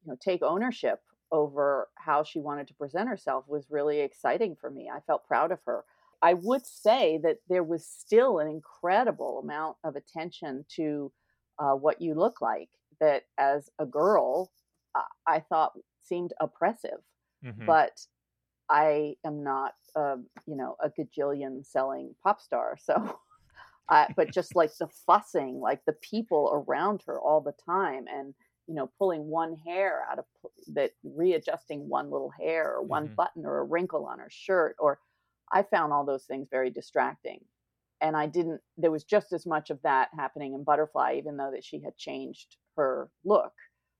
you 0.03 0.11
know 0.11 0.17
take 0.21 0.41
ownership 0.41 0.99
over 1.31 1.89
how 1.95 2.23
she 2.23 2.39
wanted 2.39 2.67
to 2.67 2.73
present 2.73 3.09
herself 3.09 3.45
was 3.47 3.65
really 3.69 3.99
exciting 3.99 4.55
for 4.55 4.69
me 4.69 4.89
i 4.93 4.99
felt 5.01 5.27
proud 5.27 5.51
of 5.51 5.59
her 5.65 5.83
i 6.21 6.33
would 6.33 6.65
say 6.65 7.19
that 7.21 7.37
there 7.49 7.63
was 7.63 7.87
still 7.87 8.39
an 8.39 8.47
incredible 8.47 9.39
amount 9.39 9.77
of 9.83 9.95
attention 9.95 10.65
to 10.69 11.11
uh, 11.59 11.73
what 11.73 12.01
you 12.01 12.13
look 12.13 12.41
like 12.41 12.69
that 12.99 13.23
as 13.37 13.69
a 13.79 13.85
girl 13.85 14.51
uh, 14.95 15.01
i 15.27 15.39
thought 15.39 15.73
seemed 16.03 16.33
oppressive 16.39 16.99
Mhm. 17.41 17.67
but 17.67 17.99
I 18.69 19.15
am 19.25 19.43
not, 19.43 19.75
um, 19.95 20.29
you 20.45 20.55
know, 20.55 20.75
a 20.81 20.89
gajillion 20.89 21.65
selling 21.65 22.15
pop 22.23 22.41
star. 22.41 22.77
So, 22.81 23.19
I, 23.89 24.09
but 24.15 24.31
just 24.33 24.55
like 24.55 24.77
the 24.77 24.87
fussing, 24.87 25.59
like 25.59 25.85
the 25.85 25.93
people 25.93 26.51
around 26.53 27.03
her 27.07 27.19
all 27.21 27.41
the 27.41 27.53
time, 27.65 28.05
and 28.07 28.33
you 28.67 28.75
know, 28.75 28.91
pulling 28.97 29.27
one 29.27 29.55
hair 29.55 30.05
out 30.11 30.19
of 30.19 30.25
that, 30.73 30.91
readjusting 31.03 31.87
one 31.87 32.11
little 32.11 32.31
hair 32.31 32.73
or 32.75 32.81
one 32.83 33.09
Mhm. 33.09 33.17
button 33.17 33.45
or 33.45 33.59
a 33.59 33.63
wrinkle 33.63 34.05
on 34.05 34.19
her 34.19 34.29
shirt, 34.29 34.75
or 34.79 34.99
I 35.51 35.63
found 35.63 35.93
all 35.93 36.05
those 36.05 36.25
things 36.25 36.49
very 36.49 36.69
distracting. 36.69 37.45
And 38.01 38.15
I 38.15 38.27
didn't. 38.27 38.61
There 38.77 38.91
was 38.91 39.03
just 39.03 39.33
as 39.33 39.45
much 39.45 39.69
of 39.71 39.81
that 39.81 40.09
happening 40.13 40.53
in 40.53 40.63
Butterfly, 40.63 41.15
even 41.17 41.37
though 41.37 41.51
that 41.51 41.63
she 41.63 41.79
had 41.81 41.97
changed 41.97 42.57
her 42.75 43.09
look 43.23 43.53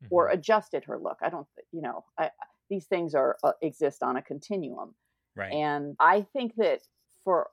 or 0.10 0.30
Mhm. 0.30 0.30
adjusted 0.30 0.84
her 0.86 1.00
look. 1.00 1.18
I 1.22 1.30
don't, 1.30 1.48
you 1.72 1.82
know, 1.82 2.06
I, 2.18 2.32
these 2.70 2.88
things 2.88 3.16
are 3.16 3.38
uh, 3.44 3.54
exist 3.62 4.04
on 4.04 4.16
a 4.18 4.22
continuum, 4.22 4.96
Right. 5.36 5.62
and 5.62 5.96
I 6.00 6.24
think 6.24 6.56
that 6.58 6.82
for 7.24 7.52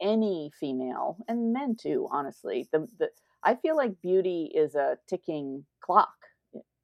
any 0.00 0.52
female 0.58 1.18
and 1.28 1.52
men 1.52 1.76
too, 1.76 2.08
honestly, 2.10 2.68
the 2.72 2.88
the 2.98 3.10
I 3.44 3.56
feel 3.56 3.76
like 3.76 4.00
beauty 4.00 4.50
is 4.54 4.74
a 4.74 4.98
ticking 5.08 5.66
clock, 5.82 6.14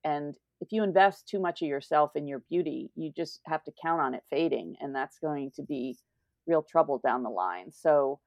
and 0.04 0.36
if 0.60 0.72
you 0.72 0.82
invest 0.82 1.26
too 1.28 1.40
much 1.40 1.62
of 1.62 1.68
yourself 1.68 2.16
in 2.16 2.28
your 2.28 2.40
beauty, 2.40 2.90
you 2.94 3.12
just 3.12 3.40
have 3.46 3.64
to 3.64 3.72
count 3.82 4.00
on 4.02 4.14
it 4.14 4.24
fading, 4.30 4.76
and 4.80 4.94
that's 4.94 5.18
going 5.18 5.50
to 5.52 5.62
be 5.62 5.98
real 6.46 6.62
trouble 6.62 7.00
down 7.04 7.22
the 7.22 7.30
line. 7.30 7.70
So 7.72 8.20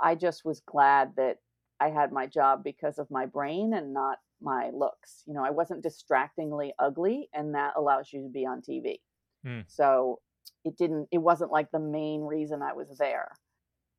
I 0.00 0.14
just 0.14 0.44
was 0.44 0.60
glad 0.60 1.12
that 1.16 1.38
I 1.80 1.88
had 1.88 2.12
my 2.12 2.26
job 2.26 2.62
because 2.64 2.98
of 2.98 3.10
my 3.10 3.26
brain 3.26 3.74
and 3.74 3.92
not 3.92 4.18
my 4.40 4.70
looks. 4.72 5.22
You 5.26 5.34
know, 5.34 5.44
I 5.44 5.50
wasn't 5.50 5.82
distractingly 5.82 6.72
ugly, 6.78 7.28
and 7.34 7.54
that 7.54 7.74
allows 7.76 8.12
you 8.12 8.22
to 8.22 8.28
be 8.28 8.46
on 8.46 8.60
TV. 8.60 9.00
Mm. 9.46 9.64
So 9.66 10.20
it 10.64 10.76
didn't, 10.76 11.08
it 11.10 11.18
wasn't 11.18 11.52
like 11.52 11.70
the 11.70 11.78
main 11.78 12.22
reason 12.22 12.62
I 12.62 12.72
was 12.72 12.96
there. 12.98 13.28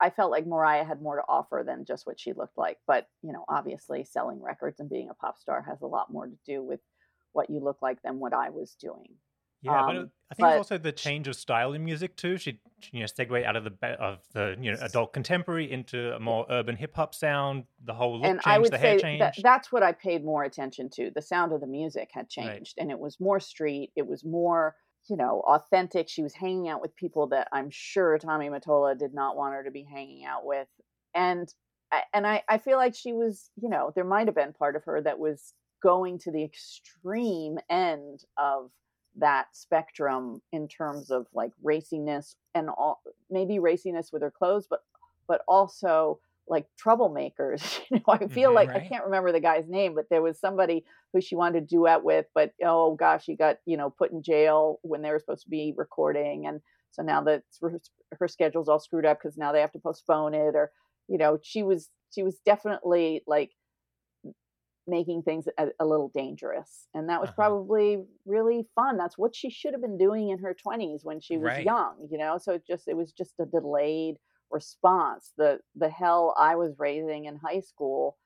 I 0.02 0.10
felt 0.10 0.32
like 0.32 0.46
Mariah 0.46 0.84
had 0.84 1.02
more 1.02 1.18
to 1.18 1.24
offer 1.30 1.64
than 1.66 1.86
just 1.86 2.06
what 2.06 2.20
she 2.20 2.34
looked 2.34 2.58
like. 2.58 2.78
But, 2.88 3.08
you 3.22 3.32
know, 3.32 3.46
obviously 3.48 4.04
selling 4.04 4.42
records 4.42 4.80
and 4.80 4.90
being 4.90 5.10
a 5.10 5.14
pop 5.14 5.38
star 5.38 5.62
has 5.62 5.82
a 5.82 5.88
lot 5.88 6.12
more 6.12 6.26
to 6.26 6.38
do 6.46 6.64
with 6.64 6.82
what 7.32 7.50
you 7.50 7.60
look 7.60 7.78
like 7.82 8.02
than 8.04 8.20
what 8.20 8.34
I 8.34 8.50
was 8.50 8.76
doing. 8.80 9.16
Yeah, 9.64 9.82
but 9.88 9.96
Um, 9.98 10.04
it- 10.06 10.12
I 10.32 10.36
think 10.36 10.48
but- 10.48 10.58
also 10.58 10.78
the 10.78 10.92
change 10.92 11.28
of 11.28 11.36
style 11.36 11.74
in 11.74 11.84
music 11.86 12.16
too. 12.16 12.38
She, 12.38 12.60
you 12.92 13.00
know, 13.02 13.06
segue 13.06 13.44
out 13.46 13.56
of 13.56 13.64
the 13.64 13.88
of 14.00 14.28
the 14.34 14.56
you 14.60 14.72
know 14.72 14.78
adult 14.82 15.14
contemporary 15.14 15.72
into 15.72 16.14
a 16.16 16.20
more 16.20 16.46
urban 16.50 16.76
hip 16.76 16.96
hop 16.96 17.14
sound. 17.16 17.66
The 17.84 17.94
whole 17.94 18.16
look 18.18 18.26
and 18.26 18.40
changed, 18.40 18.48
I 18.48 18.58
would 18.60 18.72
the 18.72 18.78
hair 18.78 18.98
say 18.98 19.02
changed. 19.02 19.22
that 19.22 19.36
that's 19.42 19.72
what 19.72 19.84
I 19.84 19.92
paid 19.94 20.26
more 20.26 20.44
attention 20.44 20.90
to. 20.96 21.12
The 21.12 21.22
sound 21.22 21.54
of 21.54 21.62
the 21.62 21.68
music 21.68 22.10
had 22.14 22.22
Right. 22.22 22.30
changed, 22.56 22.76
and 22.78 22.92
it 22.92 23.00
was 23.00 23.20
more 23.20 23.40
street. 23.40 23.92
It 23.96 24.08
was 24.08 24.26
more, 24.26 24.76
you 25.08 25.16
know, 25.18 25.42
authentic. 25.48 26.10
She 26.10 26.24
was 26.24 26.34
hanging 26.34 26.68
out 26.68 26.82
with 26.82 26.96
people 26.96 27.28
that 27.28 27.48
I'm 27.52 27.70
sure 27.70 28.18
Tommy 28.18 28.50
Mottola 28.50 28.98
did 28.98 29.14
not 29.14 29.38
want 29.38 29.54
her 29.54 29.64
to 29.64 29.72
be 29.72 29.84
hanging 29.84 30.26
out 30.26 30.46
with, 30.46 30.68
and 31.14 31.54
I- 31.92 32.06
and 32.12 32.26
I 32.26 32.44
I 32.50 32.58
feel 32.58 32.78
like 32.78 32.96
she 32.96 33.14
was, 33.14 33.52
you 33.56 33.70
know, 33.70 33.92
there 33.96 34.04
might 34.04 34.28
have 34.28 34.36
been 34.36 34.52
part 34.54 34.76
of 34.76 34.84
her 34.86 35.00
that 35.02 35.20
was 35.20 35.54
going 35.84 36.18
to 36.18 36.32
the 36.32 36.44
extreme 36.44 37.60
end 37.70 38.26
of 38.38 38.72
that 39.18 39.48
spectrum 39.54 40.42
in 40.52 40.68
terms 40.68 41.12
of 41.12 41.28
like 41.34 41.52
raciness 41.64 42.36
and 42.56 42.70
all 42.70 43.02
maybe 43.30 43.60
raciness 43.60 44.12
with 44.12 44.22
her 44.22 44.32
clothes 44.32 44.68
but 44.70 44.82
but 45.28 45.42
also 45.48 46.20
like 46.48 46.66
troublemakers 46.84 47.80
you 47.92 47.98
know 47.98 48.04
i 48.14 48.28
feel 48.28 48.52
Mhm. 48.52 48.56
like 48.56 48.70
i 48.76 48.80
can't 48.80 49.06
remember 49.06 49.32
the 49.32 49.40
guy's 49.40 49.68
name 49.68 49.94
but 49.96 50.10
there 50.10 50.22
was 50.22 50.40
somebody 50.40 50.84
who 51.14 51.22
she 51.22 51.36
wanted 51.36 51.62
to 51.62 51.76
duet 51.76 52.04
with 52.04 52.26
but 52.34 52.54
oh 52.64 52.96
gosh 52.96 53.26
she 53.26 53.36
got 53.36 53.58
you 53.66 53.78
know 53.78 53.90
put 53.90 54.12
in 54.12 54.24
jail 54.24 54.80
when 54.82 55.02
they 55.02 55.12
were 55.12 55.20
supposed 55.20 55.44
to 55.44 55.50
be 55.50 55.74
recording 55.78 56.48
and 56.48 56.60
so 56.92 57.02
now 57.02 57.22
that 57.22 57.44
her, 57.62 57.80
her 58.20 58.28
schedule's 58.28 58.70
all 58.70 58.80
screwed 58.80 59.06
up 59.06 59.20
because 59.22 59.38
now 59.38 59.52
they 59.52 59.62
have 59.62 59.72
to 59.72 59.80
postpone 59.80 60.34
it 60.34 60.56
or 60.56 60.72
you 61.08 61.18
know 61.18 61.38
she 61.44 61.64
was 61.64 61.90
she 62.14 62.24
was 62.24 62.40
definitely 62.46 63.24
like 63.28 63.52
making 64.88 65.24
things 65.24 65.48
a, 65.58 65.70
a 65.80 65.86
little 65.86 66.10
dangerous 66.14 66.88
and 66.94 67.10
that 67.10 67.22
was 67.22 67.30
Uh-huh. 67.30 67.32
probably 67.32 68.04
really 68.26 68.68
fun 68.76 68.98
that's 68.98 69.18
what 69.18 69.36
she 69.36 69.50
should 69.50 69.74
have 69.74 69.82
been 69.82 69.98
doing 69.98 70.30
in 70.30 70.40
her 70.40 70.54
20s 70.54 71.02
when 71.04 71.22
she 71.22 71.38
was 71.38 71.58
Right. 71.58 71.60
young 71.60 72.08
you 72.12 72.18
know 72.18 72.38
so 72.38 72.54
it 72.54 72.66
just 72.68 72.88
it 72.88 72.98
was 72.98 73.12
just 73.14 73.34
a 73.40 73.46
delayed 73.46 74.18
response 74.52 75.32
the 75.38 75.60
the 75.76 75.90
hell 75.90 76.34
i 76.38 76.56
was 76.56 76.76
raising 76.78 77.26
in 77.26 77.38
high 77.38 77.62
school 77.62 78.18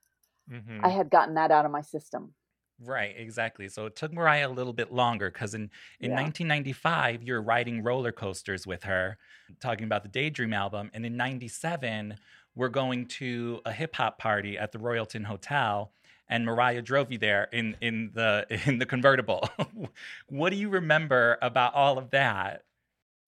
Mhm. 0.48 0.82
i 0.84 0.90
had 0.90 1.10
gotten 1.12 1.36
that 1.36 1.52
out 1.52 1.66
of 1.66 1.72
my 1.72 1.82
system 1.82 2.36
Right, 2.80 3.16
exactly. 3.18 3.70
So 3.70 3.88
it 3.88 3.96
took 3.96 4.14
Mariah 4.14 4.48
a 4.48 4.54
little 4.54 4.74
bit 4.74 4.92
longer 4.92 5.32
because 5.32 5.56
in, 5.56 5.72
in 6.00 6.14
Yeah. 6.14 6.14
1995, 6.14 7.24
you're 7.24 7.42
riding 7.42 7.82
roller 7.82 8.12
coasters 8.12 8.68
with 8.68 8.84
her, 8.84 9.18
talking 9.60 9.86
about 9.86 10.04
the 10.04 10.10
Daydream 10.10 10.54
album. 10.54 10.92
And 10.94 11.04
in 11.04 11.18
97, 11.18 12.18
we're 12.54 12.70
going 12.70 13.08
to 13.08 13.62
a 13.66 13.72
hip 13.74 13.96
hop 13.96 14.20
party 14.20 14.60
at 14.60 14.72
the 14.72 14.78
Royalton 14.78 15.26
Hotel. 15.26 15.92
And 16.30 16.46
Mariah 16.46 16.82
drove 16.82 17.12
you 17.12 17.18
there 17.18 17.48
in, 17.54 17.76
in 17.82 18.12
the 18.14 18.46
in 18.66 18.80
the 18.80 18.86
convertible. 18.86 19.50
what 20.28 20.50
do 20.52 20.58
you 20.58 20.70
remember 20.70 21.38
about 21.42 21.74
all 21.74 21.98
of 21.98 22.10
that? 22.12 22.64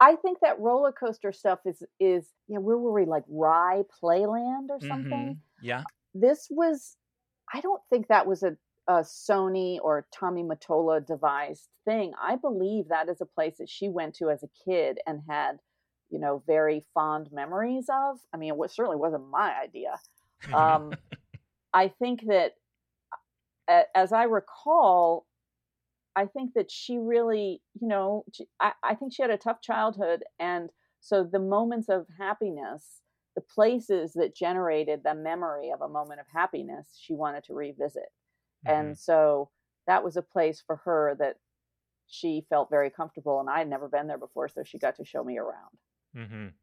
i 0.02 0.16
think 0.18 0.40
that 0.42 0.60
roller 0.60 0.92
coaster 0.92 1.32
stuff 1.32 1.60
is 1.66 1.82
is 2.02 2.28
you 2.48 2.56
know 2.56 2.60
where 2.60 2.78
were 2.78 2.92
we 2.92 3.06
like 3.06 3.24
rye 3.30 3.82
playland 4.02 4.70
or 4.70 4.80
something 4.82 5.36
Mhm. 5.36 5.38
Yeah. 5.62 5.84
this 6.14 6.48
was 6.50 6.98
i 7.54 7.62
don't 7.62 7.82
think 7.90 8.08
that 8.08 8.28
was 8.28 8.44
a, 8.44 8.58
a 8.88 9.00
sony 9.04 9.80
or 9.82 10.06
tommy 10.14 10.44
Mottola 10.44 11.06
devised 11.06 11.70
thing 11.86 12.12
i 12.22 12.36
believe 12.36 12.90
that 12.90 13.08
is 13.08 13.22
a 13.22 13.26
place 13.26 13.58
that 13.60 13.70
she 13.70 13.88
went 13.88 14.16
to 14.16 14.30
as 14.30 14.44
a 14.44 14.50
kid 14.70 15.00
and 15.08 15.22
had 15.30 15.60
you 16.10 16.20
know 16.20 16.44
very 16.46 16.84
fond 16.94 17.30
memories 17.32 17.86
of 17.88 18.20
i 18.34 18.38
mean 18.38 18.50
it 18.50 18.58
was, 18.58 18.74
certainly 18.76 18.98
wasn't 18.98 19.26
my 19.30 19.56
idea 19.58 19.98
um, 20.54 20.92
i 21.74 21.88
think 21.88 22.26
that 22.28 22.56
as 23.68 24.12
i 24.12 24.24
recall 24.24 25.26
i 26.16 26.26
think 26.26 26.54
that 26.54 26.70
she 26.72 26.98
really 26.98 27.62
you 27.80 27.88
know 27.88 28.24
she- 28.34 28.48
I, 28.60 28.74
I 28.84 28.96
think 28.96 29.14
she 29.14 29.22
had 29.22 29.32
a 29.32 29.38
tough 29.38 29.62
childhood 29.62 30.24
and 30.40 30.70
so 31.00 31.24
the 31.24 31.40
moments 31.40 31.90
of 31.90 32.08
happiness 32.18 33.02
the 33.36 33.42
places 33.42 34.14
that 34.14 34.36
generated 34.36 35.02
the 35.04 35.14
memory 35.14 35.72
of 35.72 35.82
a 35.82 35.90
moment 35.90 36.20
of 36.22 36.26
happiness 36.34 36.98
she 37.00 37.14
wanted 37.14 37.44
to 37.46 37.54
revisit 37.54 38.10
Mhm. 38.66 38.74
and 38.80 38.98
so 38.98 39.50
that 39.88 40.04
was 40.04 40.16
a 40.18 40.22
place 40.22 40.62
for 40.66 40.78
her 40.78 41.16
that 41.20 41.38
she 42.08 42.46
felt 42.50 42.70
very 42.70 42.90
comfortable 42.90 43.40
and 43.40 43.50
i 43.50 43.58
had 43.60 43.70
never 43.70 43.88
been 43.90 44.08
there 44.08 44.18
before 44.18 44.48
so 44.48 44.64
she 44.64 44.78
got 44.78 44.96
to 44.96 45.06
show 45.06 45.24
me 45.24 45.38
around 45.38 45.78
Mhm. 46.16 46.54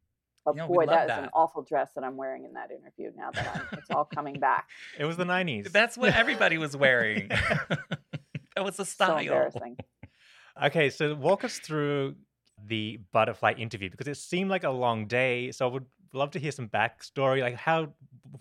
But 0.45 0.55
You 0.55 0.63
know, 0.63 0.69
boy 0.69 0.85
love 0.85 0.89
that 0.89 1.11
is 1.11 1.19
an 1.25 1.31
awful 1.35 1.63
dress 1.63 1.91
that 1.95 2.05
i'm 2.05 2.17
wearing 2.17 2.45
in 2.45 2.53
that 2.55 2.71
interview 2.71 3.11
now 3.17 3.31
that 3.33 3.47
I'm, 3.55 3.79
it's 3.79 3.91
all 3.91 4.05
coming 4.05 4.39
back 4.39 4.69
It 4.99 5.05
was 5.05 5.17
the 5.17 5.25
nineties. 5.25 5.71
That's 5.73 5.97
what 5.97 6.15
everybody 6.15 6.59
was 6.59 6.77
wearing. 6.77 7.29
that 7.29 8.65
was 8.65 8.77
the 8.77 8.85
so 8.85 8.93
style. 8.93 9.19
embarrassing 9.19 9.77
Okay, 10.63 10.91
so 10.91 11.15
walk 11.15 11.45
us 11.45 11.59
through 11.59 12.15
the 12.67 13.01
butterfly 13.13 13.53
interview 13.57 13.91
because 13.91 14.07
it 14.07 14.17
seemed 14.17 14.51
like 14.51 14.65
a 14.65 14.71
long 14.71 15.07
day. 15.07 15.51
So 15.51 15.67
I 15.67 15.73
would 15.73 15.87
love 16.13 16.31
to 16.33 16.39
hear 16.39 16.53
some 16.53 16.69
backstory. 16.69 17.41
Like, 17.41 17.57
how, 17.57 17.89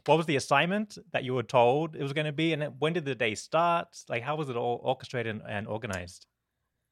what 0.05 0.17
was 0.17 0.25
the 0.25 0.35
assignment 0.35 0.97
that 1.13 1.23
you 1.23 1.33
were 1.33 1.43
told 1.43 1.95
it 1.95 2.03
was 2.03 2.13
going 2.13 2.25
to 2.25 2.33
be, 2.33 2.53
and 2.53 2.73
when 2.79 2.93
did 2.93 3.05
the 3.05 3.15
day 3.15 3.35
start? 3.35 3.87
Like, 4.09 4.23
how 4.23 4.35
was 4.35 4.49
it 4.49 4.57
all 4.57 4.81
orchestrated 4.83 5.35
and, 5.35 5.41
and 5.47 5.67
organized? 5.67 6.25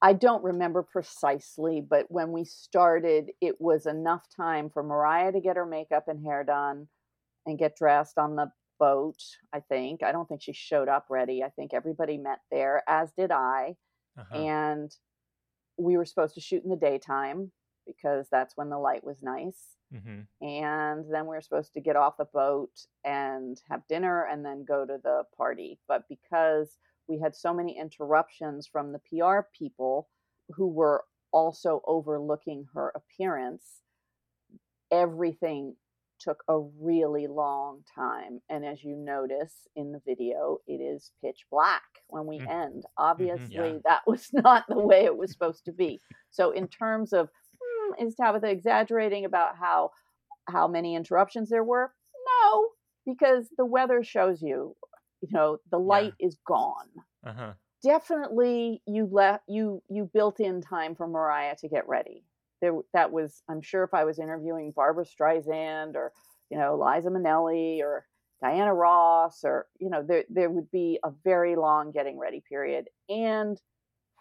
I 0.01 0.13
don't 0.13 0.43
remember 0.43 0.83
precisely, 0.83 1.81
but 1.81 2.05
when 2.09 2.31
we 2.31 2.45
started, 2.45 3.31
it 3.41 3.59
was 3.59 3.85
enough 3.85 4.25
time 4.35 4.69
for 4.69 4.81
Mariah 4.81 5.33
to 5.33 5.41
get 5.41 5.57
her 5.57 5.65
makeup 5.65 6.05
and 6.07 6.25
hair 6.25 6.43
done 6.43 6.88
and 7.45 7.59
get 7.59 7.75
dressed 7.75 8.17
on 8.17 8.35
the 8.35 8.49
boat. 8.79 9.21
I 9.53 9.59
think. 9.59 10.01
I 10.03 10.12
don't 10.12 10.27
think 10.27 10.41
she 10.41 10.53
showed 10.53 10.88
up 10.88 11.07
ready. 11.09 11.43
I 11.43 11.49
think 11.49 11.73
everybody 11.73 12.17
met 12.17 12.39
there, 12.49 12.83
as 12.88 13.12
did 13.17 13.31
I. 13.31 13.75
Uh-huh. 14.17 14.38
And 14.38 14.91
we 15.77 15.97
were 15.97 16.05
supposed 16.05 16.35
to 16.35 16.41
shoot 16.41 16.63
in 16.63 16.69
the 16.69 16.75
daytime 16.75 17.51
because 17.85 18.27
that's 18.31 18.55
when 18.55 18.69
the 18.69 18.77
light 18.77 19.03
was 19.03 19.21
nice. 19.21 19.63
Mm-hmm. 19.93 20.45
And 20.45 21.05
then 21.12 21.23
we 21.23 21.35
were 21.35 21.41
supposed 21.41 21.73
to 21.73 21.81
get 21.81 21.95
off 21.95 22.17
the 22.17 22.25
boat 22.33 22.71
and 23.03 23.59
have 23.69 23.88
dinner 23.89 24.27
and 24.31 24.45
then 24.45 24.65
go 24.67 24.85
to 24.85 24.97
the 25.03 25.23
party. 25.35 25.79
But 25.88 26.03
because 26.07 26.77
we 27.10 27.19
had 27.19 27.36
so 27.36 27.54
many 27.54 27.78
interruptions 27.78 28.67
from 28.67 28.93
the 28.93 29.00
PR 29.00 29.41
people 29.58 30.08
who 30.56 30.67
were 30.67 31.04
also 31.34 31.82
overlooking 31.88 32.65
her 32.74 32.93
appearance, 32.95 33.82
everything 34.91 35.76
took 36.19 36.43
a 36.50 36.60
really 36.60 37.28
long 37.28 37.84
time. 37.95 38.41
And 38.50 38.65
as 38.65 38.84
you 38.84 38.95
notice 38.95 39.67
in 39.76 39.91
the 39.91 40.02
video, 40.06 40.60
it 40.67 40.82
is 40.82 41.12
pitch 41.24 41.45
black 41.50 41.84
when 42.10 42.26
we 42.28 42.39
Mhm. 42.39 42.52
end. 42.52 42.86
Obviously, 42.98 43.56
Yeah. 43.56 43.80
that 43.86 44.06
was 44.08 44.30
not 44.34 44.67
the 44.67 44.80
way 44.80 45.06
it 45.06 45.17
was 45.17 45.32
supposed 45.32 45.65
to 45.65 45.72
be. 45.74 46.02
So, 46.30 46.52
in 46.52 46.67
terms 46.67 47.13
of 47.13 47.30
"Hmm, 47.62 47.93
is 48.06 48.15
Tabitha 48.15 48.50
exaggerating 48.50 49.26
about 49.26 49.56
how 49.58 49.91
how 50.50 50.67
many 50.67 50.95
interruptions 50.95 51.50
there 51.50 51.63
were? 51.63 51.93
No, 52.43 52.69
because 53.06 53.50
the 53.58 53.65
weather 53.65 54.04
shows 54.04 54.41
you, 54.41 54.76
you 55.21 55.29
know, 55.32 55.58
the 55.71 55.79
light 55.79 56.13
is 56.19 56.38
gone. 56.45 56.89
Uh-huh. 57.25 57.53
Definitely, 57.84 58.82
you 58.86 59.08
left 59.12 59.43
you 59.47 59.82
you 59.89 60.10
built 60.13 60.39
in 60.39 60.62
time 60.62 60.95
for 60.95 61.08
Mariah 61.08 61.55
to 61.60 61.69
get 61.69 61.88
ready. 61.88 62.23
There, 62.62 62.73
that 62.93 63.12
was. 63.12 63.41
I'm 63.49 63.62
sure 63.62 63.84
if 63.84 63.93
I 63.93 64.03
was 64.03 64.19
interviewing 64.19 64.73
Barbra 64.75 65.05
Streisand 65.05 65.95
or 65.95 66.12
you 66.49 66.58
know 66.58 66.77
Liza 66.77 67.10
Minnelli 67.10 67.79
or 67.79 68.05
Diana 68.41 68.73
Ross 68.73 69.41
or 69.43 69.67
you 69.79 69.89
know 69.89 70.03
there 70.03 70.25
there 70.29 70.49
would 70.49 70.69
be 70.71 70.99
a 71.03 71.12
very 71.23 71.55
long 71.55 71.91
getting 71.91 72.19
ready 72.19 72.43
period 72.47 72.88
and 73.08 73.62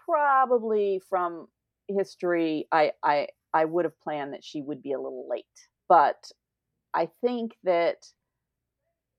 probably 0.04 1.00
from 1.08 1.48
history 1.88 2.66
I 2.70 2.92
I 3.02 3.28
I 3.54 3.64
would 3.64 3.84
have 3.84 3.98
planned 4.00 4.34
that 4.34 4.44
she 4.44 4.62
would 4.62 4.82
be 4.82 4.92
a 4.92 5.00
little 5.00 5.26
late. 5.28 5.44
But 5.88 6.30
I 6.94 7.08
think 7.22 7.56
that 7.64 8.06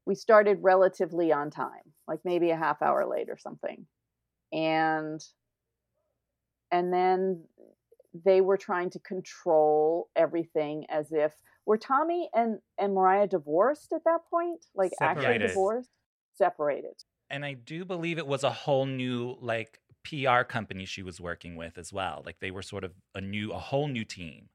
we 0.10 0.16
started 0.16 0.58
relatively 0.64 1.32
on 1.32 1.52
time, 1.52 1.94
like 2.08 2.20
maybe 2.26 2.50
a 2.50 2.58
half 2.58 2.82
hour 2.82 3.06
late 3.06 3.30
or 3.30 3.38
something. 3.38 3.86
And 4.52 5.22
and 6.72 6.92
then 6.92 7.44
they 8.26 8.42
were 8.42 8.58
trying 8.58 8.90
to 8.90 9.00
control 9.00 10.10
everything 10.16 10.88
as 10.90 11.12
if 11.12 11.36
were 11.68 11.78
Tommy 11.78 12.28
and 12.34 12.58
and 12.80 12.96
Mariah 12.96 13.28
divorced 13.28 13.94
at 13.94 14.04
that 14.06 14.22
point? 14.32 14.66
Like 14.74 14.92
actually 15.00 15.38
divorced? 15.38 15.92
Separated. 16.34 17.04
And 17.30 17.46
I 17.46 17.54
do 17.54 17.86
believe 17.86 18.18
it 18.18 18.26
was 18.26 18.44
a 18.44 18.50
whole 18.50 18.88
new 18.88 19.38
like 19.40 19.80
PR 20.04 20.42
company 20.42 20.86
she 20.86 21.04
was 21.04 21.22
working 21.22 21.56
with 21.56 21.78
as 21.78 21.94
well. 21.94 22.24
Like 22.26 22.40
they 22.40 22.50
were 22.50 22.64
sort 22.64 22.84
of 22.84 22.94
a 23.14 23.22
new, 23.22 23.52
a 23.52 23.60
whole 23.60 23.88
new 23.88 24.06
team. 24.06 24.50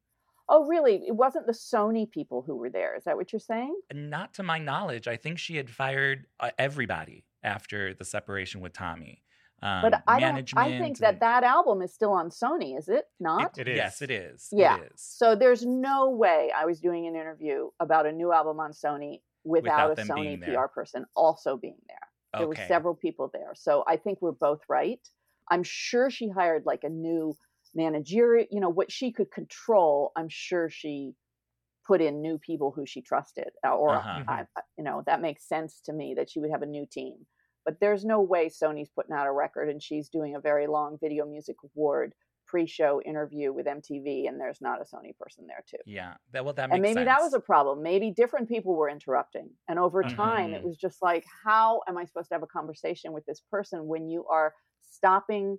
Oh, 0.48 0.66
really? 0.66 1.02
It 1.06 1.16
wasn't 1.16 1.46
the 1.46 1.52
Sony 1.52 2.10
people 2.10 2.42
who 2.46 2.56
were 2.56 2.70
there. 2.70 2.96
Is 2.96 3.04
that 3.04 3.16
what 3.16 3.32
you're 3.32 3.40
saying? 3.40 3.74
Not 3.92 4.34
to 4.34 4.42
my 4.42 4.58
knowledge. 4.58 5.08
I 5.08 5.16
think 5.16 5.38
she 5.38 5.56
had 5.56 5.70
fired 5.70 6.26
uh, 6.38 6.50
everybody 6.58 7.24
after 7.42 7.94
the 7.94 8.04
separation 8.04 8.60
with 8.60 8.72
Tommy. 8.72 9.22
Um, 9.62 9.80
but 9.80 10.02
I 10.06 10.20
don't. 10.20 10.52
I 10.56 10.78
think 10.78 10.98
that 10.98 11.14
and- 11.14 11.20
that 11.20 11.44
album 11.44 11.80
is 11.80 11.94
still 11.94 12.12
on 12.12 12.28
Sony. 12.28 12.76
Is 12.78 12.88
it 12.88 13.04
not? 13.18 13.56
It 13.56 13.68
is. 13.68 13.76
Yes, 13.76 14.02
it 14.02 14.10
is. 14.10 14.48
Yeah. 14.52 14.76
It 14.76 14.92
is. 14.92 15.00
So 15.00 15.34
there's 15.34 15.64
no 15.64 16.10
way 16.10 16.50
I 16.54 16.66
was 16.66 16.80
doing 16.80 17.06
an 17.06 17.14
interview 17.14 17.70
about 17.80 18.04
a 18.04 18.12
new 18.12 18.32
album 18.32 18.60
on 18.60 18.72
Sony 18.72 19.20
without, 19.44 19.90
Without 19.90 20.06
a 20.06 20.12
Sony 20.12 20.38
PR 20.38 20.50
there. 20.50 20.68
person 20.68 21.06
also 21.16 21.56
being 21.56 21.78
there. 21.88 21.96
There 22.34 22.48
okay. 22.48 22.62
were 22.62 22.68
several 22.68 22.94
people 22.94 23.30
there. 23.32 23.52
So 23.54 23.84
I 23.86 23.96
think 23.96 24.20
we're 24.20 24.32
both 24.32 24.60
right. 24.68 25.00
I'm 25.50 25.62
sure 25.62 26.10
she 26.10 26.28
hired 26.28 26.64
like 26.66 26.84
a 26.84 26.88
new 26.88 27.36
managerial, 27.74 28.46
you 28.50 28.60
know, 28.60 28.68
what 28.70 28.92
she 28.92 29.12
could 29.12 29.30
control. 29.30 30.12
I'm 30.16 30.28
sure 30.28 30.70
she 30.70 31.14
put 31.86 32.00
in 32.00 32.20
new 32.22 32.38
people 32.38 32.70
who 32.72 32.86
she 32.86 33.02
trusted 33.02 33.50
uh, 33.66 33.76
or 33.76 33.96
Uh-huh. 33.96 34.24
I, 34.28 34.46
I- 34.56 34.62
you 34.78 34.84
know, 34.84 35.02
that 35.06 35.20
makes 35.20 35.46
sense 35.48 35.80
to 35.82 35.92
me 35.92 36.14
that 36.14 36.30
she 36.30 36.40
would 36.40 36.50
have 36.50 36.62
a 36.62 36.66
new 36.66 36.86
team. 36.86 37.26
But 37.64 37.80
there's 37.80 38.04
no 38.04 38.20
way 38.20 38.48
Sony's 38.48 38.90
putting 38.90 39.14
out 39.14 39.26
a 39.26 39.32
record 39.32 39.70
and 39.70 39.82
she's 39.82 40.08
doing 40.08 40.34
a 40.34 40.40
very 40.40 40.66
long 40.66 40.98
video 41.00 41.26
music 41.26 41.56
award 41.64 42.14
pre-show 42.46 43.00
interview 43.02 43.52
with 43.52 43.66
MTV 43.66 44.26
and 44.26 44.40
there's 44.40 44.60
not 44.60 44.80
a 44.80 44.84
Sony 44.84 45.16
person 45.16 45.46
there 45.46 45.64
too 45.68 45.78
Yeah. 45.84 46.16
That, 46.32 46.44
well, 46.44 46.54
that 46.54 46.70
makes 46.70 46.70
and 46.70 46.82
maybe 46.82 47.04
that 47.04 47.20
was 47.20 47.34
a 47.34 47.40
problem 47.40 47.82
maybe 47.82 48.10
different 48.10 48.48
people 48.48 48.74
were 48.74 48.88
interrupting 48.88 49.50
and 49.68 49.78
over 49.78 50.04
time 50.04 50.54
it 50.54 50.62
Mhm. 50.62 50.64
was 50.64 50.76
just 50.76 51.02
like 51.02 51.24
how 51.44 51.82
am 51.88 51.96
i 51.98 52.04
supposed 52.04 52.28
to 52.28 52.34
have 52.34 52.42
a 52.42 52.46
conversation 52.46 53.12
with 53.12 53.24
this 53.26 53.40
person 53.50 53.86
when 53.86 54.08
you 54.08 54.26
are 54.26 54.54
stopping 54.80 55.58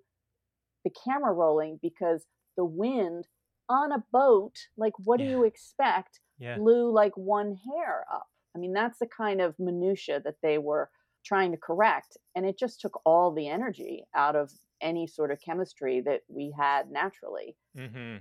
the 0.85 0.93
camera 1.03 1.33
rolling 1.33 1.77
because 1.81 2.25
the 2.55 2.63
wind 2.65 3.27
on 3.67 3.91
a 3.91 4.03
boat 4.13 4.53
like 4.77 4.93
what 5.03 5.17
do 5.19 5.25
you 5.25 5.43
expect 5.43 6.19
Yeah. 6.39 6.57
blew 6.57 6.91
like 6.91 7.17
one 7.17 7.55
hair 7.67 8.05
up 8.13 8.27
i 8.55 8.59
mean 8.59 8.71
that's 8.73 8.99
the 8.99 9.07
kind 9.07 9.41
of 9.41 9.57
minutia 9.59 10.21
that 10.21 10.35
they 10.41 10.57
were 10.59 10.89
trying 11.25 11.51
to 11.51 11.57
correct 11.57 12.15
and 12.35 12.45
it 12.45 12.57
just 12.59 12.79
took 12.79 13.01
all 13.05 13.31
the 13.33 13.47
energy 13.49 14.05
out 14.13 14.35
of 14.35 14.51
any 14.81 15.07
sort 15.07 15.31
of 15.31 15.41
chemistry 15.41 15.99
that 16.01 16.21
we 16.29 16.53
had 16.57 16.91
naturally 16.91 17.57
Mm-hmm. 17.77 18.17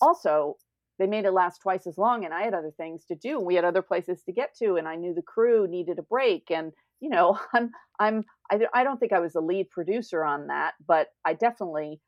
also 0.00 0.56
they 0.98 1.06
made 1.06 1.24
it 1.24 1.32
last 1.32 1.60
twice 1.60 1.86
as 1.86 1.98
long 1.98 2.24
and 2.24 2.32
i 2.34 2.42
had 2.42 2.54
other 2.54 2.72
things 2.76 3.04
to 3.06 3.14
do 3.14 3.36
and 3.38 3.46
we 3.46 3.54
had 3.54 3.64
other 3.64 3.82
places 3.82 4.22
to 4.22 4.32
get 4.32 4.54
to 4.56 4.76
and 4.76 4.88
i 4.88 4.96
knew 4.96 5.14
the 5.14 5.22
crew 5.22 5.66
needed 5.68 5.98
a 5.98 6.02
break 6.02 6.50
and 6.50 6.72
you 7.00 7.08
know 7.10 7.38
i'm 7.54 7.70
i'm 7.98 8.24
i, 8.50 8.58
don't- 8.58 8.70
I 8.74 8.84
don't 8.84 8.98
think 8.98 9.12
i 9.12 9.20
was 9.20 9.32
the 9.34 9.40
lead 9.40 9.70
producer 9.70 10.24
on 10.24 10.48
that 10.48 10.74
but 10.86 11.08
i 11.24 11.34
definitely 11.34 12.00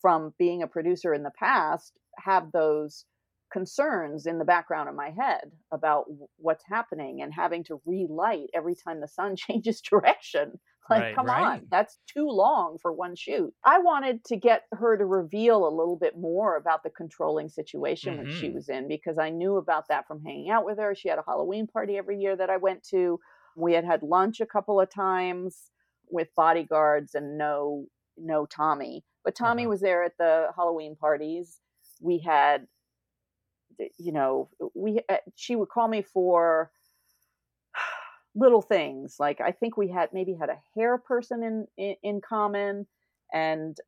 from 0.00 0.34
being 0.38 0.62
a 0.62 0.68
producer 0.68 1.14
in 1.14 1.22
the 1.22 1.32
past 1.38 1.98
have 2.18 2.52
those 2.52 3.06
concerns 3.52 4.26
in 4.26 4.38
the 4.38 4.44
background 4.44 4.88
of 4.88 4.94
my 4.94 5.10
head 5.10 5.52
about 5.72 6.06
w- 6.06 6.26
what's 6.36 6.64
happening 6.66 7.22
and 7.22 7.32
having 7.32 7.62
to 7.64 7.80
relight 7.86 8.48
every 8.54 8.74
time 8.74 9.00
the 9.00 9.08
sun 9.08 9.36
changes 9.38 9.80
direction. 9.80 10.58
Like 10.90 11.06
Right, 11.06 11.14
come 11.14 11.30
on 11.30 11.66
that's 11.70 11.98
too 12.06 12.28
long 12.28 12.78
for 12.80 12.92
one 12.92 13.16
shoot. 13.16 13.52
I 13.64 13.78
wanted 13.80 14.24
to 14.26 14.36
get 14.36 14.64
her 14.72 14.96
to 14.96 15.04
reveal 15.04 15.66
a 15.66 15.74
little 15.76 15.96
bit 15.96 16.16
more 16.16 16.56
about 16.56 16.84
the 16.84 16.90
controlling 16.90 17.48
situation 17.48 18.16
which 18.16 18.30
she 18.32 18.50
Mhm. 18.50 18.52
was 18.52 18.68
in 18.68 18.86
because 18.86 19.18
i 19.18 19.30
knew 19.30 19.56
about 19.56 19.88
that 19.88 20.06
from 20.06 20.22
hanging 20.22 20.50
out 20.50 20.64
with 20.64 20.78
her. 20.78 20.94
She 20.94 21.08
had 21.08 21.18
a 21.18 21.24
halloween 21.26 21.66
party 21.66 21.96
every 21.96 22.18
year 22.20 22.36
that 22.36 22.50
i 22.50 22.56
went 22.56 22.84
to. 22.90 23.18
We 23.56 23.72
had 23.72 23.84
had 23.84 24.02
lunch 24.02 24.40
a 24.40 24.46
couple 24.46 24.80
of 24.80 24.88
times 24.90 25.70
with 26.10 26.34
bodyguards 26.36 27.14
and 27.14 27.38
no 27.38 27.86
no 28.16 28.46
tommy 28.46 29.04
but 29.24 29.34
tommy 29.34 29.62
Uh-huh. 29.62 29.70
was 29.70 29.80
there 29.80 30.02
at 30.04 30.16
the 30.18 30.48
halloween 30.56 30.96
parties. 30.96 31.60
We 32.00 32.18
had 32.18 32.66
you 33.98 34.12
know 34.12 34.50
we 34.74 35.00
uh, 35.08 35.16
she 35.34 35.56
would 35.56 35.68
call 35.68 35.88
me 35.88 36.02
for 36.02 36.70
little 38.34 38.62
things 38.62 39.16
like 39.18 39.40
i 39.40 39.50
think 39.52 39.76
we 39.76 39.88
had 39.88 40.12
maybe 40.12 40.34
had 40.34 40.50
a 40.50 40.60
hair 40.74 40.98
person 40.98 41.42
in, 41.42 41.66
in 41.76 41.96
in 42.02 42.20
common 42.20 42.86
and 43.32 43.78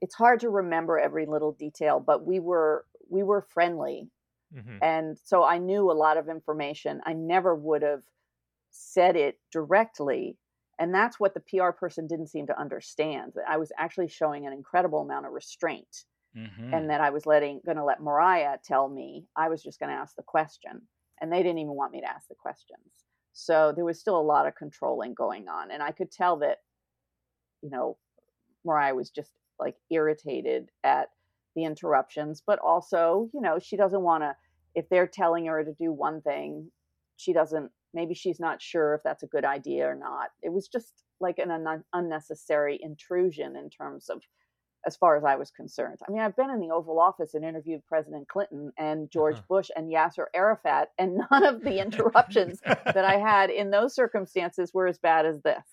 it's 0.00 0.14
hard 0.14 0.40
to 0.40 0.50
remember 0.50 0.98
every 0.98 1.26
little 1.26 1.52
detail 1.52 2.00
but 2.00 2.26
we 2.26 2.40
were 2.40 2.86
we 3.10 3.22
were 3.22 3.42
friendly. 3.42 4.10
Hmm 4.52 4.82
and 4.82 5.18
so 5.24 5.44
i 5.44 5.58
knew 5.58 5.90
a 5.90 5.94
lot 5.94 6.16
of 6.18 6.28
information. 6.28 7.00
I 7.06 7.14
never 7.14 7.54
would 7.54 7.82
have 7.82 8.02
said 8.70 9.16
it 9.16 9.38
directly 9.52 10.38
and 10.82 10.94
that's 10.94 11.20
what 11.20 11.34
the 11.34 11.40
pr 11.40 11.70
person 11.70 12.06
didn't 12.06 12.28
seem 12.28 12.46
to 12.46 12.60
understand 12.60 13.32
that 13.34 13.48
i 13.48 13.56
was 13.56 13.72
actually 13.78 14.08
showing 14.08 14.46
an 14.46 14.52
incredible 14.52 15.00
amount 15.00 15.26
of 15.26 15.32
restraint 15.32 16.04
Mhm. 16.36 16.72
and 16.72 16.88
that 16.88 17.00
I 17.00 17.10
was 17.10 17.26
letting 17.26 17.60
going 17.64 17.76
to 17.76 17.84
let 17.84 18.00
Mariah 18.00 18.56
tell 18.64 18.88
me 18.88 19.26
I 19.36 19.50
was 19.50 19.62
just 19.62 19.78
going 19.78 19.90
to 19.90 19.96
ask 19.96 20.16
the 20.16 20.22
question 20.22 20.88
and 21.20 21.30
they 21.30 21.42
didn't 21.42 21.58
even 21.58 21.74
want 21.74 21.92
me 21.92 22.00
to 22.00 22.10
ask 22.10 22.28
the 22.28 22.34
questions. 22.34 23.04
So 23.34 23.72
there 23.72 23.84
was 23.84 24.00
still 24.00 24.18
a 24.18 24.22
lot 24.22 24.46
of 24.46 24.54
controlling 24.54 25.14
going 25.14 25.48
on 25.48 25.70
and 25.70 25.82
I 25.82 25.92
could 25.92 26.10
tell 26.10 26.36
that 26.38 26.58
you 27.62 27.70
know 27.70 27.98
Mariah 28.64 28.94
was 28.94 29.10
just 29.10 29.32
like 29.58 29.76
irritated 29.90 30.70
at 30.84 31.10
the 31.54 31.64
interruptions 31.64 32.42
but 32.46 32.58
also, 32.60 33.28
you 33.34 33.42
know, 33.42 33.58
she 33.58 33.76
doesn't 33.76 34.02
want 34.02 34.22
to 34.22 34.34
if 34.74 34.88
they're 34.88 35.06
telling 35.06 35.46
her 35.46 35.62
to 35.62 35.74
do 35.74 35.92
one 35.92 36.22
thing, 36.22 36.72
she 37.16 37.34
doesn't 37.34 37.70
maybe 37.94 38.14
she's 38.14 38.40
not 38.40 38.62
sure 38.62 38.94
if 38.94 39.02
that's 39.02 39.22
a 39.22 39.26
good 39.28 39.44
idea 39.44 39.86
or 39.88 39.94
not. 39.94 40.30
It 40.42 40.52
was 40.52 40.68
just 40.68 41.04
like 41.20 41.38
an 41.38 41.50
un- 41.50 41.84
unnecessary 41.92 42.78
intrusion 42.82 43.56
in 43.56 43.70
terms 43.70 44.08
of 44.08 44.22
as 44.84 44.96
far 44.96 45.16
as 45.16 45.22
I 45.24 45.36
was 45.36 45.52
concerned. 45.52 45.98
I 46.06 46.10
mean, 46.10 46.20
I've 46.22 46.34
been 46.34 46.50
in 46.50 46.58
the 46.58 46.70
Oval 46.74 46.98
Office 46.98 47.34
and 47.34 47.44
interviewed 47.44 47.86
President 47.86 48.26
Clinton 48.26 48.72
and 48.76 49.08
George 49.12 49.36
Uh-huh. 49.36 49.44
Bush 49.48 49.70
and 49.76 49.88
Yasser 49.92 50.26
Arafat, 50.34 50.88
and 50.98 51.20
none 51.30 51.44
of 51.44 51.62
the 51.62 51.78
interruptions 51.80 52.60
that 52.64 53.04
I 53.04 53.18
had 53.18 53.50
in 53.50 53.70
those 53.70 53.94
circumstances 53.94 54.74
were 54.74 54.88
as 54.88 54.98
bad 54.98 55.24
as 55.24 55.40
this. 55.42 55.64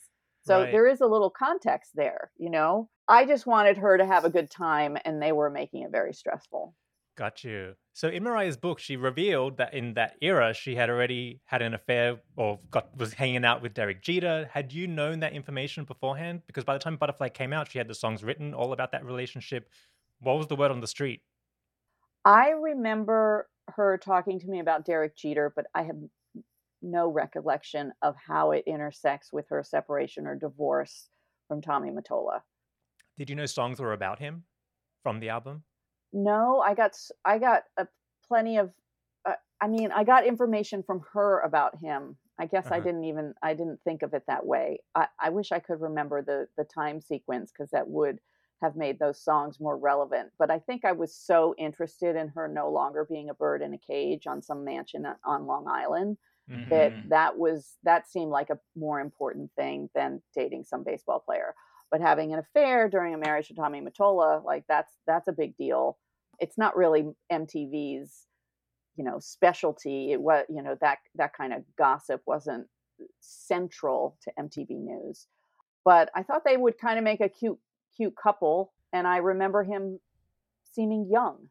So 0.43 0.61
Right. 0.61 0.71
there 0.71 0.87
is 0.87 1.01
a 1.01 1.07
little 1.07 1.31
context 1.31 1.91
there, 1.95 2.31
you 2.37 2.49
know? 2.51 2.89
I 3.07 3.25
just 3.25 3.47
wanted 3.47 3.77
her 3.77 3.97
to 3.97 4.05
have 4.05 4.25
a 4.25 4.29
good 4.29 4.51
time, 4.51 4.95
and 5.03 5.19
they 5.19 5.31
were 5.31 5.49
making 5.49 5.81
it 5.83 5.91
very 5.91 6.13
stressful. 6.13 6.75
Got 7.19 7.43
you. 7.43 7.75
So 7.91 8.07
in 8.07 8.23
Mariah's 8.23 8.55
book, 8.55 8.79
she 8.79 8.95
revealed 8.95 9.57
that 9.57 9.73
in 9.73 9.95
that 9.95 10.15
era, 10.21 10.53
she 10.53 10.75
had 10.75 10.89
already 10.89 11.41
had 11.43 11.61
an 11.61 11.73
affair 11.73 12.21
or 12.37 12.61
got 12.71 12.95
was 12.97 13.11
hanging 13.11 13.43
out 13.43 13.61
with 13.61 13.73
Derek 13.73 14.01
Jeter. 14.01 14.49
Had 14.53 14.71
you 14.71 14.87
known 14.87 15.19
that 15.19 15.33
information 15.33 15.83
beforehand? 15.83 16.43
Because 16.47 16.63
by 16.63 16.71
the 16.71 16.79
time 16.79 16.95
Butterfly 16.95 17.27
came 17.27 17.51
out, 17.51 17.69
she 17.69 17.77
had 17.77 17.89
the 17.89 17.93
songs 17.93 18.23
written 18.23 18.53
all 18.53 18.71
about 18.71 18.93
that 18.93 19.03
relationship. 19.03 19.69
What 20.21 20.37
was 20.37 20.47
the 20.47 20.55
word 20.55 20.71
on 20.71 20.79
the 20.79 20.87
street? 20.87 21.21
I 22.23 22.51
remember 22.51 23.49
her 23.67 23.97
talking 23.97 24.39
to 24.39 24.47
me 24.47 24.61
about 24.61 24.85
Derek 24.85 25.17
Jeter, 25.17 25.51
but 25.53 25.65
I 25.75 25.83
have 25.83 25.97
no 26.81 27.09
recollection 27.09 27.91
of 28.01 28.15
how 28.15 28.51
it 28.51 28.63
intersects 28.65 29.33
with 29.33 29.49
her 29.49 29.61
separation 29.61 30.25
or 30.25 30.35
divorce 30.35 31.09
from 31.49 31.61
Tommy 31.61 31.89
Mottola. 31.89 32.43
Did 33.17 33.29
you 33.29 33.35
know 33.35 33.45
songs 33.45 33.81
were 33.81 33.91
about 33.91 34.19
him 34.19 34.45
from 35.03 35.19
the 35.19 35.27
album? 35.27 35.63
No, 36.11 36.59
I 36.61 36.73
got 36.73 36.95
I 37.25 37.37
got 37.39 37.63
a 37.77 37.87
plenty 38.27 38.57
of. 38.57 38.71
Uh, 39.25 39.33
I 39.61 39.67
mean, 39.67 39.91
I 39.91 40.03
got 40.03 40.25
information 40.25 40.83
from 40.83 41.01
her 41.13 41.39
about 41.41 41.77
him. 41.79 42.17
I 42.39 42.45
guess 42.45 42.71
I 42.71 42.79
Uh-huh. 42.79 42.79
didn't 42.79 43.03
even 43.03 43.33
I 43.43 43.53
didn't 43.53 43.81
think 43.83 44.01
of 44.01 44.13
it 44.13 44.23
that 44.27 44.45
way. 44.45 44.79
I, 44.95 45.07
I 45.19 45.29
wish 45.29 45.51
I 45.51 45.59
could 45.59 45.81
remember 45.81 46.21
the 46.21 46.47
the 46.57 46.63
time 46.63 47.01
sequence 47.01 47.51
because 47.51 47.71
that 47.71 47.89
would 47.89 48.19
have 48.61 48.75
made 48.75 48.99
those 48.99 49.23
songs 49.23 49.59
more 49.59 49.77
relevant. 49.77 50.31
But 50.39 50.51
I 50.51 50.59
think 50.59 50.83
I 50.83 50.91
was 50.91 51.15
so 51.15 51.55
interested 51.57 52.15
in 52.15 52.29
her 52.29 52.47
no 52.47 52.69
longer 52.71 53.05
being 53.09 53.29
a 53.29 53.33
bird 53.33 53.61
in 53.61 53.73
a 53.73 53.77
cage 53.77 54.27
on 54.27 54.41
some 54.41 54.65
mansion 54.65 55.05
on- 55.05 55.15
on 55.23 55.45
Long 55.47 55.67
Island 55.67 56.17
that 56.69 56.93
Mhm. 56.93 57.03
that 57.05 57.37
was 57.37 57.77
that 57.83 58.07
seemed 58.07 58.31
like 58.31 58.49
a 58.49 58.59
more 58.75 58.99
important 58.99 59.51
thing 59.55 59.89
than 59.95 60.21
dating 60.35 60.63
some 60.65 60.83
baseball 60.83 61.19
player 61.19 61.55
but 61.91 62.01
having 62.01 62.33
an 62.33 62.39
affair 62.39 62.89
during 62.89 63.13
a 63.13 63.17
marriage 63.17 63.47
to 63.47 63.53
tommy 63.53 63.81
mottola 63.81 64.43
like 64.43 64.63
that's 64.67 64.93
that's 65.07 65.27
a 65.27 65.33
big 65.33 65.55
deal. 65.57 65.97
It's 66.39 66.57
not 66.57 66.77
really 66.77 67.05
mtv's 67.31 68.27
you 68.95 69.03
know 69.03 69.19
specialty. 69.19 70.11
It 70.11 70.21
was 70.21 70.45
you 70.49 70.61
know 70.61 70.75
that 70.81 70.99
that 71.15 71.33
kind 71.33 71.53
of 71.53 71.63
gossip 71.77 72.21
wasn't 72.25 72.67
central 73.19 74.17
to 74.23 74.31
mtv 74.39 74.69
news. 74.69 75.27
But 75.85 76.09
i 76.15 76.23
thought 76.23 76.43
they 76.45 76.57
would 76.57 76.77
kind 76.77 76.97
of 76.97 77.03
make 77.03 77.21
a 77.21 77.29
cute 77.29 77.59
cute 77.95 78.15
couple 78.15 78.71
and 78.93 79.07
i 79.07 79.17
remember 79.17 79.63
him 79.63 79.99
seeming 80.63 81.09
young. 81.11 81.49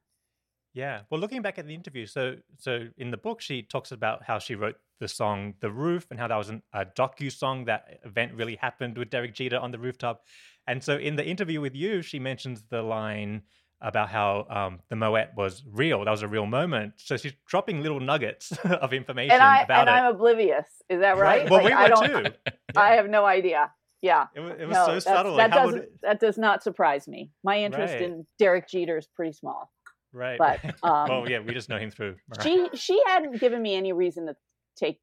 Yeah. 0.75 1.01
Well, 1.11 1.21
looking 1.21 1.43
back 1.43 1.59
at 1.59 1.67
the 1.67 1.75
interview, 1.75 2.07
so 2.07 2.37
so 2.57 2.87
in 2.97 3.11
the 3.11 3.17
book, 3.17 3.41
she 3.41 3.63
talks 3.63 3.91
about 3.93 4.23
how 4.25 4.39
she 4.39 4.55
wrote 4.55 4.77
the 5.01 5.09
song 5.09 5.55
"The 5.61 5.71
Roof" 5.71 6.07
and 6.11 6.19
how 6.19 6.29
that 6.29 6.37
was 6.37 6.49
an, 6.49 6.63
a 6.73 6.85
docu 6.85 7.31
song. 7.33 7.65
That 7.67 8.01
event 8.05 8.35
really 8.35 8.57
happened 8.57 8.99
with 8.99 9.11
Derek 9.11 9.35
Jeter 9.35 9.59
on 9.59 9.71
the 9.71 9.79
rooftop, 9.79 10.25
and 10.67 10.83
so 10.83 10.97
in 10.97 11.17
the 11.17 11.25
interview 11.27 11.61
with 11.61 11.75
you, 11.75 12.03
she 12.03 12.19
mentions 12.19 12.63
the 12.71 12.83
line 12.83 13.43
about 13.81 14.09
how 14.09 14.45
um, 14.51 14.81
the 14.89 14.97
Moet 14.97 15.29
was 15.37 15.63
real. 15.71 16.05
That 16.05 16.11
was 16.11 16.23
a 16.23 16.29
real 16.29 16.47
moment. 16.47 16.95
So 16.97 17.17
she's 17.17 17.33
dropping 17.47 17.81
little 17.81 18.01
nuggets 18.01 18.51
of 18.65 18.93
information 18.93 19.31
and 19.35 19.43
i 19.43 19.63
about 19.63 19.87
and 19.87 19.89
it. 19.89 19.93
i'm 19.93 20.15
oblivious 20.17 20.67
is 20.89 20.99
that 21.01 21.17
right, 21.17 21.49
Well, 21.49 21.63
Like, 21.63 21.69
we 21.69 21.73
I 21.75 21.89
don't- 21.89 22.25
too. 22.25 22.33
I 22.77 22.95
have 22.97 23.09
no 23.09 23.25
idea. 23.25 23.71
Yeah. 24.03 24.27
It 24.35 24.41
was, 24.41 24.53
it 24.59 24.67
was 24.67 24.75
no, 24.75 24.87
so 24.87 24.99
subtle. 24.99 25.37
That 25.37 25.53
how 25.53 25.67
doesn't. 25.67 25.85
That 26.03 26.19
does 26.19 26.37
not 26.39 26.65
surprise 26.65 27.07
me. 27.07 27.31
My 27.45 27.59
interest 27.61 27.95
Right. 27.95 28.03
in 28.03 28.27
Derek 28.41 28.69
Jeter 28.69 28.99
is 28.99 29.07
pretty 29.15 29.33
small. 29.33 29.71
right. 30.13 30.39
but, 30.39 30.59
um, 30.83 31.09
well, 31.09 31.31
yeah, 31.31 31.39
we 31.39 31.53
just 31.55 31.69
know 31.69 31.79
him 31.79 31.91
through. 31.93 32.17
Mariah. 32.29 32.69
She 32.73 32.77
she 32.77 33.01
hadn't 33.07 33.39
given 33.41 33.63
me 33.63 33.77
any 33.77 33.93
reason 33.93 34.27
to 34.27 34.35
take 34.79 35.01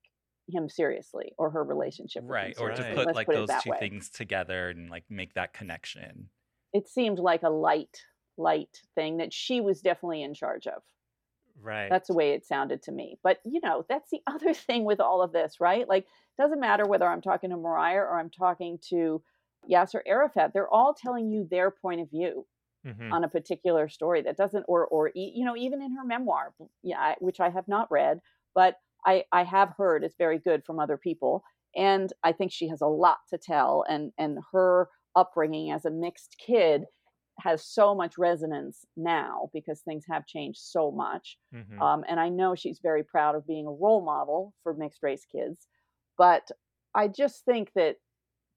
him 0.47 0.69
seriously 0.69 1.33
or 1.37 1.49
her 1.49 1.63
relationship. 1.63 2.23
With 2.23 2.29
him 2.29 2.33
Right. 2.35 2.59
Or 2.59 2.69
to 2.71 2.83
put 2.95 3.05
Let's 3.07 3.15
like 3.15 3.27
put 3.27 3.35
those 3.47 3.63
two 3.63 3.71
way. 3.71 3.79
things 3.79 4.09
together 4.09 4.69
and 4.69 4.89
like 4.89 5.05
make 5.09 5.33
that 5.33 5.53
connection. 5.53 6.29
It 6.73 6.87
seemed 6.87 7.19
like 7.19 7.43
a 7.43 7.49
light 7.49 8.01
light 8.37 8.81
thing 8.95 9.17
that 9.17 9.33
she 9.33 9.61
was 9.61 9.81
definitely 9.81 10.21
in 10.21 10.33
charge 10.33 10.67
of. 10.67 10.83
right. 11.61 11.89
That's 11.89 12.07
the 12.09 12.13
way 12.13 12.31
it 12.33 12.45
sounded 12.45 12.81
to 12.83 12.91
me. 12.91 13.17
But 13.23 13.39
you 13.45 13.59
know, 13.63 13.85
that's 13.87 14.09
the 14.11 14.21
other 14.27 14.53
thing 14.53 14.83
with 14.85 14.99
all 14.99 15.21
of 15.21 15.31
this, 15.31 15.59
right? 15.59 15.87
Like, 15.87 16.05
doesn't 16.37 16.59
matter 16.59 16.85
whether 16.85 17.07
I'm 17.07 17.21
talking 17.21 17.49
to 17.51 17.57
Mariah 17.57 17.99
or 18.01 18.19
I'm 18.19 18.29
talking 18.29 18.77
to 18.89 19.23
Yasser 19.71 20.01
Arafat. 20.05 20.51
They're 20.53 20.69
all 20.69 20.93
telling 20.93 21.31
you 21.31 21.47
their 21.49 21.71
point 21.71 22.01
of 22.01 22.09
view 22.09 22.45
Mhm. 22.85 23.11
on 23.11 23.23
a 23.23 23.29
particular 23.29 23.89
story. 23.89 24.21
That 24.21 24.37
doesn't, 24.37 24.65
or 24.67 24.85
or 24.85 25.11
you 25.15 25.43
know, 25.45 25.55
even 25.55 25.81
in 25.81 25.95
her 25.95 26.03
memoir, 26.03 26.53
yeah, 26.83 27.15
which 27.19 27.39
I 27.39 27.49
have 27.49 27.67
not 27.67 27.89
read, 27.89 28.19
but 28.53 28.75
I 29.05 29.25
I 29.31 29.43
have 29.43 29.73
heard 29.77 30.03
it's 30.03 30.15
very 30.17 30.39
good 30.39 30.63
from 30.65 30.79
other 30.79 30.97
people, 30.97 31.43
and 31.75 32.11
I 32.23 32.31
think 32.31 32.51
she 32.51 32.67
has 32.69 32.81
a 32.81 32.87
lot 32.87 33.19
to 33.29 33.37
tell. 33.37 33.83
And 33.89 34.11
and 34.17 34.39
her 34.51 34.89
upbringing 35.15 35.71
as 35.71 35.85
a 35.85 35.91
mixed 35.91 36.35
kid 36.45 36.85
has 37.41 37.65
so 37.65 37.93
much 37.93 38.17
resonance 38.17 38.85
now 38.95 39.49
because 39.53 39.81
things 39.81 40.05
have 40.09 40.25
changed 40.25 40.59
so 40.61 40.89
much. 40.91 41.37
Mhm. 41.53 41.81
Um, 41.81 42.05
and 42.07 42.19
I 42.19 42.29
know 42.29 42.55
she's 42.55 42.79
very 42.79 43.03
proud 43.03 43.35
of 43.35 43.45
being 43.45 43.67
a 43.67 43.71
role 43.71 44.01
model 44.05 44.53
for 44.63 44.73
mixed 44.73 45.03
race 45.03 45.25
kids. 45.25 45.67
But 46.17 46.49
I 46.93 47.09
just 47.09 47.43
think 47.43 47.73
that 47.73 47.97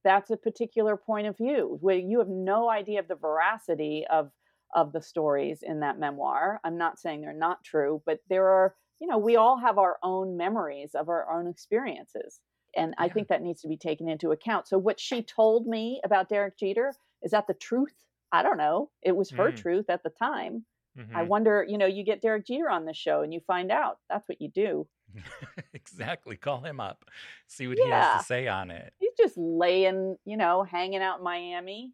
that's 0.05 0.31
a 0.31 0.37
particular 0.37 0.97
point 0.97 1.27
of 1.27 1.37
view 1.37 1.79
where 1.81 1.97
you 1.99 2.19
have 2.21 2.29
no 2.29 2.71
idea 2.71 3.01
of 3.01 3.09
the 3.09 3.17
veracity 3.17 4.07
of 4.09 4.31
of 4.75 4.93
the 4.93 5.03
stories 5.03 5.63
in 5.63 5.81
that 5.81 5.99
memoir. 5.99 6.61
I'm 6.63 6.77
not 6.79 6.99
saying 6.99 7.23
they're 7.23 7.33
not 7.33 7.65
true, 7.65 8.03
but 8.05 8.21
there 8.29 8.47
are, 8.49 8.77
you 9.01 9.07
know, 9.07 9.19
we 9.19 9.37
all 9.37 9.59
have 9.59 9.79
our 9.79 9.99
own 10.03 10.37
memories 10.37 10.95
of 10.95 11.09
our 11.09 11.31
own 11.31 11.47
experiences. 11.47 12.41
And 12.77 12.95
I 12.99 13.09
think 13.09 13.29
that 13.29 13.43
needs 13.43 13.63
to 13.63 13.69
be 13.69 13.77
taken 13.77 14.09
into 14.09 14.31
account. 14.31 14.69
So 14.69 14.79
what 14.79 15.01
she 15.01 15.23
told 15.23 15.67
me 15.67 16.01
about 16.05 16.29
Derek 16.29 16.59
Jeter, 16.59 16.95
is 17.23 17.31
that 17.31 17.47
the 17.47 17.55
truth? 17.55 17.95
I 18.31 18.43
don't 18.43 18.59
know. 18.59 18.91
It 19.03 19.17
was 19.17 19.31
her 19.31 19.51
Mm. 19.51 19.57
truth 19.57 19.89
at 19.89 20.03
the 20.03 20.11
time. 20.11 20.67
I 21.15 21.23
Mhm. 21.23 21.29
wonder, 21.29 21.65
you 21.67 21.79
know, 21.79 21.87
you 21.87 22.05
get 22.05 22.21
Derek 22.21 22.45
Jeter 22.47 22.69
on 22.69 22.85
the 22.85 22.93
show 22.93 23.23
and 23.23 23.33
you 23.33 23.41
find 23.41 23.71
out. 23.73 24.01
That's 24.11 24.29
what 24.29 24.41
you 24.41 24.49
do. 24.49 24.87
exactly. 25.73 26.37
Call 26.37 26.61
him 26.61 26.81
up. 26.81 27.05
See 27.47 27.67
what 27.67 27.79
he 27.79 27.89
has 27.89 28.21
to 28.21 28.25
say 28.27 28.47
on 28.49 28.71
it. 28.71 28.93
He's 28.99 29.15
just 29.17 29.37
laying, 29.39 30.17
you 30.25 30.37
know, 30.37 30.63
hanging 30.65 31.01
out 31.03 31.19
in 31.19 31.25
Miami. 31.25 31.93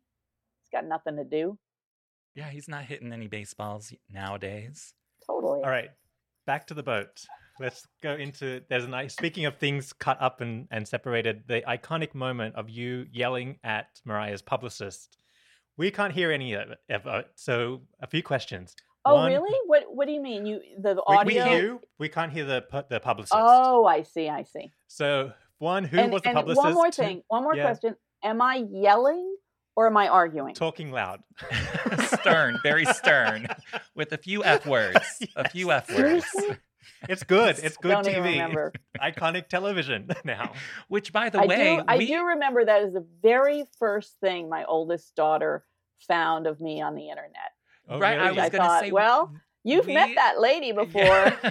He's 0.62 0.71
got 0.71 0.85
nothing 0.87 1.17
to 1.17 1.25
do. 1.25 1.59
Yeah, 2.35 2.49
he's 2.51 2.67
not 2.69 2.85
hitting 2.85 3.12
any 3.12 3.29
baseballs 3.29 3.93
nowadays. 4.11 4.95
Totally. 5.25 5.62
All 5.62 5.71
right, 5.71 5.90
back 6.46 6.66
to 6.68 6.74
the 6.74 6.83
boat. 6.83 7.24
Let's 7.61 7.87
go 8.02 8.14
into. 8.14 8.62
There's 8.68 8.85
a 8.85 8.88
nice. 8.88 9.12
Speaking 9.12 9.44
of 9.46 9.57
things 9.59 9.92
cut 9.92 10.20
up 10.20 10.40
and, 10.40 10.66
and 10.70 10.87
separated, 10.87 11.44
the 11.46 11.62
iconic 11.68 12.14
moment 12.14 12.57
of 12.57 12.68
you 12.68 13.07
yelling 13.12 13.59
at 13.62 13.87
Mariah's 14.04 14.42
publicist. 14.42 15.16
We 15.76 15.90
can't 15.90 16.12
hear 16.12 16.30
any 16.33 16.54
of 16.54 16.70
it. 16.70 16.78
it, 16.88 17.07
uh, 17.07 17.22
So, 17.35 17.83
a 18.00 18.07
few 18.07 18.22
questions. 18.22 18.74
Oh, 19.04 19.14
One- 19.16 19.33
really? 19.33 19.59
What 19.66 19.85
What 19.88 20.07
do 20.07 20.12
you 20.12 20.22
mean? 20.22 20.46
You 20.46 20.61
the 20.80 20.94
We, 20.94 21.16
audio? 21.16 21.24
we 21.26 21.50
hear 21.50 21.62
you. 21.62 21.80
We 21.98 22.09
can't 22.09 22.33
hear 22.33 22.44
the 22.44 22.64
the 22.88 23.00
publicist. 23.00 23.35
Oh, 23.37 23.85
I 23.85 24.02
see. 24.02 24.28
I 24.28 24.42
see. 24.42 24.72
So, 24.88 25.33
one, 25.59 25.85
who 25.85 25.98
and 25.98 26.12
was 26.12 26.22
the 26.22 26.30
and 26.30 26.37
publicist? 26.37 26.64
one 26.64 26.74
more 26.74 26.90
thing. 26.90 27.22
One 27.28 27.42
more 27.42 27.54
yeah. 27.54 27.64
question. 27.64 27.96
Am 28.24 28.40
I 28.40 28.64
yelling 28.68 29.37
or 29.76 29.87
am 29.87 29.96
I 29.96 30.08
arguing? 30.08 30.54
Talking 30.54 30.90
loud. 30.90 31.22
stern, 32.06 32.58
very 32.62 32.84
stern, 32.87 33.48
with 33.94 34.12
a 34.12 34.18
few 34.18 34.44
F 34.44 34.66
words. 34.66 34.98
A 35.37 35.48
few 35.48 35.72
F 35.72 35.88
words. 35.88 35.98
Seriously? 35.98 36.56
It's 37.08 37.22
good. 37.22 37.58
It's 37.62 37.76
good 37.76 37.90
Don't 37.90 38.06
TV. 38.06 38.10
even 38.10 38.22
remember. 38.24 38.72
Iconic 39.00 39.48
television 39.48 40.08
now. 40.24 40.52
Which, 40.88 41.12
by 41.12 41.28
the 41.30 41.40
I 41.40 41.46
way, 41.46 41.76
do. 41.76 41.82
I 41.87 41.98
we, 41.98 42.06
do 42.06 42.24
remember 42.24 42.64
that 42.64 42.82
is 42.82 42.92
the 42.94 43.06
very 43.22 43.64
first 43.78 44.18
thing 44.20 44.48
my 44.48 44.64
oldest 44.64 45.14
daughter 45.14 45.64
found 46.06 46.46
of 46.46 46.60
me 46.60 46.80
on 46.80 46.94
the 46.94 47.08
internet. 47.08 47.52
Oh, 47.88 47.98
right? 47.98 48.18
I 48.18 48.32
was 48.32 48.50
gonna 48.50 48.80
say, 48.80 48.90
well, 48.90 49.34
You've 49.64 49.87
met 49.87 50.10
that 50.14 50.40
lady 50.40 50.72
before. 50.72 51.02
Yeah. 51.02 51.50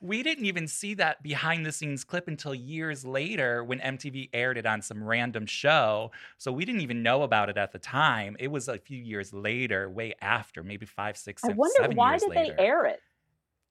We 0.00 0.22
didn't 0.22 0.46
even 0.46 0.66
see 0.66 0.94
that 0.94 1.22
behind 1.22 1.64
the 1.64 1.72
scenes 1.72 2.04
clip 2.04 2.28
until 2.28 2.54
years 2.54 3.04
later 3.04 3.64
when 3.64 3.78
MTV 3.80 4.30
aired 4.32 4.58
it 4.58 4.66
on 4.66 4.82
some 4.82 5.02
random 5.02 5.46
show. 5.46 6.10
So 6.38 6.52
we 6.52 6.64
didn't 6.64 6.80
even 6.80 7.02
know 7.02 7.22
about 7.22 7.48
it 7.48 7.56
at 7.56 7.72
the 7.72 7.78
time. 7.78 8.36
It 8.38 8.48
was 8.48 8.68
a 8.68 8.78
few 8.78 8.98
years 8.98 9.32
later, 9.32 9.88
way 9.88 10.14
after, 10.20 10.62
maybe 10.62 10.86
five, 10.86 11.16
six, 11.16 11.44
I 11.44 11.52
wonder 11.52 11.74
seven 11.80 11.96
why 11.96 12.18
did 12.18 12.28
later. 12.30 12.54
they 12.56 12.64
air 12.64 12.86
it? 12.86 13.00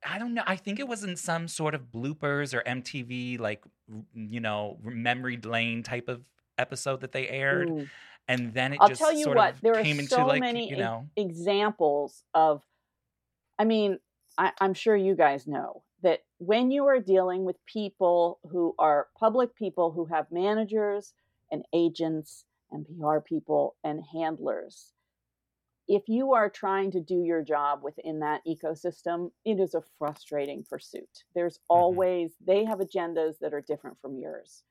I 0.03 0.17
don't 0.17 0.33
know. 0.33 0.43
I 0.47 0.55
think 0.55 0.79
it 0.79 0.87
was 0.87 1.03
in 1.03 1.15
some 1.15 1.47
sort 1.47 1.75
of 1.75 1.91
bloopers 1.91 2.53
or 2.55 2.63
MTV, 2.63 3.39
like, 3.39 3.63
you 4.15 4.39
know, 4.39 4.79
memory 4.83 5.37
lane 5.37 5.83
type 5.83 6.07
of 6.07 6.21
episode 6.57 7.01
that 7.01 7.11
they 7.11 7.27
aired. 7.27 7.69
Ooh. 7.69 7.87
And 8.27 8.53
then 8.53 8.73
it 8.73 8.79
I'll 8.81 8.87
just 8.87 9.01
tell 9.01 9.11
you 9.11 9.25
sort 9.25 9.37
what, 9.37 9.53
of 9.55 9.61
there 9.61 9.73
are 9.73 9.83
came 9.83 9.99
into 9.99 10.15
so 10.15 10.25
like, 10.25 10.39
many 10.39 10.69
you 10.69 10.77
know, 10.77 11.07
examples 11.17 12.23
of 12.33 12.61
i 13.59 13.65
mean 13.65 13.99
I, 14.37 14.51
i'm 14.59 14.73
sure 14.73 14.95
you 14.95 15.15
guys 15.15 15.47
know 15.47 15.83
that 16.03 16.21
when 16.39 16.71
you 16.71 16.85
are 16.87 16.99
dealing 16.99 17.43
with 17.45 17.55
people 17.65 18.39
who 18.49 18.73
are 18.79 19.07
public 19.19 19.55
people 19.55 19.91
who 19.91 20.05
have 20.05 20.31
managers 20.31 21.13
and 21.51 21.63
agents 21.73 22.45
and 22.71 22.85
pr 22.99 23.19
people 23.19 23.75
and 23.83 24.01
handlers 24.13 24.93
if 25.87 26.07
you 26.07 26.33
are 26.33 26.49
trying 26.49 26.89
to 26.91 27.01
do 27.01 27.21
your 27.21 27.41
job 27.41 27.81
within 27.83 28.19
that 28.19 28.41
ecosystem 28.47 29.29
it 29.43 29.59
is 29.59 29.73
a 29.73 29.83
frustrating 29.99 30.63
pursuit. 30.69 31.25
There's 31.35 31.57
mm-hmm. 31.57 31.77
always 31.77 32.31
they 32.45 32.63
have 32.63 32.79
agendas 32.79 33.39
that 33.41 33.53
are 33.53 33.61
different 33.61 33.97
from 34.01 34.17
yours. 34.17 34.63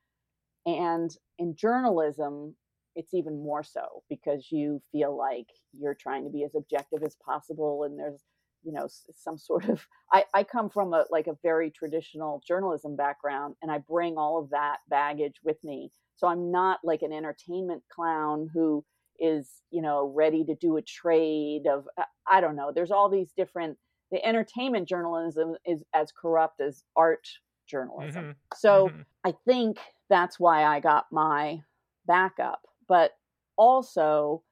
And 0.65 1.15
in 1.37 1.55
journalism 1.55 2.55
it's 2.95 3.13
even 3.13 3.41
more 3.41 3.63
so 3.63 4.03
because 4.09 4.51
you 4.51 4.81
feel 4.91 5.15
like 5.15 5.47
you're 5.71 5.93
trying 5.93 6.23
to 6.25 6.29
be 6.29 6.43
as 6.43 6.55
objective 6.55 7.03
as 7.05 7.15
possible 7.23 7.83
and 7.83 7.97
there's 7.97 8.23
you 8.63 8.71
know 8.71 8.87
some 9.15 9.37
sort 9.37 9.67
of 9.69 9.87
I, 10.13 10.25
I 10.33 10.43
come 10.43 10.69
from 10.69 10.93
a 10.93 11.05
like 11.09 11.27
a 11.27 11.37
very 11.43 11.71
traditional 11.71 12.41
journalism 12.47 12.95
background 12.95 13.55
and 13.61 13.71
i 13.71 13.77
bring 13.77 14.17
all 14.17 14.37
of 14.39 14.49
that 14.51 14.77
baggage 14.89 15.35
with 15.43 15.63
me 15.63 15.91
so 16.15 16.27
i'm 16.27 16.51
not 16.51 16.79
like 16.83 17.01
an 17.01 17.13
entertainment 17.13 17.83
clown 17.89 18.49
who 18.53 18.85
is 19.19 19.61
you 19.71 19.81
know 19.81 20.07
ready 20.15 20.43
to 20.45 20.55
do 20.55 20.77
a 20.77 20.81
trade 20.81 21.67
of 21.67 21.87
uh, 21.97 22.03
i 22.27 22.41
don't 22.41 22.55
know 22.55 22.71
there's 22.73 22.91
all 22.91 23.09
these 23.09 23.31
different 23.33 23.77
the 24.11 24.23
entertainment 24.25 24.87
journalism 24.87 25.55
is 25.65 25.83
as 25.93 26.11
corrupt 26.11 26.59
as 26.61 26.83
art 26.95 27.27
journalism 27.67 28.23
Mhm, 28.23 28.35
so 28.53 28.89
mhm. 28.89 29.05
I 29.23 29.33
think 29.45 29.77
that's 30.09 30.39
why 30.39 30.63
I 30.63 30.79
got 30.79 31.05
my 31.11 31.61
backup. 32.05 32.61
But 32.87 33.11
also, 33.55 34.43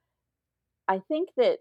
I 0.88 1.00
think 1.00 1.30
that 1.38 1.60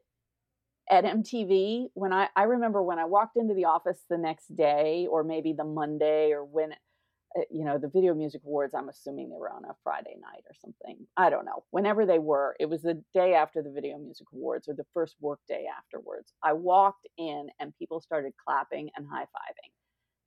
at 0.90 1.04
MTV, 1.04 1.88
when 1.94 2.12
I, 2.12 2.28
I 2.36 2.44
remember 2.44 2.82
when 2.82 2.98
I 2.98 3.04
walked 3.04 3.36
into 3.36 3.54
the 3.54 3.66
office 3.66 4.00
the 4.08 4.18
next 4.18 4.54
day, 4.56 5.06
or 5.10 5.22
maybe 5.22 5.52
the 5.52 5.64
Monday, 5.64 6.32
or 6.32 6.44
when, 6.44 6.72
uh, 6.72 7.42
you 7.50 7.64
know, 7.64 7.78
the 7.78 7.88
Video 7.88 8.14
Music 8.14 8.40
Awards, 8.44 8.74
I'm 8.74 8.88
assuming 8.88 9.28
they 9.28 9.36
were 9.36 9.52
on 9.52 9.64
a 9.64 9.74
Friday 9.82 10.16
night 10.20 10.44
or 10.48 10.54
something. 10.60 11.06
I 11.16 11.30
don't 11.30 11.44
know. 11.44 11.64
Whenever 11.70 12.06
they 12.06 12.18
were, 12.18 12.56
it 12.58 12.66
was 12.66 12.82
the 12.82 13.02
day 13.14 13.34
after 13.34 13.62
the 13.62 13.70
Video 13.70 13.98
Music 13.98 14.26
Awards 14.32 14.68
or 14.68 14.74
the 14.74 14.86
first 14.94 15.16
work 15.20 15.40
day 15.48 15.66
afterwards. 15.78 16.32
I 16.42 16.54
walked 16.54 17.06
in 17.18 17.48
and 17.60 17.76
people 17.78 18.00
started 18.00 18.32
clapping 18.46 18.90
and 18.96 19.06
high 19.06 19.24
fiving. 19.24 19.72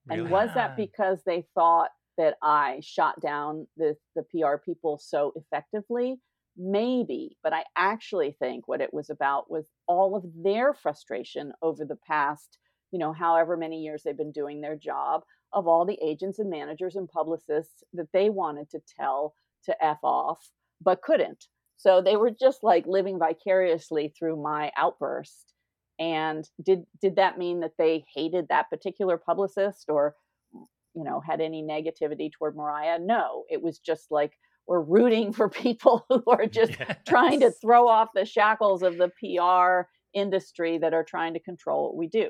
And 0.10 0.32
was 0.32 0.50
that 0.56 0.76
because 0.76 1.20
they 1.26 1.46
thought 1.54 1.90
that 2.18 2.36
I 2.42 2.80
shot 2.82 3.22
down 3.22 3.68
the, 3.78 3.96
the 4.16 4.24
PR 4.24 4.58
people 4.58 5.00
so 5.02 5.32
effectively? 5.36 6.20
Maybe, 6.58 7.38
but 7.44 7.54
I 7.54 7.64
actually 7.78 8.32
think 8.34 8.68
what 8.68 8.82
it 8.82 8.94
was 8.94 9.10
about 9.10 9.50
was 9.50 9.72
all 9.88 10.16
of 10.16 10.26
their 10.44 10.74
frustration 10.74 11.54
over 11.62 11.86
the 11.86 11.96
past, 12.08 12.58
you 12.92 13.00
know, 13.00 13.14
however 13.14 13.56
many 13.56 13.82
years 13.82 14.04
they've 14.04 14.18
been 14.18 14.34
doing 14.34 14.60
their 14.60 14.76
job 14.76 15.24
of 15.54 15.68
all 15.68 15.86
the 15.86 16.00
agents 16.04 16.40
and 16.40 16.50
managers 16.50 16.96
and 16.96 17.08
publicists 17.10 17.84
that 17.94 18.12
they 18.12 18.30
wanted 18.30 18.70
to 18.72 18.82
tell 18.98 19.34
to 19.64 19.84
F 19.84 20.00
off, 20.04 20.52
but 20.82 21.02
couldn't. 21.02 21.46
So 21.78 22.02
they 22.02 22.18
were 22.18 22.32
just 22.32 22.64
like 22.64 22.86
living 22.86 23.18
vicariously 23.18 24.10
through 24.10 24.36
my 24.42 24.72
outburst. 24.78 25.54
And 26.00 26.48
did 26.64 26.86
did 27.02 27.16
that 27.16 27.38
mean 27.38 27.62
that 27.62 27.78
they 27.78 28.04
hated 28.14 28.48
that 28.50 28.70
particular 28.70 29.18
publicist 29.18 29.86
or 29.90 30.16
you 30.94 31.04
know 31.04 31.22
had 31.22 31.42
any 31.42 31.64
negativity 31.64 32.32
toward 32.32 32.56
Mariah? 32.56 33.00
No, 33.00 33.46
it 33.50 33.62
was 33.62 33.80
just 33.80 34.12
like 34.12 34.34
we're 34.68 34.82
rooting 34.82 35.34
for 35.34 35.50
people 35.50 36.06
who 36.10 36.24
are 36.28 36.46
just 36.48 36.74
trying 37.08 37.40
to 37.42 37.52
throw 37.52 37.88
off 37.88 38.10
the 38.16 38.26
shackles 38.26 38.84
of 38.84 38.98
the 38.98 39.10
PR 39.20 39.88
industry 40.14 40.78
that 40.78 40.94
are 40.94 41.04
trying 41.04 41.34
to 41.34 41.40
control 41.40 41.84
what 41.86 41.96
we 41.96 42.08
do. 42.08 42.30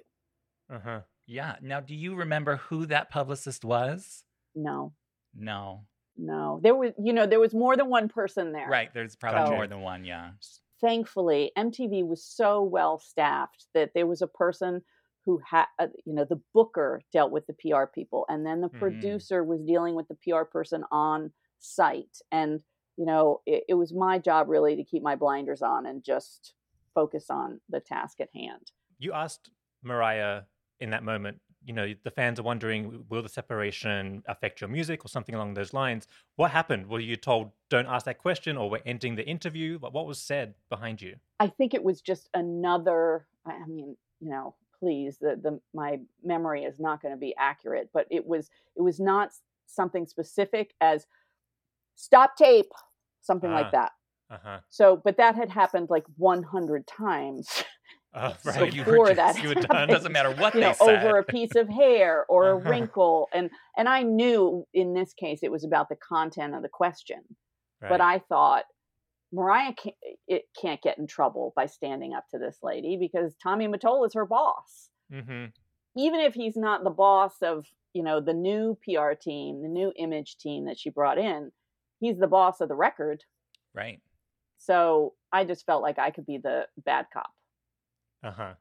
Uh-huh. 0.72 1.02
Yeah. 1.28 1.56
Now, 1.62 1.80
do 1.80 1.96
you 1.96 2.16
remember 2.16 2.58
who 2.58 2.86
that 2.88 3.10
publicist 3.10 3.64
was? 3.66 4.24
No, 4.56 4.94
No. 5.34 5.86
no. 6.18 6.60
There 6.64 6.76
was, 6.76 6.92
you 7.02 7.14
know, 7.14 7.26
there 7.26 7.40
was 7.40 7.54
more 7.54 7.76
than 7.78 7.90
one 7.90 8.10
person 8.10 8.52
there. 8.52 8.68
Right. 8.68 8.94
There's 8.94 9.16
probably 9.16 9.42
Gotcha. 9.42 9.52
more 9.56 9.68
than 9.68 9.82
one. 9.82 10.04
Yeah. 10.06 10.32
Thankfully, 10.82 11.52
MTV 11.58 12.06
was 12.08 12.24
so 12.26 12.64
well 12.64 12.98
staffed 13.00 13.68
that 13.74 13.92
there 13.94 14.08
was 14.08 14.22
a 14.22 14.28
person 14.28 14.82
who 15.26 15.40
had, 15.48 15.66
uh, 15.80 15.88
you 16.06 16.14
know, 16.14 16.26
the 16.26 16.42
booker 16.54 17.02
dealt 17.14 17.32
with 17.32 17.46
the 17.46 17.54
PR 17.54 17.86
people, 17.86 18.26
and 18.28 18.46
then 18.46 18.62
the 18.62 18.70
Mhm. 18.70 18.80
producer 18.80 19.44
was 19.44 19.62
dealing 19.62 19.94
with 19.96 20.08
the 20.08 20.16
PR 20.16 20.44
person 20.44 20.84
on 20.92 21.32
site. 21.62 22.18
And, 22.32 22.62
you 22.97 23.05
know, 23.05 23.41
it, 23.45 23.64
it 23.70 23.74
was 23.76 23.93
my 23.93 24.20
job 24.20 24.49
really 24.49 24.76
to 24.76 24.84
keep 24.84 25.03
my 25.03 25.16
blinders 25.16 25.62
on 25.62 25.86
and 25.86 26.03
just 26.03 26.53
focus 26.93 27.30
on 27.30 27.62
the 27.70 27.80
task 27.80 28.20
at 28.20 28.30
hand. 28.34 28.72
You 28.99 29.14
asked 29.14 29.49
Mariah 29.84 30.41
in 30.80 30.89
that 30.89 31.03
moment, 31.03 31.39
you 31.64 31.74
know, 31.74 31.93
the 32.03 32.12
fans 32.12 32.39
are 32.39 32.43
wondering, 32.43 33.05
will 33.09 33.22
the 33.22 33.30
separation 33.30 34.24
affect 34.28 34.62
your 34.62 34.68
music 34.68 35.05
or 35.05 35.07
something 35.07 35.36
along 35.36 35.53
those 35.53 35.74
lines? 35.74 36.07
What 36.36 36.51
happened? 36.51 36.88
Were 36.88 36.99
you 36.99 37.16
told, 37.16 37.51
don't 37.70 37.86
ask 37.86 38.05
that 38.05 38.18
question, 38.18 38.57
or 38.57 38.70
we're 38.70 38.82
ending 38.86 39.16
the 39.16 39.26
interview? 39.26 39.78
But 39.78 39.93
what 39.93 40.07
was 40.07 40.20
said 40.20 40.55
behind 40.70 41.01
you? 41.01 41.18
I 41.39 41.47
think 41.47 41.76
it 41.76 41.84
was 41.84 42.01
just 42.01 42.30
another. 42.34 43.28
I 43.45 43.51
I 43.51 43.68
mean, 43.68 43.95
you 44.20 44.30
know, 44.30 44.55
please, 44.80 45.20
the 45.20 45.39
the 45.41 45.59
my 45.74 45.99
memory 46.24 46.64
is 46.64 46.80
not 46.80 47.01
going 47.01 47.14
to 47.14 47.20
be 47.20 47.36
accurate, 47.38 47.89
but 47.93 48.07
it 48.09 48.26
was 48.26 48.49
it 48.76 48.82
was 48.82 48.99
not 48.99 49.32
something 49.68 50.07
specific 50.07 50.74
as 50.82 51.05
stop 51.96 52.36
tape, 52.38 52.72
something 53.22 53.52
Ah. 53.52 53.56
like 53.56 53.72
that. 53.72 53.92
Uh 54.30 54.38
huh. 54.44 54.60
So, 54.70 55.02
but 55.04 55.18
that 55.18 55.36
had 55.36 55.50
happened 55.50 55.89
like 55.89 56.06
100 56.18 56.88
times. 56.88 57.50
So 58.39 58.50
right. 58.50 58.74
you 58.74 58.84
before 58.84 59.08
were 59.08 59.14
that 59.16 59.42
you 59.42 59.48
happened, 59.48 59.68
done. 59.70 59.88
doesn't 59.88 60.12
matter 60.12 60.32
what 60.32 60.54
you 60.54 60.60
they 60.60 60.68
know, 60.68 60.74
said. 60.74 61.02
over 61.02 61.18
a 61.20 61.24
piece 61.24 61.56
of 61.56 61.70
hair 61.70 62.26
or 62.28 62.50
a 62.50 62.58
Uh-huh. 62.58 62.70
wrinkle, 62.70 63.30
and 63.34 63.50
and 63.78 63.88
I 63.88 64.02
knew 64.04 64.68
in 64.74 64.94
this 64.94 65.14
case 65.14 65.39
it 65.44 65.52
was 65.52 65.64
about 65.64 65.88
the 65.88 65.96
content 65.96 66.54
of 66.54 66.62
the 66.62 66.68
question. 66.68 67.22
But 67.88 68.02
I 68.02 68.20
thought 68.20 68.66
Mariah 69.32 69.72
can't, 69.74 69.96
it 70.28 70.44
can't 70.62 70.82
get 70.82 70.98
in 70.98 71.08
trouble 71.08 71.54
by 71.56 71.68
standing 71.68 72.14
up 72.14 72.26
to 72.32 72.38
this 72.38 72.58
lady 72.62 72.98
because 72.98 73.34
Tommy 73.42 73.68
Mottola 73.70 74.08
is 74.08 74.14
her 74.14 74.26
boss. 74.26 74.89
hmm 75.10 75.46
Even 75.96 76.20
if 76.20 76.34
he's 76.34 76.58
not 76.58 76.84
the 76.84 76.89
boss 76.89 77.36
of 77.42 77.66
you 77.94 78.04
know 78.04 78.20
the 78.20 78.34
new 78.34 78.78
PR 78.84 79.14
team, 79.14 79.62
the 79.62 79.70
new 79.70 79.94
image 79.96 80.38
team 80.38 80.66
that 80.66 80.78
she 80.78 80.89
brought 80.89 81.18
in, 81.18 81.54
he's 82.02 82.18
the 82.18 82.28
boss 82.28 82.60
of 82.60 82.68
the 82.68 82.76
record. 82.76 83.24
right. 83.74 84.02
So 84.58 85.14
I 85.32 85.43
just 85.45 85.66
felt 85.66 85.82
like 85.82 85.97
I 85.97 86.12
could 86.12 86.26
be 86.28 86.38
the 86.38 86.68
bad 86.86 87.08
cop. 87.12 87.32
Uh 88.24 88.32
huh. 88.32 88.54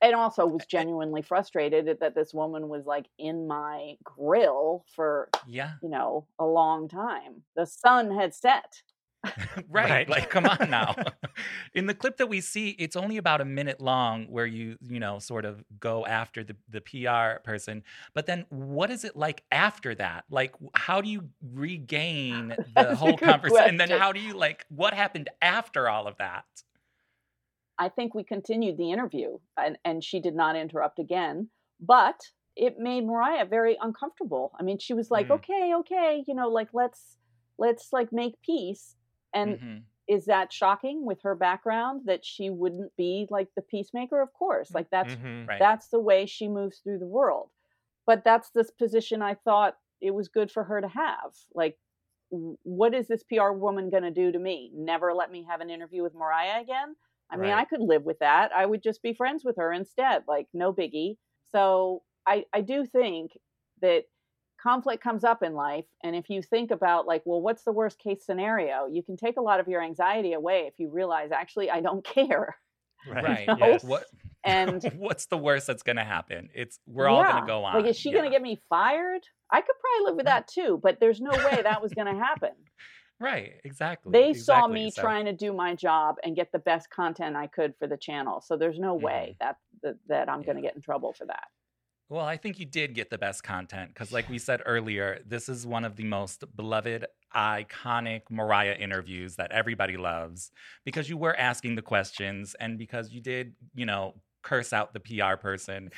And 0.00 0.14
also 0.14 0.46
was 0.46 0.66
genuinely 0.66 1.22
frustrated 1.22 1.98
that 2.00 2.14
this 2.14 2.32
woman 2.34 2.68
was 2.68 2.86
like 2.86 3.06
in 3.18 3.46
my 3.48 3.94
grill 4.04 4.84
for, 4.94 5.28
Yeah. 5.46 5.72
you 5.82 5.88
know, 5.88 6.26
a 6.38 6.44
long 6.44 6.88
time. 6.88 7.42
The 7.56 7.66
sun 7.66 8.10
had 8.14 8.34
set. 8.34 8.82
right. 9.68 9.90
Right. 9.90 10.08
Like, 10.08 10.30
come 10.30 10.46
on 10.46 10.70
now. 10.70 10.94
In 11.74 11.86
the 11.86 11.94
clip 11.94 12.16
that 12.16 12.28
we 12.28 12.40
see, 12.40 12.70
it's 12.70 12.96
only 12.96 13.16
about 13.16 13.40
a 13.40 13.44
minute 13.44 13.80
long 13.80 14.24
where 14.24 14.46
you, 14.46 14.76
you 14.80 14.98
know, 14.98 15.18
sort 15.18 15.44
of 15.44 15.62
go 15.78 16.04
after 16.06 16.42
the, 16.42 16.56
the 16.68 16.80
PR 16.80 17.40
person. 17.42 17.82
But 18.14 18.26
then 18.26 18.46
what 18.48 18.90
is 18.90 19.04
it 19.04 19.16
like 19.16 19.42
after 19.52 19.94
that? 19.94 20.24
Like, 20.30 20.54
how 20.74 21.00
do 21.00 21.08
you 21.08 21.28
regain 21.54 22.56
the 22.74 22.96
whole 22.96 23.16
conversation? 23.16 23.68
And 23.68 23.80
then 23.80 23.90
how 23.90 24.12
do 24.12 24.20
you, 24.20 24.34
like, 24.34 24.66
what 24.68 24.94
happened 24.94 25.30
after 25.40 25.88
all 25.88 26.06
of 26.06 26.16
that? 26.18 26.44
I 27.78 27.88
think 27.88 28.14
we 28.14 28.24
continued 28.24 28.76
the 28.76 28.92
interview 28.92 29.38
and, 29.56 29.78
and 29.84 30.04
she 30.04 30.20
did 30.20 30.34
not 30.34 30.56
interrupt 30.56 30.98
again. 30.98 31.48
But 31.80 32.20
it 32.56 32.78
made 32.78 33.04
Mariah 33.06 33.46
very 33.46 33.76
uncomfortable. 33.80 34.52
I 34.58 34.62
mean, 34.62 34.78
she 34.78 34.94
was 34.94 35.10
like, 35.10 35.28
Mm. 35.28 35.36
okay, 35.36 35.72
okay, 35.78 36.24
you 36.26 36.34
know, 36.34 36.48
like 36.48 36.68
let's 36.72 37.16
let's 37.58 37.92
like 37.92 38.12
make 38.12 38.40
peace. 38.42 38.96
And 39.34 39.60
Mhm. 39.60 39.84
is 40.08 40.26
that 40.26 40.52
shocking 40.52 41.04
with 41.06 41.22
her 41.22 41.34
background 41.34 42.02
that 42.06 42.24
she 42.24 42.50
wouldn't 42.50 42.94
be 42.96 43.26
like 43.30 43.48
the 43.54 43.62
peacemaker? 43.62 44.20
Of 44.20 44.32
course. 44.32 44.74
Like 44.74 44.90
that's 44.90 45.16
hmm 45.16 45.46
Right. 45.46 45.60
that's 45.60 45.88
the 45.88 46.00
way 46.00 46.26
she 46.26 46.48
moves 46.48 46.78
through 46.78 46.98
the 46.98 47.06
world 47.06 47.50
but 48.06 48.24
that's 48.24 48.50
this 48.50 48.70
position 48.70 49.22
i 49.22 49.34
thought 49.34 49.76
it 50.00 50.12
was 50.12 50.28
good 50.28 50.50
for 50.50 50.64
her 50.64 50.80
to 50.80 50.88
have 50.88 51.34
like 51.54 51.78
what 52.30 52.94
is 52.94 53.08
this 53.08 53.22
pr 53.24 53.50
woman 53.52 53.90
going 53.90 54.02
to 54.02 54.10
do 54.10 54.32
to 54.32 54.38
me 54.38 54.70
never 54.74 55.12
let 55.12 55.30
me 55.30 55.44
have 55.44 55.60
an 55.60 55.70
interview 55.70 56.02
with 56.02 56.14
mariah 56.14 56.60
again 56.60 56.94
i 57.30 57.36
mean 57.36 57.50
Right. 57.50 57.52
i 57.52 57.64
could 57.64 57.80
live 57.80 58.04
with 58.04 58.18
that 58.20 58.50
i 58.52 58.64
would 58.64 58.82
just 58.82 59.02
be 59.02 59.12
friends 59.12 59.44
with 59.44 59.56
her 59.56 59.72
instead 59.72 60.24
like 60.26 60.48
no 60.54 60.72
biggie 60.72 61.16
so 61.44 62.02
i 62.26 62.44
i 62.54 62.60
do 62.60 62.86
think 62.86 63.32
that 63.82 64.04
conflict 64.62 65.02
comes 65.02 65.24
up 65.24 65.42
in 65.42 65.54
life 65.54 65.86
and 66.04 66.14
if 66.14 66.30
you 66.30 66.40
think 66.42 66.70
about 66.70 67.06
like 67.06 67.22
well 67.24 67.40
what's 67.40 67.64
the 67.64 67.72
worst 67.72 67.98
case 67.98 68.24
scenario 68.24 68.86
you 68.86 69.02
can 69.02 69.16
take 69.16 69.36
a 69.36 69.40
lot 69.40 69.58
of 69.58 69.66
your 69.66 69.82
anxiety 69.82 70.34
away 70.34 70.64
if 70.66 70.74
you 70.78 70.88
realize 70.88 71.32
actually 71.32 71.70
i 71.70 71.80
don't 71.80 72.04
care 72.14 72.56
Right. 73.06 73.24
Right. 73.24 73.46
know? 73.46 73.56
Yes. 73.58 73.84
What, 73.84 74.04
and 74.44 74.82
what's 74.96 75.26
the 75.26 75.38
worst 75.38 75.66
that's 75.66 75.82
going 75.82 75.96
to 75.96 76.04
happen? 76.04 76.48
It's, 76.54 76.78
we're 76.86 77.08
all 77.08 77.22
going 77.22 77.42
to 77.42 77.46
go 77.46 77.64
on. 77.64 77.74
Like, 77.74 77.86
is 77.86 77.98
she 77.98 78.12
going 78.12 78.24
to 78.24 78.30
get 78.30 78.42
me 78.42 78.60
fired? 78.68 79.22
I 79.50 79.60
could 79.60 79.74
probably 79.80 80.10
live 80.10 80.16
with 80.16 80.26
that 80.26 80.48
too, 80.48 80.80
but 80.82 80.98
there's 81.00 81.20
no 81.20 81.30
way 81.30 81.60
that 81.62 81.82
was 81.82 81.92
going 81.92 82.12
to 82.12 82.20
happen. 82.20 82.52
Right. 83.20 83.52
Exactly. 83.64 84.10
They 84.12 84.34
saw 84.34 84.66
me 84.66 84.90
So- 84.90 85.02
trying 85.02 85.26
to 85.26 85.32
do 85.32 85.52
my 85.52 85.74
job 85.74 86.16
and 86.24 86.34
get 86.34 86.50
the 86.52 86.58
best 86.58 86.90
content 86.90 87.36
I 87.36 87.46
could 87.46 87.74
for 87.78 87.86
the 87.86 87.96
channel. 87.96 88.40
So 88.40 88.56
there's 88.56 88.78
no 88.78 88.94
way 88.94 89.36
mm-hmm. 89.40 89.46
that 89.46 89.56
that, 89.82 89.96
that 90.08 90.28
I'm 90.28 90.42
going 90.42 90.56
to 90.56 90.62
get 90.62 90.76
in 90.76 90.80
trouble 90.80 91.12
for 91.12 91.26
that. 91.26 91.48
Well, 92.12 92.26
I 92.26 92.36
think 92.36 92.58
you 92.58 92.66
did 92.66 92.94
get 92.94 93.08
the 93.08 93.16
best 93.16 93.42
content 93.42 93.94
because, 93.94 94.12
like 94.12 94.28
we 94.28 94.38
said 94.38 94.60
earlier, 94.66 95.22
this 95.24 95.48
is 95.48 95.66
one 95.66 95.82
of 95.82 95.96
the 95.96 96.04
most 96.04 96.44
beloved, 96.54 97.06
iconic 97.34 98.24
Mariah 98.28 98.74
interviews 98.78 99.36
that 99.36 99.50
everybody 99.50 99.96
loves 99.96 100.50
because 100.84 101.08
you 101.08 101.16
were 101.16 101.34
asking 101.34 101.74
the 101.74 101.80
questions 101.80 102.54
and 102.60 102.76
because 102.76 103.12
you 103.12 103.22
did, 103.22 103.54
you 103.74 103.86
know, 103.86 104.12
curse 104.42 104.74
out 104.74 104.92
the 104.92 105.00
PR 105.00 105.36
person 105.40 105.88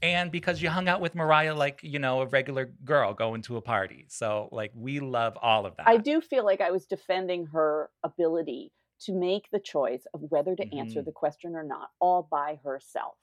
and 0.00 0.30
because 0.30 0.62
you 0.62 0.70
hung 0.70 0.86
out 0.86 1.00
with 1.00 1.16
Mariah 1.16 1.56
like, 1.56 1.80
you 1.82 1.98
know, 1.98 2.20
a 2.20 2.26
regular 2.26 2.66
girl 2.84 3.12
going 3.12 3.42
to 3.42 3.56
a 3.56 3.60
party. 3.60 4.04
So, 4.08 4.48
like, 4.52 4.70
we 4.76 5.00
love 5.00 5.36
all 5.42 5.66
of 5.66 5.76
that. 5.78 5.88
I 5.88 5.96
do 5.96 6.20
feel 6.20 6.44
like 6.44 6.60
I 6.60 6.70
was 6.70 6.86
defending 6.86 7.46
her 7.46 7.90
ability 8.04 8.70
to 9.00 9.12
make 9.12 9.50
the 9.50 9.58
choice 9.58 10.06
of 10.14 10.20
whether 10.28 10.54
to 10.54 10.76
answer 10.76 11.00
Mhm. 11.00 11.06
the 11.06 11.12
question 11.12 11.56
or 11.56 11.64
not 11.64 11.90
all 11.98 12.28
by 12.30 12.60
herself. 12.62 13.16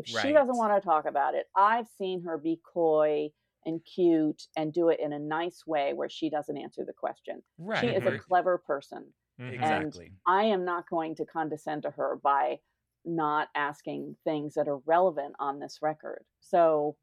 If 0.00 0.22
she 0.22 0.32
doesn't 0.32 0.56
want 0.56 0.80
to 0.80 0.86
talk 0.86 1.06
about 1.06 1.34
it, 1.34 1.46
I've 1.56 1.86
seen 1.98 2.22
her 2.24 2.38
be 2.38 2.60
coy 2.72 3.30
and 3.66 3.80
cute 3.84 4.46
and 4.56 4.72
do 4.72 4.88
it 4.88 5.00
in 5.00 5.12
a 5.12 5.18
nice 5.18 5.66
way 5.66 5.92
where 5.92 6.08
she 6.08 6.30
doesn't 6.30 6.56
answer 6.56 6.84
the 6.84 6.92
question. 6.92 7.42
Right. 7.58 7.80
She 7.80 7.88
is 7.88 8.04
a 8.04 8.10
mm-hmm. 8.10 8.16
clever 8.28 8.58
person. 8.58 9.06
Exactly. 9.38 10.12
I 10.26 10.44
am 10.44 10.64
not 10.64 10.88
going 10.88 11.14
to 11.16 11.24
condescend 11.24 11.82
to 11.82 11.90
her 11.90 12.20
by 12.22 12.58
not 13.04 13.48
asking 13.54 14.16
things 14.24 14.54
that 14.54 14.68
are 14.68 14.78
relevant 14.84 15.34
on 15.38 15.58
this 15.58 15.78
record. 15.80 16.24
So 16.40 16.96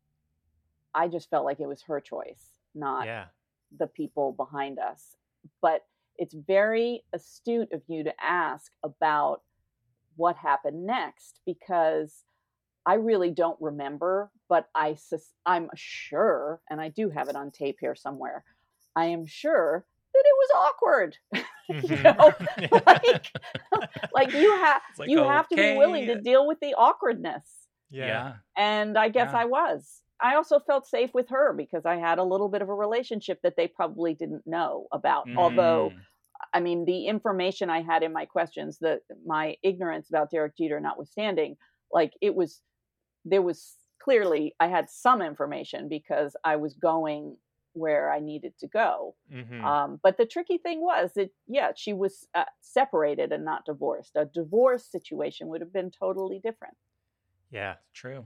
I 0.94 1.08
just 1.08 1.30
felt 1.30 1.46
like 1.46 1.60
it 1.60 1.68
was 1.68 1.82
her 1.84 2.00
choice, 2.00 2.54
not 2.76 3.06
Yeah. 3.06 3.26
the 3.78 3.88
people 3.88 4.34
behind 4.34 4.78
us. 4.80 5.16
But 5.62 5.86
it's 6.18 6.34
very 6.34 7.04
astute 7.14 7.72
of 7.72 7.82
you 7.88 8.04
to 8.04 8.14
ask 8.24 8.72
about 8.84 9.42
what 10.16 10.36
happened 10.36 10.86
next 10.86 11.42
because 11.46 12.26
I 12.88 12.96
really 12.96 13.30
don't 13.32 13.60
remember, 13.62 14.32
but 14.50 14.68
I 14.74 14.96
sus- 14.96 15.34
I'm 15.46 15.70
sure, 15.76 16.62
and 16.70 16.80
I 16.82 16.90
do 16.90 17.10
have 17.10 17.28
it 17.30 17.36
on 17.36 17.52
tape 17.52 17.78
here 17.82 17.96
somewhere. 17.96 18.44
I 18.96 19.06
am 19.06 19.26
sure 19.28 19.86
that 20.14 20.24
it 20.26 20.36
was 20.38 20.50
awkward. 20.56 21.18
you 21.68 21.98
Mhm. 21.98 22.04
know, 22.04 22.82
like, 22.88 23.32
like 24.14 24.34
you 24.34 24.56
have 24.64 24.82
like, 24.98 25.10
you 25.10 25.18
have 25.24 25.48
to 25.50 25.56
be 25.58 25.76
willing 25.76 26.08
to 26.08 26.22
deal 26.22 26.48
with 26.48 26.60
the 26.62 26.74
awkwardness 26.76 27.68
Yeah. 27.90 28.36
and 28.56 28.98
i 28.98 29.10
guess 29.10 29.32
Yeah. 29.34 29.40
i 29.42 29.46
was 29.46 30.02
i 30.22 30.36
also 30.36 30.60
felt 30.60 30.88
safe 30.88 31.14
with 31.14 31.28
her 31.30 31.52
because 31.54 31.86
i 31.86 31.98
had 31.98 32.20
a 32.20 32.24
little 32.24 32.48
bit 32.48 32.62
of 32.62 32.70
a 32.70 32.74
relationship 32.74 33.40
that 33.44 33.56
they 33.58 33.68
probably 33.68 34.14
didn't 34.14 34.48
know 34.48 34.88
about 34.94 35.28
although 35.36 35.90
Mhm. 35.94 36.00
i 36.54 36.60
mean 36.62 36.86
the 36.86 37.08
information 37.08 37.70
i 37.70 37.82
had 37.82 38.02
in 38.02 38.14
my 38.14 38.26
questions 38.26 38.78
that 38.80 39.02
my 39.26 39.58
ignorance 39.62 40.08
about 40.10 40.32
derek 40.32 40.56
jeter 40.58 40.80
notwithstanding 40.80 41.58
like 41.92 42.14
it 42.22 42.34
was 42.34 42.62
there 43.30 43.42
was 43.42 43.76
clearly 44.00 44.56
i 44.60 44.68
had 44.68 44.90
some 44.90 45.22
information 45.22 45.88
because 45.90 46.36
i 46.44 46.56
was 46.56 46.74
going 46.76 47.38
where 47.74 48.12
i 48.12 48.20
needed 48.20 48.54
to 48.60 48.68
go 48.68 49.16
Mhm. 49.32 49.64
um, 49.66 50.00
but 50.04 50.18
the 50.18 50.26
tricky 50.26 50.58
thing 50.58 50.82
was 50.82 51.14
that, 51.16 51.32
yeah, 51.48 51.72
she 51.76 51.94
was 51.94 52.28
uh, 52.36 52.46
separated 52.62 53.32
and 53.32 53.44
not 53.44 53.66
divorced. 53.66 54.12
A 54.16 54.26
divorce 54.26 54.86
situation 54.86 55.48
would 55.48 55.62
have 55.62 55.74
been 55.74 55.92
totally 55.92 56.40
different. 56.40 56.76
yeah. 57.52 57.76
True. 57.94 58.26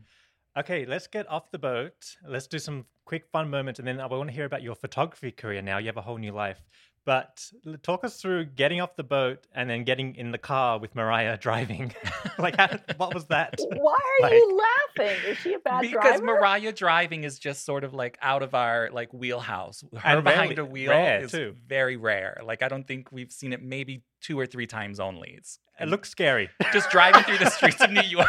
Okay, 0.58 0.86
let's 0.86 1.08
get 1.08 1.30
off 1.30 1.52
the 1.52 1.60
boat. 1.60 1.94
Let's 2.28 2.48
do 2.48 2.60
some 2.60 2.86
quick 3.06 3.26
fun 3.32 3.50
moments, 3.50 3.80
and 3.80 3.88
then 3.88 4.02
I 4.02 4.06
want 4.08 4.30
to 4.30 4.36
hear 4.36 4.46
about 4.46 4.62
your 4.64 4.76
photography 4.76 5.32
career 5.32 5.62
now. 5.62 5.78
You 5.78 5.88
have 5.88 5.98
a 5.98 6.02
whole 6.02 6.18
new 6.18 6.34
life. 6.34 6.60
But 7.04 7.44
talk 7.82 8.04
us 8.04 8.22
through 8.22 8.46
getting 8.46 8.80
off 8.80 8.96
the 8.96 9.04
boat 9.04 9.40
and 9.56 9.68
then 9.68 9.84
getting 9.86 10.16
in 10.16 10.32
the 10.32 10.38
car 10.38 10.78
with 10.78 10.94
Mariah 10.94 11.36
driving. 11.42 11.94
like, 12.38 12.56
how, 12.58 12.70
what 12.98 13.14
was 13.16 13.26
that? 13.26 13.56
Why 13.76 13.98
are 14.22 14.32
you 14.34 14.62
laughing? 14.98 15.18
Is 15.28 15.38
she 15.40 15.54
a 15.56 15.60
bad 15.60 15.82
because 15.82 16.20
driver? 16.20 16.26
Mariah 16.26 16.72
driving 16.74 17.24
is 17.24 17.40
just 17.40 17.66
sort 17.66 17.84
of 17.84 17.96
like 17.96 18.20
out 18.22 18.44
of 18.44 18.54
our 18.54 18.90
like 18.94 19.12
wheelhouse. 19.14 19.84
Her 19.98 20.18
And 20.18 20.24
behind 20.24 20.58
rarely- 20.58 20.70
a 20.70 20.72
wheel 20.72 20.90
rare, 20.92 21.24
is 21.24 21.32
too. 21.32 21.56
very 21.68 21.98
rare. 21.98 22.40
Like 22.46 22.62
I 22.62 22.68
don't 22.68 22.88
think 22.88 23.12
we've 23.12 23.32
seen 23.32 23.52
it 23.52 23.64
maybe 23.64 24.04
two 24.22 24.40
or 24.40 24.46
three 24.46 24.68
times 24.68 25.00
only. 25.00 25.34
It's 25.36 25.58
It 25.80 25.88
looks 25.90 26.08
scary. 26.10 26.50
just 26.72 26.92
driving 26.92 27.24
through 27.24 27.40
the 27.40 27.50
streets 27.50 27.82
of 27.82 27.90
New 27.90 28.02
York. 28.04 28.28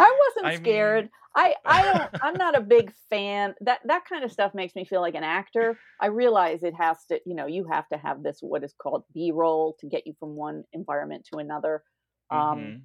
I 0.00 0.18
wasn't 0.34 0.46
I 0.46 0.50
mean- 0.50 0.58
scared. 0.58 1.10
I, 1.36 1.54
I 1.66 1.82
don't 1.82 2.22
I'm 2.22 2.34
not 2.34 2.56
a 2.56 2.60
big 2.60 2.92
fan. 3.10 3.54
That 3.60 3.80
that 3.84 4.04
kind 4.08 4.24
of 4.24 4.32
stuff 4.32 4.54
makes 4.54 4.74
me 4.74 4.84
feel 4.84 5.00
like 5.02 5.14
an 5.14 5.22
actor. 5.24 5.78
I 6.00 6.06
realize 6.06 6.62
it 6.62 6.74
has 6.74 7.04
to, 7.10 7.20
you 7.26 7.34
know, 7.34 7.46
you 7.46 7.66
have 7.70 7.86
to 7.90 7.98
have 7.98 8.22
this 8.22 8.38
what 8.40 8.64
is 8.64 8.74
called 8.80 9.04
B-roll 9.14 9.76
to 9.80 9.86
get 9.86 10.06
you 10.06 10.14
from 10.18 10.30
one 10.36 10.64
environment 10.72 11.26
to 11.32 11.38
another. 11.38 11.82
Um 12.30 12.38
Mhm. 12.38 12.80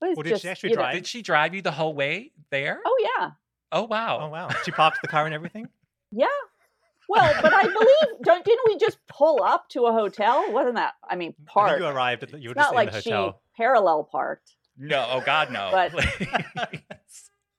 but 0.00 0.08
it's 0.10 0.16
Well, 0.16 0.22
did 0.24 0.30
just, 0.30 0.42
she 0.42 0.48
actually 0.48 0.70
you 0.70 0.76
know- 0.76 0.82
drive? 0.82 0.94
Did 0.94 1.06
she 1.06 1.22
drive 1.22 1.54
you 1.54 1.62
the 1.62 1.70
whole 1.70 1.94
way 1.94 2.32
there? 2.50 2.80
Oh 2.84 2.96
yeah. 3.18 3.30
Oh 3.70 3.84
wow. 3.84 4.18
Oh, 4.22 4.28
wow. 4.28 4.48
She 4.64 4.70
popped 4.72 5.00
the 5.02 5.08
car 5.08 5.24
and 5.26 5.34
everything? 5.34 5.68
Yeah. 6.10 6.26
Well, 7.08 7.32
but 7.42 7.52
I 7.54 7.62
believe 7.62 8.20
don't 8.22 8.44
didn't 8.44 8.64
we 8.66 8.76
just 8.76 8.98
pull 9.08 9.42
up 9.42 9.68
to 9.70 9.86
a 9.86 9.92
hotel? 9.92 10.50
Wasn't 10.52 10.74
that 10.74 10.94
I 11.08 11.16
mean 11.16 11.34
I 11.40 11.42
park. 11.46 11.68
think 11.70 11.80
you 11.82 11.86
arrived 11.86 12.22
at 12.24 12.30
the, 12.32 12.38
you 12.40 12.48
were 12.48 12.52
It's 12.52 12.60
just 12.60 12.72
not 12.74 12.80
in 12.80 12.86
like 12.86 12.92
the 12.92 13.02
she 13.02 13.30
parallel 13.56 14.04
parked. 14.04 14.56
No, 14.76 15.06
oh 15.10 15.20
God, 15.24 15.50
no. 15.50 15.70
But- 15.72 15.92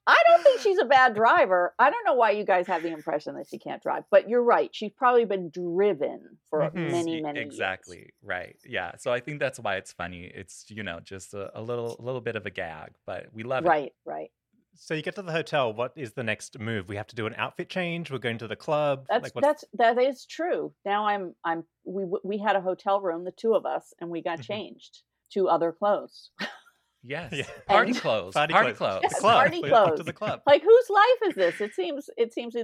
I 0.08 0.18
don't 0.28 0.44
think 0.44 0.62
she's 0.62 0.80
a 0.80 0.86
bad 0.86 1.14
driver. 1.14 1.76
I 1.78 1.92
don't 1.92 2.04
know 2.06 2.16
why 2.16 2.32
you 2.32 2.44
guys 2.44 2.66
have 2.68 2.82
the 2.82 2.92
impression 2.92 3.36
that 3.36 3.48
she 3.48 3.60
can't 3.60 3.82
drive, 3.84 4.04
but 4.10 4.28
you're 4.28 4.42
right. 4.44 4.70
She's 4.74 4.92
probably 4.92 5.26
been 5.26 5.50
driven 5.52 6.38
for 6.50 6.62
Mhm. 6.62 6.92
many, 6.92 7.22
many 7.22 7.40
years. 7.40 7.54
exactly 7.54 8.10
right. 8.24 8.58
Yeah. 8.66 8.96
So 8.98 9.12
I 9.14 9.20
think 9.20 9.40
that's 9.40 9.60
why 9.60 9.76
it's 9.76 9.92
funny. 9.92 10.24
It's 10.34 10.66
you 10.70 10.82
know 10.84 11.00
just 11.00 11.34
a, 11.34 11.58
a 11.58 11.62
little 11.62 11.96
a 12.00 12.02
little 12.02 12.22
bit 12.22 12.36
of 12.36 12.46
a 12.46 12.50
gag, 12.50 12.94
but 13.06 13.28
we 13.34 13.44
love 13.44 13.66
it. 13.66 13.70
Right, 13.70 13.94
right. 14.06 14.32
So 14.76 14.94
you 14.94 15.02
get 15.02 15.16
to 15.16 15.22
the 15.22 15.32
hotel. 15.32 15.74
What 15.74 15.92
is 15.98 16.14
the 16.14 16.24
next 16.24 16.58
move? 16.58 16.88
We 16.88 16.96
have 16.96 17.08
to 17.08 17.16
do 17.16 17.26
an 17.28 17.34
outfit 17.38 17.70
change. 17.70 18.10
We're 18.12 18.18
going 18.20 18.38
to 18.38 18.48
the 18.48 18.56
club. 18.56 19.06
That's 19.10 19.24
like, 19.24 19.36
what's- 19.36 19.46
that's 19.46 19.66
that 19.74 20.02
is 20.02 20.26
true. 20.26 20.74
Now 20.86 21.06
I'm 21.08 21.36
I'm 21.44 21.66
we 21.86 22.06
we 22.24 22.38
had 22.40 22.56
a 22.56 22.62
hotel 22.62 23.02
room, 23.02 23.26
the 23.26 23.32
two 23.32 23.54
of 23.56 23.66
us, 23.66 23.94
and 24.00 24.10
we 24.10 24.22
got 24.24 24.40
Mhm. 24.40 24.44
changed 24.46 25.04
to 25.34 25.48
other 25.50 25.72
clothes. 25.72 26.32
Yes. 27.04 27.32
Yeah. 27.34 27.44
Party 27.68 27.92
And- 27.92 28.00
clothes. 28.02 28.34
Party 28.34 28.54
Party, 28.54 28.74
clothes. 28.74 28.78
clothes. 28.78 29.00
Yes, 29.04 29.20
club. 29.20 29.36
party 29.36 29.60
We're 29.62 29.70
to 29.70 29.76
clothes. 29.86 30.06
the 30.06 30.14
club. 30.14 30.42
like 30.46 30.62
whose 30.64 30.90
life 30.90 31.30
is 31.30 31.36
this? 31.36 31.62
It 31.62 31.74
seems 31.74 32.10
it 32.18 32.34
seems 32.34 32.56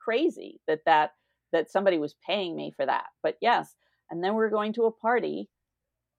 crazy 0.00 0.60
that 0.68 0.80
that 0.86 1.10
that 1.52 1.70
somebody 1.70 1.98
was 1.98 2.14
paying 2.26 2.54
me 2.56 2.72
for 2.76 2.86
that. 2.86 3.06
But 3.22 3.36
yes, 3.40 3.74
and 4.10 4.22
then 4.22 4.34
we 4.36 4.44
are 4.44 4.50
going 4.50 4.72
to 4.74 4.84
a 4.84 4.92
party, 4.92 5.48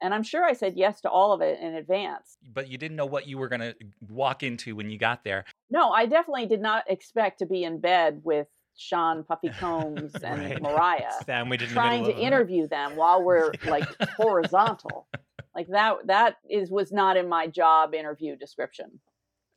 and 0.01 0.13
I'm 0.13 0.23
sure 0.23 0.43
I 0.43 0.53
said 0.53 0.73
yes 0.75 0.99
to 1.01 1.09
all 1.09 1.31
of 1.31 1.41
it 1.41 1.59
in 1.61 1.75
advance. 1.75 2.37
But 2.53 2.67
you 2.69 2.77
didn't 2.77 2.97
know 2.97 3.05
what 3.05 3.27
you 3.27 3.37
were 3.37 3.47
gonna 3.47 3.73
walk 4.09 4.43
into 4.43 4.75
when 4.75 4.89
you 4.89 4.97
got 4.97 5.23
there. 5.23 5.45
No, 5.69 5.91
I 5.91 6.05
definitely 6.05 6.47
did 6.47 6.61
not 6.61 6.83
expect 6.89 7.39
to 7.39 7.45
be 7.45 7.63
in 7.63 7.79
bed 7.79 8.19
with 8.23 8.47
Sean 8.75 9.23
Puffy 9.23 9.49
Combs 9.59 10.13
and 10.15 10.41
Right. 10.41 10.61
Mariah 10.61 11.11
Sandwich 11.25 11.61
in 11.61 11.69
the 11.69 11.73
trying 11.73 12.03
to 12.05 12.17
interview 12.17 12.67
them 12.67 12.95
while 12.97 13.23
we're 13.23 13.53
like 13.65 13.87
horizontal. 14.17 15.07
Like 15.55 15.67
that 15.67 15.95
that 16.07 16.37
is 16.49 16.71
was 16.71 16.91
not 16.91 17.17
in 17.17 17.27
my 17.27 17.47
job 17.47 17.93
interview 17.93 18.35
description. 18.35 18.99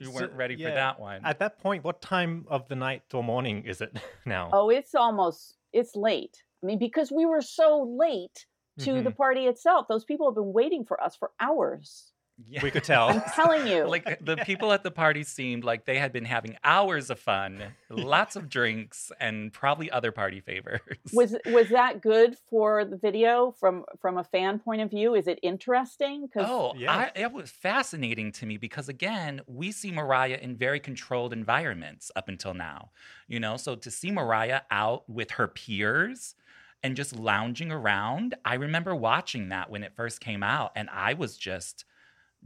You 0.01 0.11
weren't 0.11 0.32
ready 0.32 0.55
yeah. 0.55 0.68
for 0.68 0.74
that 0.74 1.01
one. 1.01 1.24
At 1.24 1.38
that 1.38 1.59
point, 1.61 1.84
what 1.84 2.03
time 2.03 2.45
of 2.49 2.66
the 2.68 2.74
night 2.74 3.03
or 3.12 3.22
morning 3.22 3.64
is 3.64 3.80
it 3.80 3.97
now? 4.26 4.51
Oh, 4.53 4.70
it's 4.70 4.95
almost 4.95 5.57
it's 5.72 5.95
late. 5.95 6.42
I 6.62 6.66
mean, 6.66 6.78
because 6.78 7.12
we 7.12 7.26
were 7.26 7.42
so 7.42 7.82
late 7.99 8.47
to 8.80 9.03
the 9.03 9.11
Mhm. 9.11 9.16
party 9.16 9.47
itself. 9.47 9.86
Those 9.88 10.05
people 10.05 10.28
have 10.28 10.34
been 10.34 10.53
waiting 10.53 10.84
for 10.84 11.01
us 11.01 11.14
for 11.14 11.30
hours. 11.38 12.12
Yeah. 12.49 12.61
We 12.62 12.70
could 12.70 12.85
tell. 12.85 13.09
I'm 13.11 13.22
telling 13.35 13.66
you. 13.66 13.87
like 13.87 14.18
the 14.24 14.37
people 14.39 14.72
at 14.72 14.82
the 14.82 14.91
party 14.91 15.22
seemed 15.22 15.62
like 15.62 15.85
they 15.85 15.99
had 15.99 16.12
been 16.12 16.24
having 16.24 16.57
hours 16.64 17.11
of 17.11 17.20
fun, 17.20 17.62
lots 17.89 18.35
of 18.35 18.49
drinks, 18.49 19.12
and 19.20 19.53
probably 19.53 19.91
other 19.91 20.11
party 20.11 20.41
favors. 20.41 20.80
was 21.12 21.37
was 21.47 21.68
that 21.68 22.01
good 22.01 22.37
for 22.51 22.85
the 22.85 22.97
video 22.97 23.55
from 23.59 23.85
from 24.01 24.18
a 24.18 24.24
fan 24.24 24.59
point 24.59 24.82
of 24.82 24.91
view? 24.91 25.14
Is 25.14 25.28
it 25.28 25.39
interesting? 25.43 26.26
Because 26.26 26.49
Oh, 26.49 26.72
Yeah. 26.76 27.11
I, 27.14 27.20
it 27.20 27.32
was 27.32 27.51
fascinating 27.51 28.32
to 28.32 28.47
me 28.47 28.57
because 28.57 28.89
again, 28.89 29.41
we 29.47 29.70
see 29.70 29.93
Mariah 29.93 30.39
in 30.41 30.57
very 30.57 30.80
controlled 30.80 31.32
environments 31.32 32.11
up 32.16 32.28
until 32.28 32.55
now. 32.55 32.91
You 33.28 33.39
know, 33.39 33.57
so 33.57 33.76
to 33.76 33.91
see 33.91 34.11
Mariah 34.11 34.62
out 34.70 35.09
with 35.09 35.32
her 35.32 35.47
peers 35.47 36.35
and 36.82 36.97
just 36.97 37.16
lounging 37.16 37.70
around, 37.72 38.35
I 38.45 38.55
remember 38.55 38.95
watching 38.95 39.49
that 39.49 39.70
when 39.70 39.82
it 39.82 39.95
first 39.97 40.20
came 40.20 40.43
out, 40.43 40.72
and 40.76 40.91
I 40.91 41.14
was 41.14 41.39
just 41.39 41.85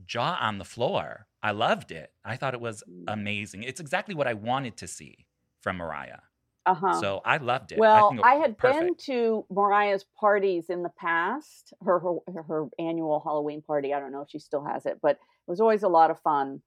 jaw 0.07 0.39
on 0.41 0.59
the 0.59 0.65
floor. 0.65 1.27
I 1.43 1.53
loved 1.53 1.93
it. 1.93 2.13
I 2.25 2.37
thought 2.37 2.55
it 2.55 2.61
was 2.61 2.83
Mm. 2.89 3.05
amazing. 3.09 3.63
It's 3.63 3.81
exactly 3.81 4.15
what 4.15 4.27
I 4.27 4.35
wanted 4.35 4.77
to 4.79 4.87
see 4.89 5.27
from 5.61 5.77
Mariah. 5.77 6.21
uh 6.67 6.75
huh. 6.75 7.01
So 7.01 7.21
I 7.25 7.39
loved 7.39 7.73
it. 7.73 7.79
Well, 7.79 8.11
think 8.11 8.21
it 8.21 8.27
I, 8.27 8.35
had 8.35 8.57
been 8.59 8.95
to 9.07 9.47
Mariah's 9.51 10.05
parties 10.21 10.69
in 10.69 10.83
the 10.83 10.91
past, 10.91 11.73
her, 11.83 11.99
her 12.01 12.43
her 12.43 12.67
annual 12.79 13.21
Halloween 13.21 13.63
party. 13.63 13.95
I 13.95 14.01
don't 14.01 14.13
know 14.13 14.21
if 14.23 14.31
she 14.31 14.39
still 14.39 14.65
has 14.65 14.85
it, 14.85 14.99
but 15.01 15.13
it 15.13 15.19
was 15.51 15.61
always 15.61 15.83
a 15.83 15.89
lot 15.89 16.11
of 16.11 16.21
fun. 16.21 16.63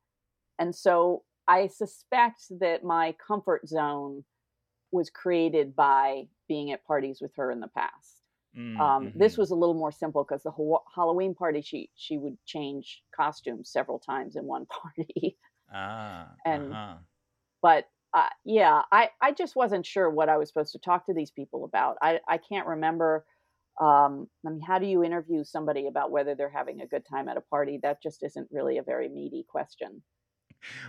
And 0.58 0.76
so 0.76 1.24
I 1.48 1.68
suspect 1.68 2.44
that 2.60 2.84
my 2.84 3.14
comfort 3.26 3.68
zone 3.68 4.24
was 4.92 5.10
created 5.10 5.76
by 5.76 6.28
being 6.48 6.72
at 6.72 6.86
parties 6.86 7.20
with 7.22 7.36
her 7.36 7.52
in 7.52 7.60
the 7.60 7.68
past. 7.68 8.21
Mm, 8.56 8.78
Um, 8.80 9.12
This 9.16 9.38
mhm. 9.38 9.38
was 9.38 9.52
a 9.52 9.56
little 9.56 9.76
more 9.76 9.92
simple 9.92 10.24
because 10.24 10.44
the 10.44 10.52
Halloween 10.96 11.36
party 11.36 11.62
she 11.62 11.92
she 11.96 12.18
would 12.18 12.38
change 12.46 13.04
costumes 13.16 13.72
several 13.72 14.00
times 14.00 14.36
in 14.36 14.46
one 14.46 14.66
party. 14.82 15.38
ah, 15.70 16.38
and- 16.46 16.78
uh-huh. 16.78 17.04
but 17.62 17.88
uh, 18.14 18.30
yeah, 18.46 18.84
I, 18.92 19.12
I 19.22 19.32
just 19.34 19.56
wasn't 19.56 19.86
sure 19.86 20.10
what 20.10 20.30
I 20.30 20.38
was 20.38 20.50
supposed 20.50 20.74
to 20.74 20.80
talk 20.80 21.06
to 21.08 21.14
these 21.14 21.32
people 21.32 21.64
about. 21.66 21.98
I, 22.02 22.20
I 22.28 22.38
can't 22.40 22.68
remember. 22.68 23.26
Um, 23.82 24.30
I 24.46 24.52
mean, 24.52 24.62
how 24.62 24.80
do 24.80 24.88
you 24.88 25.04
interview 25.04 25.44
somebody 25.46 25.88
about 25.88 26.12
whether 26.12 26.36
they're 26.36 26.50
having 26.50 26.82
a 26.82 26.88
good 26.88 27.06
time 27.06 27.30
at 27.30 27.38
a 27.38 27.42
party? 27.42 27.80
That 27.84 28.02
just 28.04 28.24
isn't 28.24 28.50
really 28.52 28.78
a 28.80 28.84
very 28.84 29.10
meaty 29.10 29.46
question. 29.50 30.04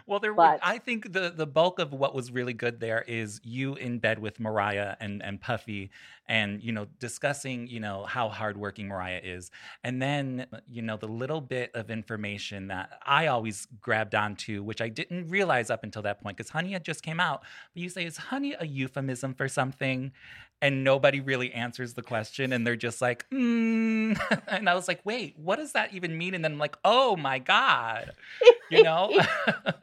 Well, 0.06 0.20
there. 0.20 0.34
But- 0.34 0.60
I 0.62 0.78
think 0.78 1.12
the 1.12 1.30
the 1.30 1.46
bulk 1.46 1.78
of 1.78 1.92
what 1.92 2.14
was 2.14 2.30
really 2.30 2.54
good 2.54 2.80
there 2.80 3.04
is 3.06 3.40
you 3.44 3.74
in 3.74 3.98
bed 3.98 4.18
with 4.18 4.40
Mariah 4.40 4.96
and 5.00 5.22
and 5.22 5.40
Puffy, 5.40 5.90
and 6.26 6.62
you 6.62 6.72
know 6.72 6.86
discussing 6.98 7.66
you 7.66 7.80
know 7.80 8.04
how 8.04 8.28
hardworking 8.28 8.88
Mariah 8.88 9.20
is, 9.22 9.50
and 9.84 10.00
then 10.00 10.46
you 10.70 10.82
know 10.82 10.96
the 10.96 11.08
little 11.08 11.40
bit 11.40 11.70
of 11.74 11.90
information 11.90 12.68
that 12.68 12.98
I 13.04 13.26
always 13.26 13.66
grabbed 13.80 14.14
onto, 14.14 14.62
which 14.62 14.80
I 14.80 14.88
didn't 14.88 15.28
realize 15.28 15.70
up 15.70 15.84
until 15.84 16.02
that 16.02 16.22
point, 16.22 16.36
because 16.36 16.50
Honey 16.50 16.72
had 16.72 16.84
just 16.84 17.02
came 17.02 17.20
out. 17.20 17.42
But 17.74 17.82
you 17.82 17.88
say, 17.88 18.04
is 18.04 18.16
Honey 18.16 18.54
a 18.58 18.66
euphemism 18.66 19.34
for 19.34 19.48
something? 19.48 20.12
And 20.60 20.84
nobody 20.84 21.20
really 21.20 21.52
answers 21.52 21.94
the 21.94 22.02
question, 22.02 22.52
and 22.52 22.64
they're 22.64 22.76
just 22.76 23.02
like, 23.02 23.28
mm. 23.30 24.16
and 24.46 24.68
I 24.68 24.74
was 24.74 24.86
like, 24.86 25.00
wait, 25.04 25.36
what 25.36 25.56
does 25.56 25.72
that 25.72 25.92
even 25.92 26.16
mean? 26.16 26.34
And 26.34 26.44
then 26.44 26.52
I'm 26.52 26.58
like, 26.58 26.76
oh 26.84 27.16
my 27.16 27.40
god, 27.40 28.12
you 28.70 28.82
know. 28.82 29.10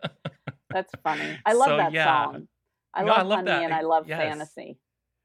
That's 0.69 0.93
funny. 1.03 1.38
I 1.45 1.53
love 1.53 1.67
So, 1.69 1.77
that 1.77 1.91
yeah. 1.93 2.25
song. 2.25 2.47
I 2.93 3.03
No, 3.03 3.11
I 3.13 3.17
love 3.17 3.27
love 3.27 3.38
Honey 3.39 3.49
that. 3.51 3.63
and 3.63 3.73
I 3.73 3.82
love 3.82 4.07
Yes. 4.07 4.19
Fantasy. 4.19 4.77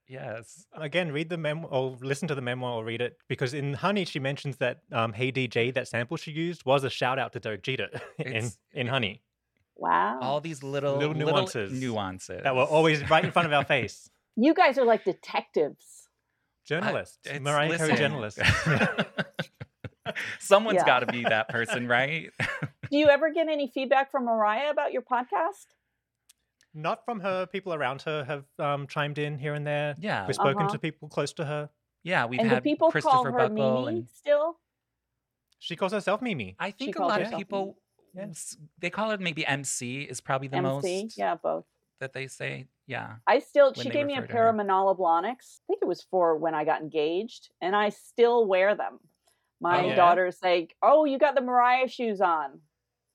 Yes. 0.06 0.66
Again, 0.74 1.12
read 1.12 1.28
the 1.30 1.38
memoir 1.38 1.70
or 1.70 1.96
listen 2.02 2.28
to 2.28 2.34
the 2.34 2.42
memoir 2.42 2.72
or 2.74 2.84
read 2.84 3.00
it 3.00 3.16
because 3.28 3.54
in 3.54 3.74
Honey 3.74 4.04
she 4.04 4.18
mentions 4.18 4.58
that 4.58 4.80
um, 4.92 5.12
Hey 5.14 5.32
DJ, 5.32 5.72
that 5.74 5.88
sample 5.88 6.16
she 6.18 6.30
used, 6.30 6.64
was 6.66 6.84
a 6.84 6.90
shout 6.90 7.18
out 7.18 7.32
to 7.32 7.40
Derek 7.40 7.62
Jeter 7.62 7.88
in, 8.18 8.50
in 8.72 8.86
Honey 8.86 9.22
Wow. 9.76 10.20
All 10.20 10.40
these 10.40 10.62
little, 10.62 10.96
Little 10.98 11.14
little 11.14 11.32
nuances. 11.32 11.72
nuances 11.72 12.42
that 12.44 12.54
were 12.54 12.62
always 12.62 13.08
right 13.10 13.24
in 13.24 13.32
front 13.32 13.46
of 13.46 13.52
our 13.52 13.64
face. 13.64 14.08
you 14.36 14.54
guys 14.54 14.78
are 14.78 14.84
like 14.84 15.04
detectives. 15.04 16.08
Journalists, 16.66 17.18
it's- 17.26 17.40
Mariah 17.40 17.76
Carey 17.76 17.90
listen. 17.90 17.96
journalists. 17.96 18.40
Someone's 20.38 20.76
Yeah. 20.76 20.86
got 20.86 21.00
to 21.00 21.06
be 21.06 21.22
that 21.24 21.48
person, 21.48 21.88
right? 21.88 22.30
Do 22.94 23.00
you 23.00 23.08
ever 23.08 23.28
get 23.32 23.48
any 23.48 23.66
feedback 23.66 24.12
from 24.12 24.24
Mariah 24.26 24.70
about 24.70 24.92
your 24.92 25.02
podcast? 25.02 25.66
Not 26.72 27.04
from 27.04 27.18
her. 27.18 27.44
People 27.44 27.74
around 27.74 28.02
her 28.02 28.22
have 28.22 28.44
um, 28.60 28.86
chimed 28.86 29.18
in 29.18 29.36
here 29.36 29.54
and 29.54 29.66
there. 29.66 29.96
yeah. 29.98 30.24
We've 30.28 30.36
spoken 30.36 30.58
Uh-huh. 30.62 30.74
to 30.74 30.78
people 30.78 31.08
close 31.08 31.32
to 31.32 31.44
her. 31.44 31.70
Yeah. 32.04 32.26
We've 32.26 32.38
and 32.38 32.48
had 32.48 32.62
people 32.62 32.92
Christopher 32.92 33.10
call 33.12 33.24
her 33.24 33.32
Buckle 33.32 33.86
Mimi 33.86 33.98
and 33.98 34.08
still? 34.08 34.60
She 35.58 35.74
calls 35.74 35.90
herself 35.90 36.22
Mimi. 36.22 36.54
I 36.60 36.70
think 36.70 36.94
a 36.96 37.02
lot 37.02 37.20
of 37.20 37.32
people 37.36 37.78
Yeah. 38.14 38.26
they 38.78 38.90
call 38.90 39.10
it 39.10 39.20
maybe 39.20 39.44
MC 39.44 40.02
is 40.02 40.20
probably 40.20 40.46
the 40.46 40.62
most. 40.62 40.84
MC? 40.84 41.02
most 41.02 41.18
Yeah, 41.18 41.34
both. 41.34 41.64
that 41.98 42.12
they 42.12 42.28
say. 42.28 42.68
Yeah. 42.86 43.16
I 43.26 43.40
still 43.40 43.74
she 43.74 43.90
gave 43.90 44.06
me 44.06 44.16
a 44.16 44.22
pair 44.22 44.48
of 44.48 44.54
Manolo 44.54 44.94
I 45.04 45.34
think 45.66 45.80
it 45.82 45.88
was 45.88 46.02
for 46.12 46.36
when 46.36 46.54
I 46.54 46.64
got 46.64 46.80
engaged, 46.80 47.50
and 47.60 47.74
I 47.74 47.88
still 47.88 48.46
wear 48.46 48.76
them. 48.76 49.00
My 49.60 49.82
Oh, 49.82 49.88
yeah? 49.88 49.94
daughters 49.96 50.38
say, 50.38 50.68
"Oh, 50.80 51.04
you 51.06 51.18
got 51.18 51.34
the 51.34 51.40
Mariah 51.40 51.88
shoes 51.88 52.20
on." 52.20 52.60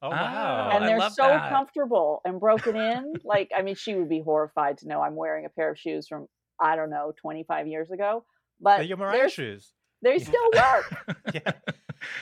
Oh 0.02 0.10
wow! 0.10 0.70
and 0.74 0.88
they're 0.88 0.98
love 1.00 1.14
so 1.14 1.24
that. 1.28 1.50
comfortable 1.50 2.22
and 2.26 2.40
broken 2.40 2.76
in. 2.76 3.14
like, 3.26 3.52
I 3.56 3.62
mean, 3.62 3.76
she 3.76 3.96
would 3.96 4.08
be 4.10 4.22
horrified 4.22 4.78
to 4.80 4.88
know 4.88 5.02
I'm 5.02 5.16
wearing 5.16 5.46
a 5.46 5.50
pair 5.50 5.72
of 5.72 5.78
shoes 5.80 6.08
from 6.08 6.28
I 6.62 6.76
don't 6.76 6.90
know 6.90 7.12
25 7.22 7.68
years 7.68 7.92
ago, 7.92 8.24
but 8.62 8.78
They're 8.78 8.86
your 8.86 8.98
Mariah 8.98 9.18
they're- 9.20 9.30
shoes. 9.30 9.74
they 10.02 10.18
Yeah. 10.18 10.24
still 10.24 10.50
work. 10.56 11.18
Yeah. 11.34 11.52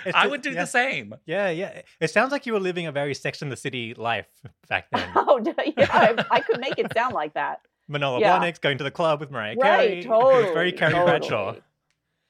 It's 0.08 0.16
I 0.18 0.26
would 0.26 0.42
do 0.42 0.50
yeah. 0.54 0.62
the 0.62 0.66
same. 0.66 1.14
Yeah, 1.28 1.50
yeah. 1.52 1.84
It 2.02 2.10
sounds 2.10 2.32
like 2.32 2.48
you 2.48 2.54
were 2.54 2.60
living 2.60 2.88
a 2.88 2.92
very 2.92 3.14
Sex 3.14 3.44
in 3.44 3.50
the 3.50 3.56
City 3.56 3.94
life 3.94 4.26
back 4.68 4.88
then. 4.92 5.08
oh, 5.16 5.40
yeah, 5.46 5.88
I, 5.92 6.26
I 6.32 6.40
could 6.40 6.60
make 6.60 6.80
it 6.80 6.92
sound 6.96 7.14
like 7.14 7.36
that. 7.36 7.60
Manolo 7.88 8.20
Yeah. 8.20 8.40
Blahnik 8.40 8.60
going 8.60 8.80
to 8.80 8.84
the 8.84 8.90
club 8.90 9.20
with 9.20 9.30
Mariah 9.30 9.56
right, 9.56 9.88
Carey. 9.90 10.04
totally. 10.04 10.54
Very 10.56 10.72
Carrie 10.72 10.94
totally. 10.94 11.06
Bradshaw. 11.20 11.56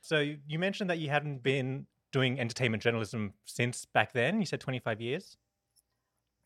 So 0.02 0.20
you 0.20 0.40
you 0.46 0.60
mentioned 0.60 0.90
that 0.90 0.98
you 1.00 1.10
hadn't 1.10 1.42
been 1.42 1.86
doing 2.18 2.40
entertainment 2.40 2.82
journalism 2.82 3.32
since 3.46 3.86
back 3.86 4.12
then. 4.12 4.40
You 4.40 4.48
said 4.48 4.60
25 4.60 5.00
years. 5.02 5.38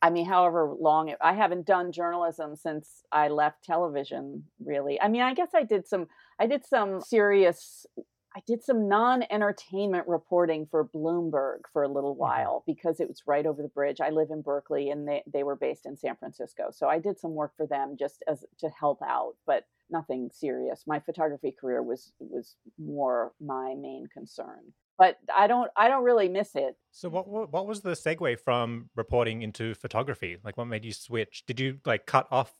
I 0.02 0.10
mean, 0.10 0.26
however 0.26 0.74
long 0.78 1.08
it, 1.08 1.16
I 1.20 1.32
haven't 1.32 1.64
done 1.64 1.92
journalism 1.92 2.56
since 2.56 3.04
I 3.10 3.28
left 3.28 3.64
television. 3.64 4.44
Really, 4.62 5.00
I 5.00 5.08
mean, 5.08 5.22
I 5.22 5.32
guess 5.32 5.50
I 5.54 5.62
did 5.62 5.86
some. 5.88 6.08
I 6.38 6.46
did 6.46 6.66
some 6.66 7.00
serious. 7.00 7.86
I 8.34 8.40
did 8.46 8.62
some 8.64 8.88
non-entertainment 8.88 10.08
reporting 10.08 10.66
for 10.70 10.86
Bloomberg 10.86 11.60
for 11.72 11.82
a 11.82 11.88
little 11.88 12.12
mm-hmm. 12.14 12.22
while 12.22 12.64
because 12.66 12.98
it 12.98 13.08
was 13.08 13.22
right 13.26 13.46
over 13.46 13.62
the 13.62 13.68
bridge. 13.68 14.00
I 14.00 14.10
live 14.10 14.28
in 14.30 14.42
Berkeley, 14.42 14.90
and 14.90 15.08
they 15.08 15.22
they 15.32 15.42
were 15.44 15.56
based 15.56 15.86
in 15.86 15.96
San 15.96 16.16
Francisco, 16.16 16.64
so 16.70 16.88
I 16.88 16.98
did 16.98 17.18
some 17.18 17.34
work 17.34 17.52
for 17.56 17.66
them 17.66 17.96
just 17.98 18.22
as 18.28 18.44
to 18.58 18.68
help 18.68 19.00
out, 19.02 19.36
but 19.46 19.64
nothing 19.88 20.30
serious. 20.34 20.84
My 20.86 20.98
photography 20.98 21.52
career 21.58 21.82
was 21.82 22.12
was 22.18 22.56
more 22.76 23.32
my 23.40 23.74
main 23.74 24.08
concern, 24.12 24.72
but 24.98 25.18
I 25.34 25.46
don't 25.46 25.70
I 25.76 25.88
don't 25.88 26.04
really 26.04 26.28
miss 26.28 26.54
it. 26.54 26.76
So 26.90 27.08
what 27.08 27.28
what 27.28 27.66
was 27.66 27.80
the 27.80 27.92
segue 27.92 28.38
from 28.40 28.90
reporting 28.94 29.42
into 29.42 29.74
photography? 29.74 30.36
Like 30.44 30.56
what 30.56 30.66
made 30.66 30.84
you 30.84 30.92
switch? 30.92 31.44
Did 31.46 31.60
you 31.60 31.78
like 31.84 32.06
cut 32.06 32.26
off 32.30 32.52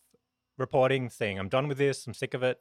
reporting, 0.59 1.09
saying 1.11 1.39
I'm 1.39 1.49
done 1.49 1.69
with 1.69 1.79
this, 1.79 2.07
I'm 2.07 2.15
sick 2.15 2.35
of 2.35 2.43
it? 2.43 2.59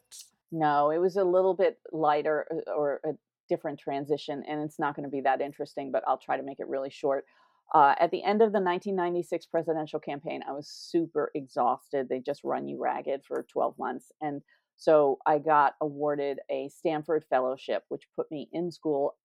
No, 0.51 0.91
it 0.91 0.97
was 0.97 1.15
a 1.15 1.24
little 1.24 1.53
bit 1.53 1.78
lighter 1.91 2.45
uh, 2.51 2.72
or 2.72 2.99
a 3.05 3.11
different 3.49 3.80
transition, 3.80 4.43
and 4.47 4.61
it's 4.61 4.80
not 4.80 4.95
going 4.95 5.05
to 5.05 5.09
be 5.09 5.22
that 5.22 5.41
interesting, 5.41 5.91
but 5.91 6.03
I'll 6.07 6.17
try 6.17 6.38
to 6.38 6.43
make 6.43 6.59
it 6.59 6.67
really 6.67 6.89
short. 6.89 7.26
Uh, 7.74 7.95
at 7.99 8.11
the 8.11 8.24
end 8.24 8.41
of 8.41 8.51
the 8.51 8.59
1996 8.59 9.45
presidential 9.45 9.99
campaign, 9.99 10.41
I 10.47 10.51
was 10.51 10.67
super 10.67 11.32
exhausted. 11.36 12.09
They 12.09 12.19
just 12.19 12.43
run 12.43 12.67
you 12.67 12.82
ragged 12.82 13.22
for 13.26 13.45
12 13.49 13.80
months. 13.80 14.11
And 14.22 14.41
so 14.76 15.19
I 15.26 15.38
got 15.38 15.76
awarded 15.80 16.39
a 16.49 16.67
Stanford 16.69 17.24
Fellowship, 17.30 17.84
which 17.88 18.07
put 18.13 18.30
me 18.30 18.49
in 18.51 18.72
school 18.72 19.15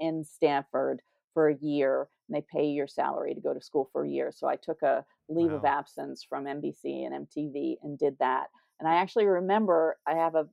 in 0.00 0.24
Stanford 0.24 1.00
for 1.34 1.48
a 1.48 1.56
year. 1.60 2.08
And 2.28 2.36
they 2.36 2.44
pay 2.52 2.66
your 2.66 2.86
salary 2.86 3.34
to 3.34 3.40
go 3.40 3.54
to 3.54 3.60
school 3.60 3.88
for 3.92 4.04
a 4.04 4.08
year. 4.08 4.32
So 4.34 4.48
I 4.48 4.56
took 4.56 4.82
a 4.82 5.04
leave 5.28 5.52
of 5.52 5.64
absence 5.64 6.24
from 6.28 6.44
NBC 6.44 7.06
and 7.06 7.26
MTV 7.28 7.76
and 7.82 7.98
did 7.98 8.16
that. 8.18 8.48
And 8.80 8.88
I 8.88 8.96
actually 8.96 9.26
remember 9.26 9.98
I 10.06 10.14
have 10.14 10.34
a, 10.34 10.46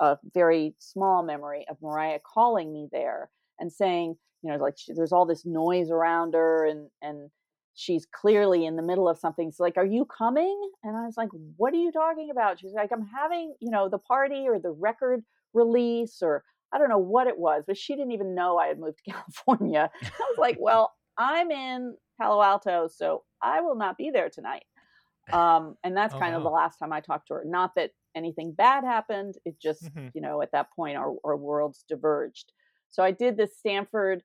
a 0.00 0.04
a 0.04 0.18
very 0.32 0.74
small 0.78 1.22
memory 1.22 1.66
of 1.68 1.76
Mariah 1.82 2.20
calling 2.24 2.72
me 2.72 2.88
there 2.90 3.30
and 3.60 3.70
saying, 3.72 4.16
you 4.42 4.50
know, 4.50 4.56
like 4.56 4.74
she, 4.78 4.92
there's 4.94 5.12
all 5.12 5.26
this 5.26 5.44
noise 5.44 5.90
around 5.90 6.34
her 6.34 6.66
and 6.66 6.88
and 7.02 7.30
she's 7.74 8.06
clearly 8.06 8.64
in 8.66 8.76
the 8.76 8.82
middle 8.82 9.08
of 9.08 9.18
something. 9.18 9.50
She's 9.50 9.60
like, 9.60 9.76
"Are 9.76 9.84
you 9.84 10.06
coming?" 10.06 10.58
And 10.82 10.96
I 10.96 11.04
was 11.04 11.16
like, 11.16 11.30
"What 11.56 11.74
are 11.74 11.78
you 11.78 11.92
talking 11.92 12.30
about?" 12.30 12.60
She's 12.60 12.72
like, 12.72 12.90
"I'm 12.92 13.06
having, 13.06 13.54
you 13.60 13.70
know, 13.70 13.88
the 13.88 13.98
party 13.98 14.46
or 14.48 14.58
the 14.58 14.70
record 14.70 15.24
release 15.52 16.22
or 16.22 16.44
I 16.74 16.78
don't 16.78 16.90
know 16.90 16.98
what 16.98 17.28
it 17.28 17.38
was, 17.38 17.64
but 17.66 17.78
she 17.78 17.94
didn't 17.96 18.12
even 18.12 18.34
know 18.34 18.58
I 18.58 18.68
had 18.68 18.80
moved 18.80 18.98
to 19.04 19.10
California." 19.12 19.90
I 19.94 20.24
was 20.30 20.38
like, 20.38 20.56
"Well, 20.60 20.92
I'm 21.18 21.50
in 21.50 21.96
Palo 22.20 22.42
Alto, 22.42 22.88
so 22.88 23.24
I 23.42 23.60
will 23.62 23.76
not 23.76 23.98
be 23.98 24.10
there 24.10 24.30
tonight." 24.30 24.64
Um, 25.32 25.76
and 25.82 25.96
that's 25.96 26.14
Oh, 26.14 26.20
kind 26.20 26.34
of 26.34 26.42
the 26.42 26.50
last 26.50 26.78
time 26.78 26.92
I 26.92 27.00
talked 27.00 27.28
to 27.28 27.34
her. 27.34 27.44
Not 27.44 27.74
that 27.76 27.92
anything 28.14 28.52
bad 28.52 28.84
happened. 28.84 29.34
It 29.44 29.60
just, 29.60 29.90
Mhm. 29.90 30.14
you 30.14 30.20
know, 30.20 30.42
at 30.42 30.52
that 30.52 30.68
point 30.76 30.96
our, 30.96 31.14
our 31.24 31.36
worlds 31.36 31.84
diverged. 31.88 32.52
So 32.90 33.02
I 33.02 33.10
did 33.10 33.36
this 33.36 33.58
Stanford 33.58 34.22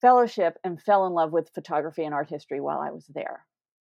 fellowship 0.00 0.58
and 0.64 0.80
fell 0.82 1.06
in 1.06 1.12
love 1.12 1.32
with 1.32 1.50
photography 1.54 2.04
and 2.04 2.14
art 2.14 2.28
history 2.28 2.60
while 2.60 2.80
I 2.80 2.90
was 2.90 3.06
there. 3.08 3.46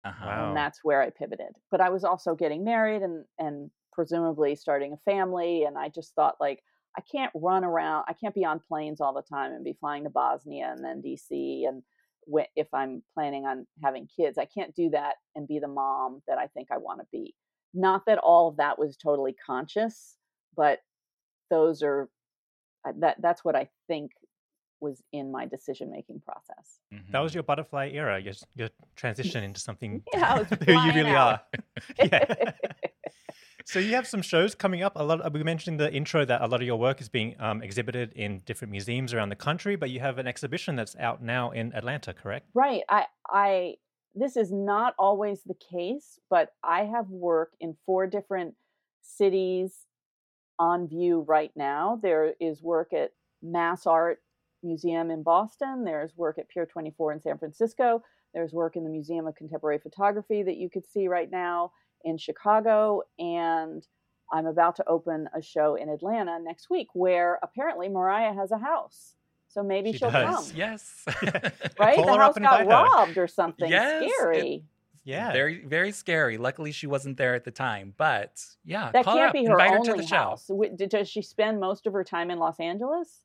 Uh-huh. 0.04 0.48
And 0.48 0.56
that's 0.56 0.84
where 0.84 1.02
I 1.02 1.10
pivoted. 1.12 1.54
But 1.72 1.82
I 1.82 1.90
was 1.90 2.04
also 2.04 2.36
getting 2.36 2.64
married 2.64 3.02
and 3.04 3.26
and 3.40 3.72
presumably 3.94 4.56
starting 4.56 4.94
a 4.94 4.98
family. 5.12 5.64
And 5.66 5.78
I 5.78 5.90
just 5.90 6.16
thought 6.16 6.38
like 6.40 6.64
I 6.98 7.02
can't 7.02 7.32
run 7.36 7.64
around. 7.64 8.06
I 8.08 8.14
can't 8.14 8.36
be 8.36 8.46
on 8.46 8.60
planes 8.60 9.02
all 9.02 9.14
the 9.14 9.22
time 9.24 9.52
and 9.52 9.64
be 9.64 9.74
flying 9.80 10.04
to 10.04 10.10
Bosnia 10.10 10.72
and 10.76 10.84
then 10.84 11.02
DC 11.02 11.68
and 11.68 11.84
if 12.56 12.68
I'm 12.74 13.04
planning 13.14 13.46
on 13.46 13.68
having 13.84 14.08
kids, 14.08 14.38
I 14.38 14.46
can't 14.46 14.74
do 14.74 14.90
that 14.92 15.16
and 15.36 15.46
be 15.48 15.60
the 15.60 15.68
mom 15.68 16.22
that 16.28 16.38
I 16.38 16.48
think 16.48 16.70
I 16.72 16.78
want 16.78 17.02
to 17.02 17.08
be. 17.12 17.36
Not 17.74 18.06
that 18.06 18.18
all 18.20 18.48
of 18.48 18.58
that 18.58 18.80
was 18.80 18.96
totally 18.96 19.34
conscious, 19.46 20.16
but 20.56 20.80
those 21.50 21.84
are 21.84 22.10
uh, 22.88 22.94
that 23.00 23.18
that's 23.22 23.44
what 23.44 23.56
I 23.58 23.68
think 23.88 24.12
was 24.80 25.02
in 25.12 25.32
my 25.32 25.46
decision 25.46 25.92
making 25.92 26.22
process. 26.22 26.80
That 26.92 27.20
Mhm. 27.20 27.24
was 27.24 27.34
your 27.34 27.44
butterfly 27.44 27.90
era, 27.94 28.20
your, 28.20 28.34
your 28.56 28.70
transition 28.96 29.44
into 29.48 29.60
something 29.60 30.04
Yeah, 30.14 30.44
who 30.44 30.46
you 30.74 30.94
really 30.94 31.10
out. 31.12 31.42
are. 31.58 31.62
yeah. 31.98 32.52
So 33.66 33.80
you 33.80 33.92
have 33.96 34.08
some 34.08 34.22
shows 34.22 34.56
coming 34.56 34.84
up. 34.84 34.94
A 34.96 35.04
lot. 35.04 35.32
We 35.32 35.44
mentioned 35.44 35.80
in 35.80 35.86
the 35.86 35.94
intro 35.94 36.26
that 36.26 36.42
a 36.42 36.48
lot 36.48 36.62
of 36.62 36.68
your 36.68 36.78
work 36.78 37.02
is 37.02 37.10
being 37.10 37.36
um, 37.40 37.62
exhibited 37.62 38.14
in 38.14 38.42
different 38.46 38.72
museums 38.72 39.14
around 39.14 39.30
the 39.30 39.36
country, 39.36 39.76
but 39.76 39.90
you 39.90 40.00
have 40.00 40.18
an 40.18 40.28
exhibition 40.28 40.76
that's 40.76 40.96
out 40.98 41.22
now 41.24 41.52
in 41.52 41.74
Atlanta, 41.74 42.14
correct? 42.14 42.48
Right. 42.54 42.82
I 42.90 43.06
I 43.28 43.76
this 44.16 44.38
is 44.38 44.52
not 44.52 44.94
always 45.00 45.42
the 45.44 45.56
case, 45.56 46.20
but 46.30 46.50
I 46.64 46.84
have 46.84 47.10
work 47.10 47.52
in 47.60 47.76
four 47.86 48.06
different 48.06 48.56
cities 49.02 49.74
on 50.60 50.88
view 50.88 51.26
right 51.28 51.52
now. 51.56 52.00
There 52.02 52.34
is 52.40 52.62
work 52.62 52.94
at 52.94 53.12
Mass 53.42 53.88
Art 53.88 54.20
Museum 54.62 55.10
in 55.10 55.24
Boston, 55.24 55.84
there's 55.84 56.16
work 56.16 56.38
at 56.38 56.48
Pier 56.48 56.66
24 56.66 57.14
in 57.14 57.22
San 57.22 57.38
Francisco, 57.38 58.02
there's 58.34 58.54
work 58.54 58.76
in 58.76 58.84
the 58.84 58.90
Museum 58.90 59.28
of 59.28 59.36
Contemporary 59.36 59.80
Photography 59.80 60.44
that 60.44 60.58
you 60.58 60.70
could 60.70 60.86
see 60.86 61.08
right 61.08 61.30
now 61.30 61.72
in 62.04 62.18
Chicago 62.18 63.02
and 63.20 63.86
I'm 64.32 64.46
about 64.48 64.76
to 64.78 64.88
open 64.88 65.30
a 65.36 65.42
show 65.42 65.76
in 65.76 65.90
Atlanta 65.90 66.40
next 66.40 66.70
week 66.70 66.88
where 66.94 67.40
apparently 67.44 67.88
Mariah 67.90 68.34
has 68.34 68.52
a 68.52 68.58
house. 68.58 69.16
So 69.48 69.62
maybe 69.62 69.94
She 69.94 70.04
will 70.04 70.12
does. 70.12 70.48
come 70.50 70.58
Yes. 70.58 71.04
right? 71.80 71.96
Call 71.96 72.06
the 72.08 72.14
her 72.14 72.22
up 72.22 72.22
house 72.22 72.36
and 72.38 72.46
got 72.46 72.62
invite 72.62 72.76
her. 72.76 72.84
robbed 72.98 73.18
or 73.18 73.28
something 73.28 73.70
Yes, 73.70 74.04
it- 74.04 74.12
scary. 74.16 74.64
Yeah. 75.06 75.34
Very, 75.34 75.66
very 75.66 75.92
scary. 75.92 76.38
Luckily, 76.38 76.72
she 76.72 76.88
wasn't 76.88 77.18
there 77.18 77.36
at 77.36 77.44
the 77.44 77.52
time. 77.52 77.94
But 77.98 78.42
yeah, 78.64 78.90
that 78.94 79.04
call 79.04 79.16
can't 79.18 79.28
up, 79.28 79.34
be 79.34 79.44
her 79.46 79.52
invite 79.52 79.72
her 79.72 79.78
only 79.80 79.92
to 79.92 79.98
the 79.98 80.08
show. 80.08 80.16
house. 80.16 80.48
Wi- 80.48 80.74
d- 80.76 80.86
Does 80.88 81.10
she 81.10 81.22
spend 81.22 81.60
most 81.60 81.86
of 81.86 81.92
her 81.94 82.06
time 82.06 82.32
in 82.32 82.40
Los 82.40 82.58
Angeles? 82.60 83.20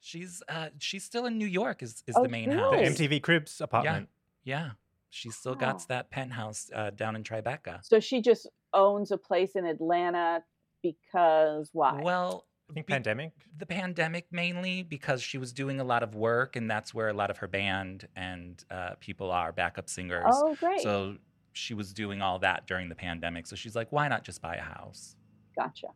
She's 0.00 0.42
uh, 0.48 0.70
she's 0.78 1.04
still 1.04 1.26
in 1.26 1.38
New 1.38 1.46
York. 1.46 1.82
Is 1.84 2.02
is 2.08 2.16
Oh, 2.16 2.24
the 2.24 2.28
main 2.28 2.50
the 2.50 2.56
really? 2.56 2.84
house? 2.84 2.96
MTV 2.98 3.22
Cribs 3.22 3.60
apartment. 3.60 4.08
Yeah, 4.42 4.70
she's 5.10 5.36
still 5.36 5.52
Wow. 5.54 5.58
got 5.72 5.88
that 5.88 6.10
penthouse 6.10 6.70
uh, 6.74 6.90
down 6.90 7.16
in 7.16 7.22
Tribeca. 7.22 7.80
So 7.84 8.00
she 8.00 8.22
just 8.22 8.48
owns 8.72 9.10
a 9.10 9.18
place 9.18 9.52
in 9.56 9.66
Atlanta 9.66 10.42
because 10.82 11.70
why? 11.72 12.00
Well, 12.02 12.46
I 12.70 12.72
think 12.72 12.86
be- 12.86 12.92
pandemic. 12.92 13.32
the 13.58 13.66
pandemic 13.66 14.26
mainly 14.30 14.82
because 14.82 15.20
she 15.22 15.38
was 15.38 15.52
doing 15.52 15.80
a 15.80 15.84
lot 15.84 16.02
of 16.02 16.14
work, 16.14 16.56
and 16.56 16.70
that's 16.70 16.94
where 16.94 17.08
a 17.08 17.12
lot 17.12 17.30
of 17.30 17.38
her 17.38 17.48
band 17.48 18.06
and 18.16 18.62
uh, 18.70 18.94
people 19.00 19.30
are 19.30 19.52
backup 19.52 19.88
singers. 19.88 20.24
oh, 20.28 20.54
great. 20.58 20.80
So 20.80 21.16
she 21.52 21.74
was 21.74 21.92
doing 21.92 22.22
all 22.22 22.38
that 22.38 22.66
during 22.68 22.88
the 22.88 22.94
pandemic. 22.94 23.46
So 23.46 23.56
she's 23.56 23.74
like, 23.74 23.90
why 23.90 24.06
not 24.08 24.22
just 24.24 24.40
buy 24.40 24.54
a 24.56 24.62
house? 24.62 25.16
gotcha. 25.56 25.88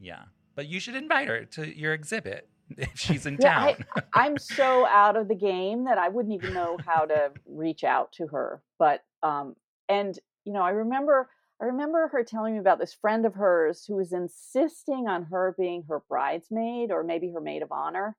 Yeah. 0.00 0.22
But 0.56 0.66
you 0.66 0.80
should 0.80 0.94
invite 0.96 1.28
her 1.28 1.44
to 1.44 1.78
your 1.78 1.92
exhibit 1.92 2.48
if 2.76 2.98
she's 2.98 3.26
in 3.26 3.38
Yeah, 3.38 3.58
town. 3.58 3.84
I'm 4.14 4.38
so 4.38 4.86
out 4.86 5.16
of 5.16 5.28
the 5.28 5.34
game 5.34 5.84
that 5.84 5.98
I 5.98 6.08
wouldn't 6.08 6.34
even 6.34 6.52
know 6.52 6.80
how 6.86 7.06
to 7.06 7.32
reach 7.46 7.84
out 7.84 8.12
to 8.14 8.26
her. 8.28 8.62
But 8.78 9.02
um 9.22 9.56
and 9.88 10.18
you 10.44 10.52
know, 10.52 10.62
I 10.62 10.70
remember 10.70 11.30
I 11.60 11.66
remember 11.66 12.08
her 12.08 12.24
telling 12.24 12.54
me 12.54 12.60
about 12.60 12.78
this 12.78 12.94
friend 12.94 13.24
of 13.24 13.34
hers 13.34 13.84
who 13.86 13.96
was 13.96 14.12
insisting 14.12 15.08
on 15.08 15.24
her 15.24 15.54
being 15.58 15.84
her 15.88 16.00
bridesmaid 16.08 16.90
or 16.90 17.04
maybe 17.04 17.30
her 17.32 17.40
maid 17.40 17.62
of 17.62 17.72
honor. 17.72 18.16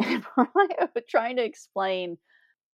And 0.02 0.24
trying 1.08 1.36
to 1.36 1.44
explain 1.44 2.18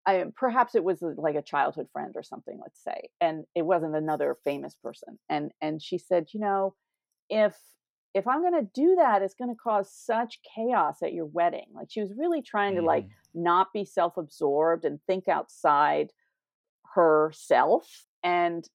I 0.05 0.25
perhaps 0.35 0.75
it 0.75 0.83
was 0.83 1.01
like 1.01 1.35
a 1.35 1.41
childhood 1.41 1.87
friend 1.93 2.13
or 2.15 2.23
something, 2.23 2.59
let's 2.61 2.83
say, 2.83 3.09
and 3.21 3.45
it 3.55 3.63
wasn't 3.63 3.95
another 3.95 4.37
famous 4.43 4.75
person. 4.75 5.19
And 5.29 5.51
and 5.61 5.81
she 5.81 5.97
said, 5.97 6.27
you 6.33 6.39
know, 6.39 6.75
if 7.29 7.57
if 8.13 8.27
I'm 8.27 8.41
going 8.41 8.53
to 8.65 8.69
do 8.73 8.95
that, 8.95 9.21
it's 9.21 9.35
going 9.35 9.49
to 9.51 9.55
cause 9.55 9.91
such 9.91 10.39
chaos 10.55 11.01
at 11.03 11.13
your 11.13 11.25
wedding. 11.27 11.67
Like 11.73 11.87
she 11.91 12.01
was 12.01 12.13
really 12.17 12.41
trying 12.41 12.75
to 12.75 12.81
like 12.81 13.05
Mhm. 13.05 13.11
not 13.35 13.71
be 13.73 13.85
self-absorbed 13.85 14.83
and 14.85 14.99
think 15.05 15.27
outside 15.27 16.11
herself 16.95 18.05
and 18.23 18.67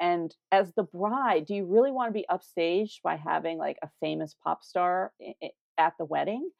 and 0.00 0.34
as 0.52 0.72
the 0.74 0.84
bride 0.84 1.44
do 1.44 1.54
you 1.54 1.66
really 1.66 1.90
want 1.90 2.08
to 2.08 2.12
be 2.12 2.24
upstaged 2.30 3.02
by 3.02 3.16
having 3.16 3.58
like 3.58 3.76
a 3.82 3.90
famous 4.00 4.34
pop 4.42 4.62
star 4.64 5.12
i- 5.20 5.34
i- 5.42 5.50
at 5.76 5.92
the 5.98 6.04
wedding 6.04 6.50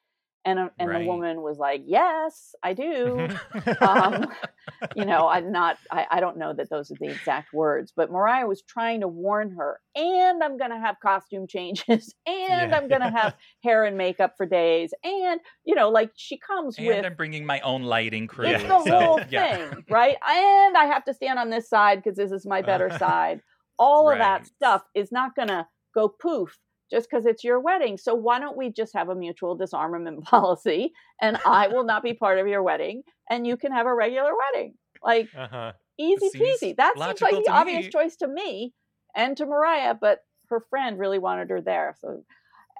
And, 0.45 0.57
a, 0.57 0.71
and 0.79 0.89
Right. 0.89 0.99
the 1.03 1.07
woman 1.07 1.41
was 1.41 1.57
like, 1.57 1.83
yes, 1.85 2.55
I 2.63 2.73
do. 2.73 3.27
um, 3.81 4.27
you 4.95 5.05
know, 5.05 5.27
I'm 5.27 5.51
not, 5.51 5.77
I, 5.91 6.05
I 6.09 6.19
don't 6.21 6.37
know 6.37 6.53
that 6.53 6.69
those 6.69 6.89
are 6.91 6.95
the 6.99 7.09
exact 7.09 7.53
words, 7.53 7.91
but 7.95 8.11
Mariah 8.11 8.47
was 8.47 8.61
trying 8.61 9.01
to 9.01 9.07
warn 9.07 9.51
her, 9.51 9.79
and 9.95 10.41
I'm 10.41 10.57
going 10.57 10.71
to 10.71 10.79
have 10.79 10.95
costume 11.01 11.45
changes, 11.47 12.15
and 12.25 12.71
Yeah. 12.71 12.77
I'm 12.77 12.87
going 12.87 13.01
to 13.01 13.09
have 13.09 13.35
hair 13.63 13.83
and 13.83 13.97
makeup 13.97 14.35
for 14.37 14.45
days. 14.45 14.93
And, 15.03 15.41
you 15.65 15.75
know, 15.75 15.89
like 15.89 16.11
she 16.15 16.37
comes 16.37 16.77
And 16.77 16.87
with 16.87 17.05
I'm 17.05 17.15
bringing 17.15 17.45
my 17.45 17.59
own 17.61 17.83
lighting 17.83 18.27
crew. 18.27 18.47
it's 18.47 18.63
the 18.63 18.79
so, 18.85 18.97
whole 18.99 19.21
yeah. 19.29 19.55
thing, 19.57 19.85
right? 19.89 20.15
And 20.25 20.77
I 20.77 20.85
have 20.85 21.03
to 21.05 21.13
stand 21.13 21.37
on 21.37 21.49
this 21.49 21.69
side 21.69 22.01
because 22.01 22.17
this 22.17 22.31
is 22.31 22.45
my 22.45 22.61
better 22.61 22.89
Uh. 22.89 22.97
side. 22.97 23.41
All 23.77 24.09
of 24.09 24.17
that 24.19 24.45
stuff 24.45 24.83
is 24.95 25.11
not 25.11 25.35
going 25.35 25.47
to 25.49 25.67
go 25.95 26.07
poof 26.09 26.57
just 26.89 27.09
because 27.09 27.25
it's 27.25 27.43
your 27.43 27.59
wedding. 27.59 27.97
So 27.97 28.15
why 28.15 28.39
don't 28.39 28.57
we 28.57 28.71
just 28.71 28.93
have 28.93 29.09
a 29.09 29.15
mutual 29.15 29.55
disarmament 29.55 30.23
policy 30.25 30.93
and 31.21 31.37
I 31.45 31.67
will 31.67 31.83
not 31.83 32.03
be 32.03 32.13
part 32.13 32.39
of 32.39 32.47
your 32.47 32.63
wedding 32.63 33.03
and 33.29 33.45
you 33.45 33.57
can 33.57 33.71
have 33.71 33.85
a 33.85 33.93
regular 33.93 34.31
wedding? 34.35 34.73
Like 35.03 35.29
uh-huh. 35.37 35.73
easy 35.97 36.29
peasy. 36.35 36.75
That 36.75 36.93
seems 36.97 37.21
like 37.21 37.43
the 37.43 37.51
obvious 37.51 37.85
me. 37.85 37.91
choice 37.91 38.15
to 38.17 38.27
me 38.27 38.73
and 39.15 39.37
to 39.37 39.45
Mariah, 39.45 39.95
but 39.99 40.19
her 40.49 40.61
friend 40.69 40.97
really 40.97 41.19
wanted 41.19 41.49
her 41.51 41.61
there. 41.61 41.95
So, 41.99 42.23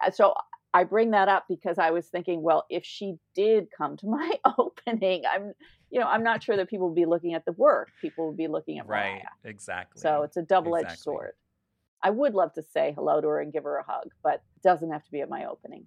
uh, 0.05 0.11
so 0.11 0.33
I 0.73 0.83
bring 0.83 1.11
that 1.11 1.29
up 1.29 1.45
because 1.47 1.79
I 1.79 1.91
was 1.91 2.07
thinking, 2.07 2.41
well, 2.41 2.65
if 2.69 2.83
she 2.85 3.15
did 3.35 3.67
come 3.75 3.97
to 3.97 4.07
my 4.07 4.33
opening, 4.57 5.23
I'm, 5.31 5.53
you 5.89 5.99
know, 5.99 6.07
I'm 6.07 6.23
not 6.23 6.43
sure 6.43 6.57
that 6.57 6.69
people 6.69 6.89
would 6.89 6.95
be 6.95 7.05
looking 7.05 7.33
at 7.33 7.45
the 7.45 7.53
work. 7.53 7.89
People 8.01 8.27
would 8.27 8.37
be 8.37 8.47
looking 8.47 8.79
at 8.79 8.87
Mariah. 8.87 9.13
Right. 9.13 9.21
Exactly. 9.45 10.01
So 10.01 10.23
it's 10.23 10.37
a 10.37 10.43
double-edged 10.43 10.85
Exactly. 10.85 11.01
sword. 11.01 11.31
I 12.01 12.09
would 12.11 12.33
love 12.33 12.53
to 12.53 12.63
say 12.63 12.93
hello 12.95 13.19
to 13.21 13.27
her 13.27 13.41
and 13.41 13.51
give 13.51 13.63
her 13.63 13.77
a 13.77 13.83
hug, 13.83 14.09
but 14.23 14.35
it 14.35 14.61
doesn't 14.63 14.91
have 14.91 15.03
to 15.03 15.11
be 15.11 15.21
at 15.21 15.29
my 15.29 15.45
opening. 15.45 15.85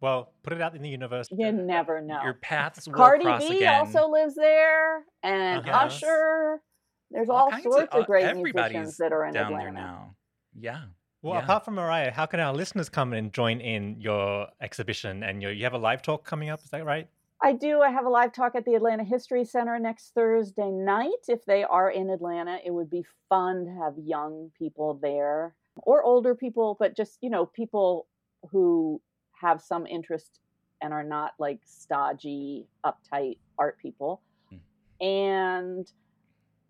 Well, 0.00 0.32
put 0.42 0.52
it 0.52 0.60
out 0.60 0.76
in 0.76 0.82
the 0.82 0.88
universe. 0.88 1.28
You 1.32 1.50
never 1.50 2.00
know. 2.00 2.22
Your 2.22 2.34
paths 2.34 2.86
will 2.86 2.94
Cardi 2.94 3.24
cross 3.24 3.48
B 3.48 3.56
again. 3.56 3.74
also 3.80 4.08
lives 4.08 4.34
there, 4.36 5.04
and 5.22 5.60
Uh-huh. 5.68 5.86
Usher. 5.86 6.62
There's 7.10 7.28
All 7.30 7.36
all, 7.36 7.50
kinds 7.50 7.66
of- 7.66 7.72
sorts 7.72 7.94
of, 7.94 8.02
uh, 8.02 8.04
great 8.06 8.24
everybody's 8.26 8.74
musicians 8.74 8.96
that 8.98 9.12
are 9.12 9.24
in 9.24 9.32
down 9.34 9.46
Atlanta. 9.46 9.64
there 9.64 9.72
now. 9.72 10.14
Yeah. 10.54 10.82
Well, 11.22 11.34
Yeah. 11.34 11.42
apart 11.44 11.64
from 11.64 11.74
Mariah, 11.74 12.12
how 12.12 12.26
can 12.26 12.38
our 12.38 12.52
listeners 12.54 12.88
come 12.88 13.12
and 13.12 13.32
join 13.32 13.60
in 13.60 14.00
your 14.00 14.48
exhibition? 14.60 15.24
And 15.24 15.42
your, 15.42 15.50
you 15.50 15.64
have 15.64 15.72
a 15.72 15.78
live 15.78 16.02
talk 16.02 16.24
coming 16.24 16.48
up, 16.50 16.60
is 16.62 16.70
that 16.70 16.84
right? 16.84 17.08
I 17.40 17.52
do. 17.52 17.80
I 17.80 17.90
have 17.90 18.04
a 18.04 18.10
live 18.10 18.32
talk 18.32 18.54
at 18.56 18.64
the 18.64 18.74
Atlanta 18.74 19.04
History 19.04 19.44
Center 19.44 19.78
next 19.78 20.12
Thursday 20.14 20.70
night. 20.70 21.26
If 21.28 21.44
they 21.44 21.62
are 21.62 21.90
in 21.90 22.10
Atlanta, 22.10 22.58
it 22.64 22.72
would 22.72 22.90
be 22.90 23.04
fun 23.28 23.64
to 23.66 23.70
have 23.72 23.94
young 23.96 24.50
people 24.58 24.98
there 25.00 25.54
or 25.76 26.02
older 26.02 26.34
people, 26.34 26.76
but 26.80 26.96
just, 26.96 27.18
you 27.20 27.30
know, 27.30 27.46
people 27.46 28.08
who 28.50 29.00
have 29.40 29.60
some 29.60 29.86
interest 29.86 30.40
and 30.82 30.92
are 30.92 31.04
not 31.04 31.32
like 31.38 31.60
stodgy, 31.64 32.66
uptight 32.84 33.38
art 33.56 33.78
people. 33.80 34.20
Mm. 34.52 35.06
And 35.06 35.92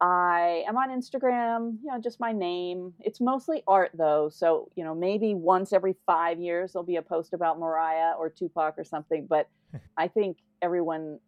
I 0.00 0.64
am 0.68 0.76
on 0.76 0.90
Instagram, 0.90 1.78
you 1.82 1.90
know, 1.90 1.98
just 2.00 2.20
my 2.20 2.32
name. 2.32 2.94
It's 3.00 3.20
mostly 3.20 3.62
art 3.66 3.90
though. 3.94 4.28
So, 4.28 4.70
you 4.76 4.84
know, 4.84 4.94
maybe 4.94 5.34
once 5.34 5.72
every 5.72 5.96
five 6.06 6.38
years 6.38 6.72
there'll 6.72 6.86
be 6.86 6.96
a 6.96 7.02
post 7.02 7.32
about 7.34 7.58
Mariah 7.58 8.12
or 8.16 8.30
Tupac 8.30 8.78
or 8.78 8.84
something. 8.84 9.26
But 9.26 9.48
I 9.96 10.06
think 10.08 10.38
everyone 10.62 11.18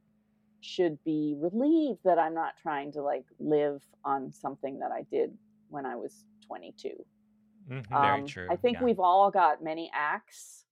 should 0.60 1.02
be 1.04 1.34
relieved 1.38 2.00
that 2.04 2.18
I'm 2.18 2.34
not 2.34 2.54
trying 2.62 2.92
to 2.92 3.02
like 3.02 3.24
live 3.40 3.82
on 4.04 4.30
something 4.32 4.78
that 4.80 4.92
I 4.92 5.02
did 5.10 5.36
when 5.68 5.84
I 5.86 5.96
was 5.96 6.24
22. 6.46 7.04
Mhm. 7.68 7.86
Very 7.88 8.20
Um, 8.20 8.26
true, 8.26 8.46
I 8.50 8.56
think 8.56 8.78
yeah. 8.78 8.84
we've 8.84 9.00
all 9.00 9.30
got 9.30 9.62
many 9.62 9.90
acts, 9.94 10.64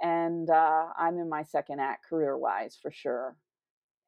and 0.00 0.48
uh, 0.48 0.88
I'm 0.96 1.18
in 1.18 1.28
my 1.28 1.42
second 1.44 1.80
act 1.80 2.06
career 2.08 2.36
wise 2.36 2.76
for 2.80 2.90
sure. 2.90 3.36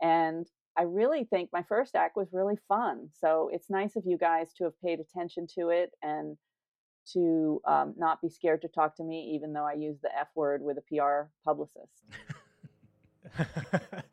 And 0.01 0.47
I 0.77 0.83
really 0.83 1.25
think 1.25 1.51
my 1.53 1.63
first 1.63 1.95
act 1.95 2.17
was 2.17 2.33
really 2.33 2.57
fun. 2.69 3.09
So 3.21 3.51
it's 3.53 3.69
nice 3.69 3.97
of 3.97 4.05
you 4.07 4.17
guys 4.17 4.53
to 4.55 4.65
have 4.65 4.81
paid 4.81 5.01
attention 5.01 5.47
to 5.59 5.69
it 5.69 5.93
and 6.03 6.37
to 7.13 7.61
um, 7.67 7.95
not 7.97 8.23
be 8.23 8.29
scared 8.29 8.63
to 8.63 8.69
talk 8.69 8.97
to 8.97 9.03
me, 9.05 9.33
even 9.35 9.53
though 9.53 9.67
I 9.67 9.75
use 9.75 9.99
the 10.03 10.17
F 10.19 10.29
word 10.35 10.63
with 10.63 10.79
a 10.79 10.83
PR 10.83 11.29
publicist. 11.45 12.05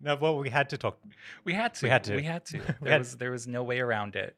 no, 0.00 0.16
well, 0.16 0.36
we 0.38 0.50
had 0.50 0.68
to 0.70 0.78
talk. 0.78 0.98
We 1.44 1.52
had 1.52 1.74
to. 1.74 1.86
We 1.86 1.90
had 1.90 2.04
to. 2.04 2.16
We 2.16 2.22
had 2.22 2.44
to. 2.46 2.58
We 2.80 2.84
There 2.84 2.92
had- 2.92 2.98
was 3.00 3.16
there 3.16 3.30
was 3.30 3.46
no 3.46 3.62
way 3.62 3.80
around 3.80 4.16
it. 4.16 4.36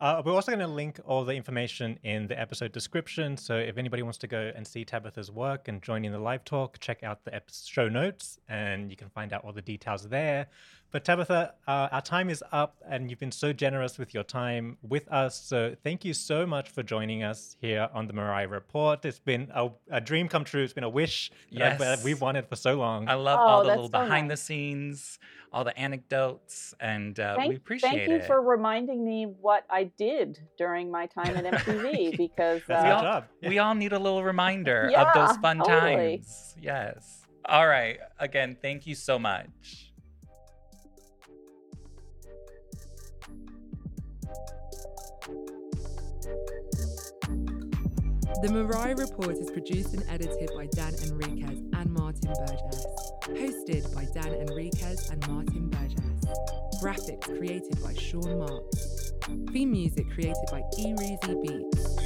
Uh, 0.00 0.20
we're 0.24 0.32
also 0.32 0.50
going 0.50 0.58
to 0.58 0.66
link 0.66 0.98
all 1.06 1.24
the 1.24 1.32
information 1.34 1.98
in 2.02 2.26
the 2.26 2.38
episode 2.38 2.72
description. 2.72 3.36
So 3.36 3.56
if 3.56 3.78
anybody 3.78 4.02
wants 4.02 4.18
to 4.18 4.26
go 4.26 4.52
and 4.54 4.66
see 4.66 4.84
Tabitha's 4.84 5.30
work 5.30 5.68
and 5.68 5.80
join 5.82 6.04
in 6.04 6.12
the 6.12 6.18
live 6.18 6.44
talk, 6.44 6.78
check 6.80 7.02
out 7.02 7.24
the 7.24 7.40
show 7.64 7.88
notes 7.88 8.38
and 8.48 8.90
you 8.90 8.96
can 8.96 9.08
find 9.08 9.32
out 9.32 9.44
all 9.44 9.52
the 9.52 9.62
details 9.62 10.08
there. 10.08 10.48
But 10.90 11.04
Tabitha, 11.04 11.54
uh, 11.66 11.88
our 11.90 12.02
time 12.02 12.28
is 12.28 12.42
up 12.52 12.76
and 12.88 13.08
you've 13.08 13.18
been 13.18 13.32
so 13.32 13.52
generous 13.52 13.96
with 13.98 14.14
your 14.14 14.22
time 14.24 14.76
with 14.82 15.08
us. 15.10 15.40
So 15.40 15.74
thank 15.82 16.04
you 16.04 16.12
so 16.12 16.44
much 16.46 16.70
for 16.70 16.82
joining 16.82 17.22
us 17.22 17.56
here 17.60 17.88
on 17.94 18.06
the 18.06 18.12
Mariah 18.12 18.46
Report. 18.48 19.04
It's 19.04 19.18
been 19.18 19.48
a, 19.54 19.70
a 19.90 20.00
dream 20.00 20.28
come 20.28 20.44
true. 20.44 20.62
It's 20.62 20.72
been 20.72 20.84
a 20.84 20.88
wish 20.88 21.30
that 21.52 21.78
that 21.78 21.98
Yes. 21.98 22.04
we've 22.04 22.20
wanted 22.20 22.46
for 22.48 22.56
so 22.56 22.74
long. 22.74 23.08
I 23.08 23.14
love 23.14 23.38
Oh, 23.40 23.46
all 23.46 23.62
the 23.62 23.68
little 23.68 23.84
so 23.86 23.90
behind 23.92 24.28
nice. 24.28 24.40
the 24.40 24.44
scenes, 24.44 25.18
all 25.54 25.62
the 25.62 25.78
anecdotes, 25.78 26.74
and 26.80 27.18
uh, 27.20 27.36
Thank, 27.36 27.48
we 27.50 27.54
appreciate 27.56 27.90
it. 27.92 27.96
thank 27.96 28.08
you 28.10 28.16
it. 28.16 28.24
for 28.26 28.42
reminding 28.42 29.04
me 29.04 29.24
what 29.40 29.64
I 29.70 29.84
did 29.84 30.40
during 30.58 30.90
my 30.90 31.06
time 31.06 31.36
at 31.36 31.44
MTV 31.44 32.16
because 32.18 32.60
That's 32.66 32.84
We 32.84 32.90
all- 32.90 33.02
job. 33.02 33.24
We 33.40 33.58
all 33.60 33.74
need 33.76 33.92
a 33.92 33.98
little 34.00 34.24
reminder 34.24 34.90
of 34.96 35.06
those 35.14 35.36
fun 35.36 35.58
totally. 35.58 36.16
times. 36.18 36.56
Yes. 36.60 37.20
All 37.46 37.68
right. 37.68 37.98
Again, 38.18 38.56
thank 38.60 38.84
you 38.86 38.96
so 38.96 39.16
much. 39.16 39.83
The 48.44 48.52
Mariah 48.52 48.94
Report 48.96 49.38
is 49.38 49.50
produced 49.50 49.94
and 49.94 50.04
edited 50.06 50.50
by 50.54 50.66
Dan 50.66 50.92
Enriquez 51.02 51.62
and 51.72 51.90
Martin 51.90 52.30
Burgess. 52.38 52.86
Hosted 53.22 53.94
by 53.94 54.04
Dan 54.12 54.34
Enriquez 54.34 55.08
and 55.08 55.26
Martin 55.26 55.70
Burgess. 55.70 56.26
Graphics 56.82 57.38
created 57.38 57.82
by 57.82 57.94
Sean 57.94 58.40
Marks. 58.40 59.12
Theme 59.50 59.72
music 59.72 60.10
created 60.10 60.44
by 60.50 60.62
E-Reezy 60.78 61.42
Beats. 61.42 61.96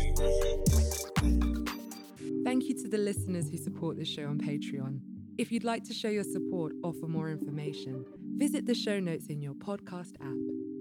Thank 2.45 2.69
you 2.69 2.81
to 2.83 2.89
the 2.89 2.99
listeners 2.99 3.51
who 3.51 3.57
support 3.57 3.97
this 3.97 4.07
show 4.07 4.27
on 4.29 4.39
Patreon. 4.39 5.01
If 5.39 5.51
you'd 5.51 5.65
like 5.65 5.83
to 5.87 5.93
show 5.93 6.09
your 6.09 6.23
support 6.23 6.73
or 6.85 6.93
for 6.93 7.09
more 7.09 7.33
information, 7.33 8.05
visit 8.37 8.65
the 8.65 8.77
show 8.77 9.01
notes 9.01 9.27
in 9.27 9.43
your 9.43 9.55
podcast 9.55 10.15
app. 10.21 10.78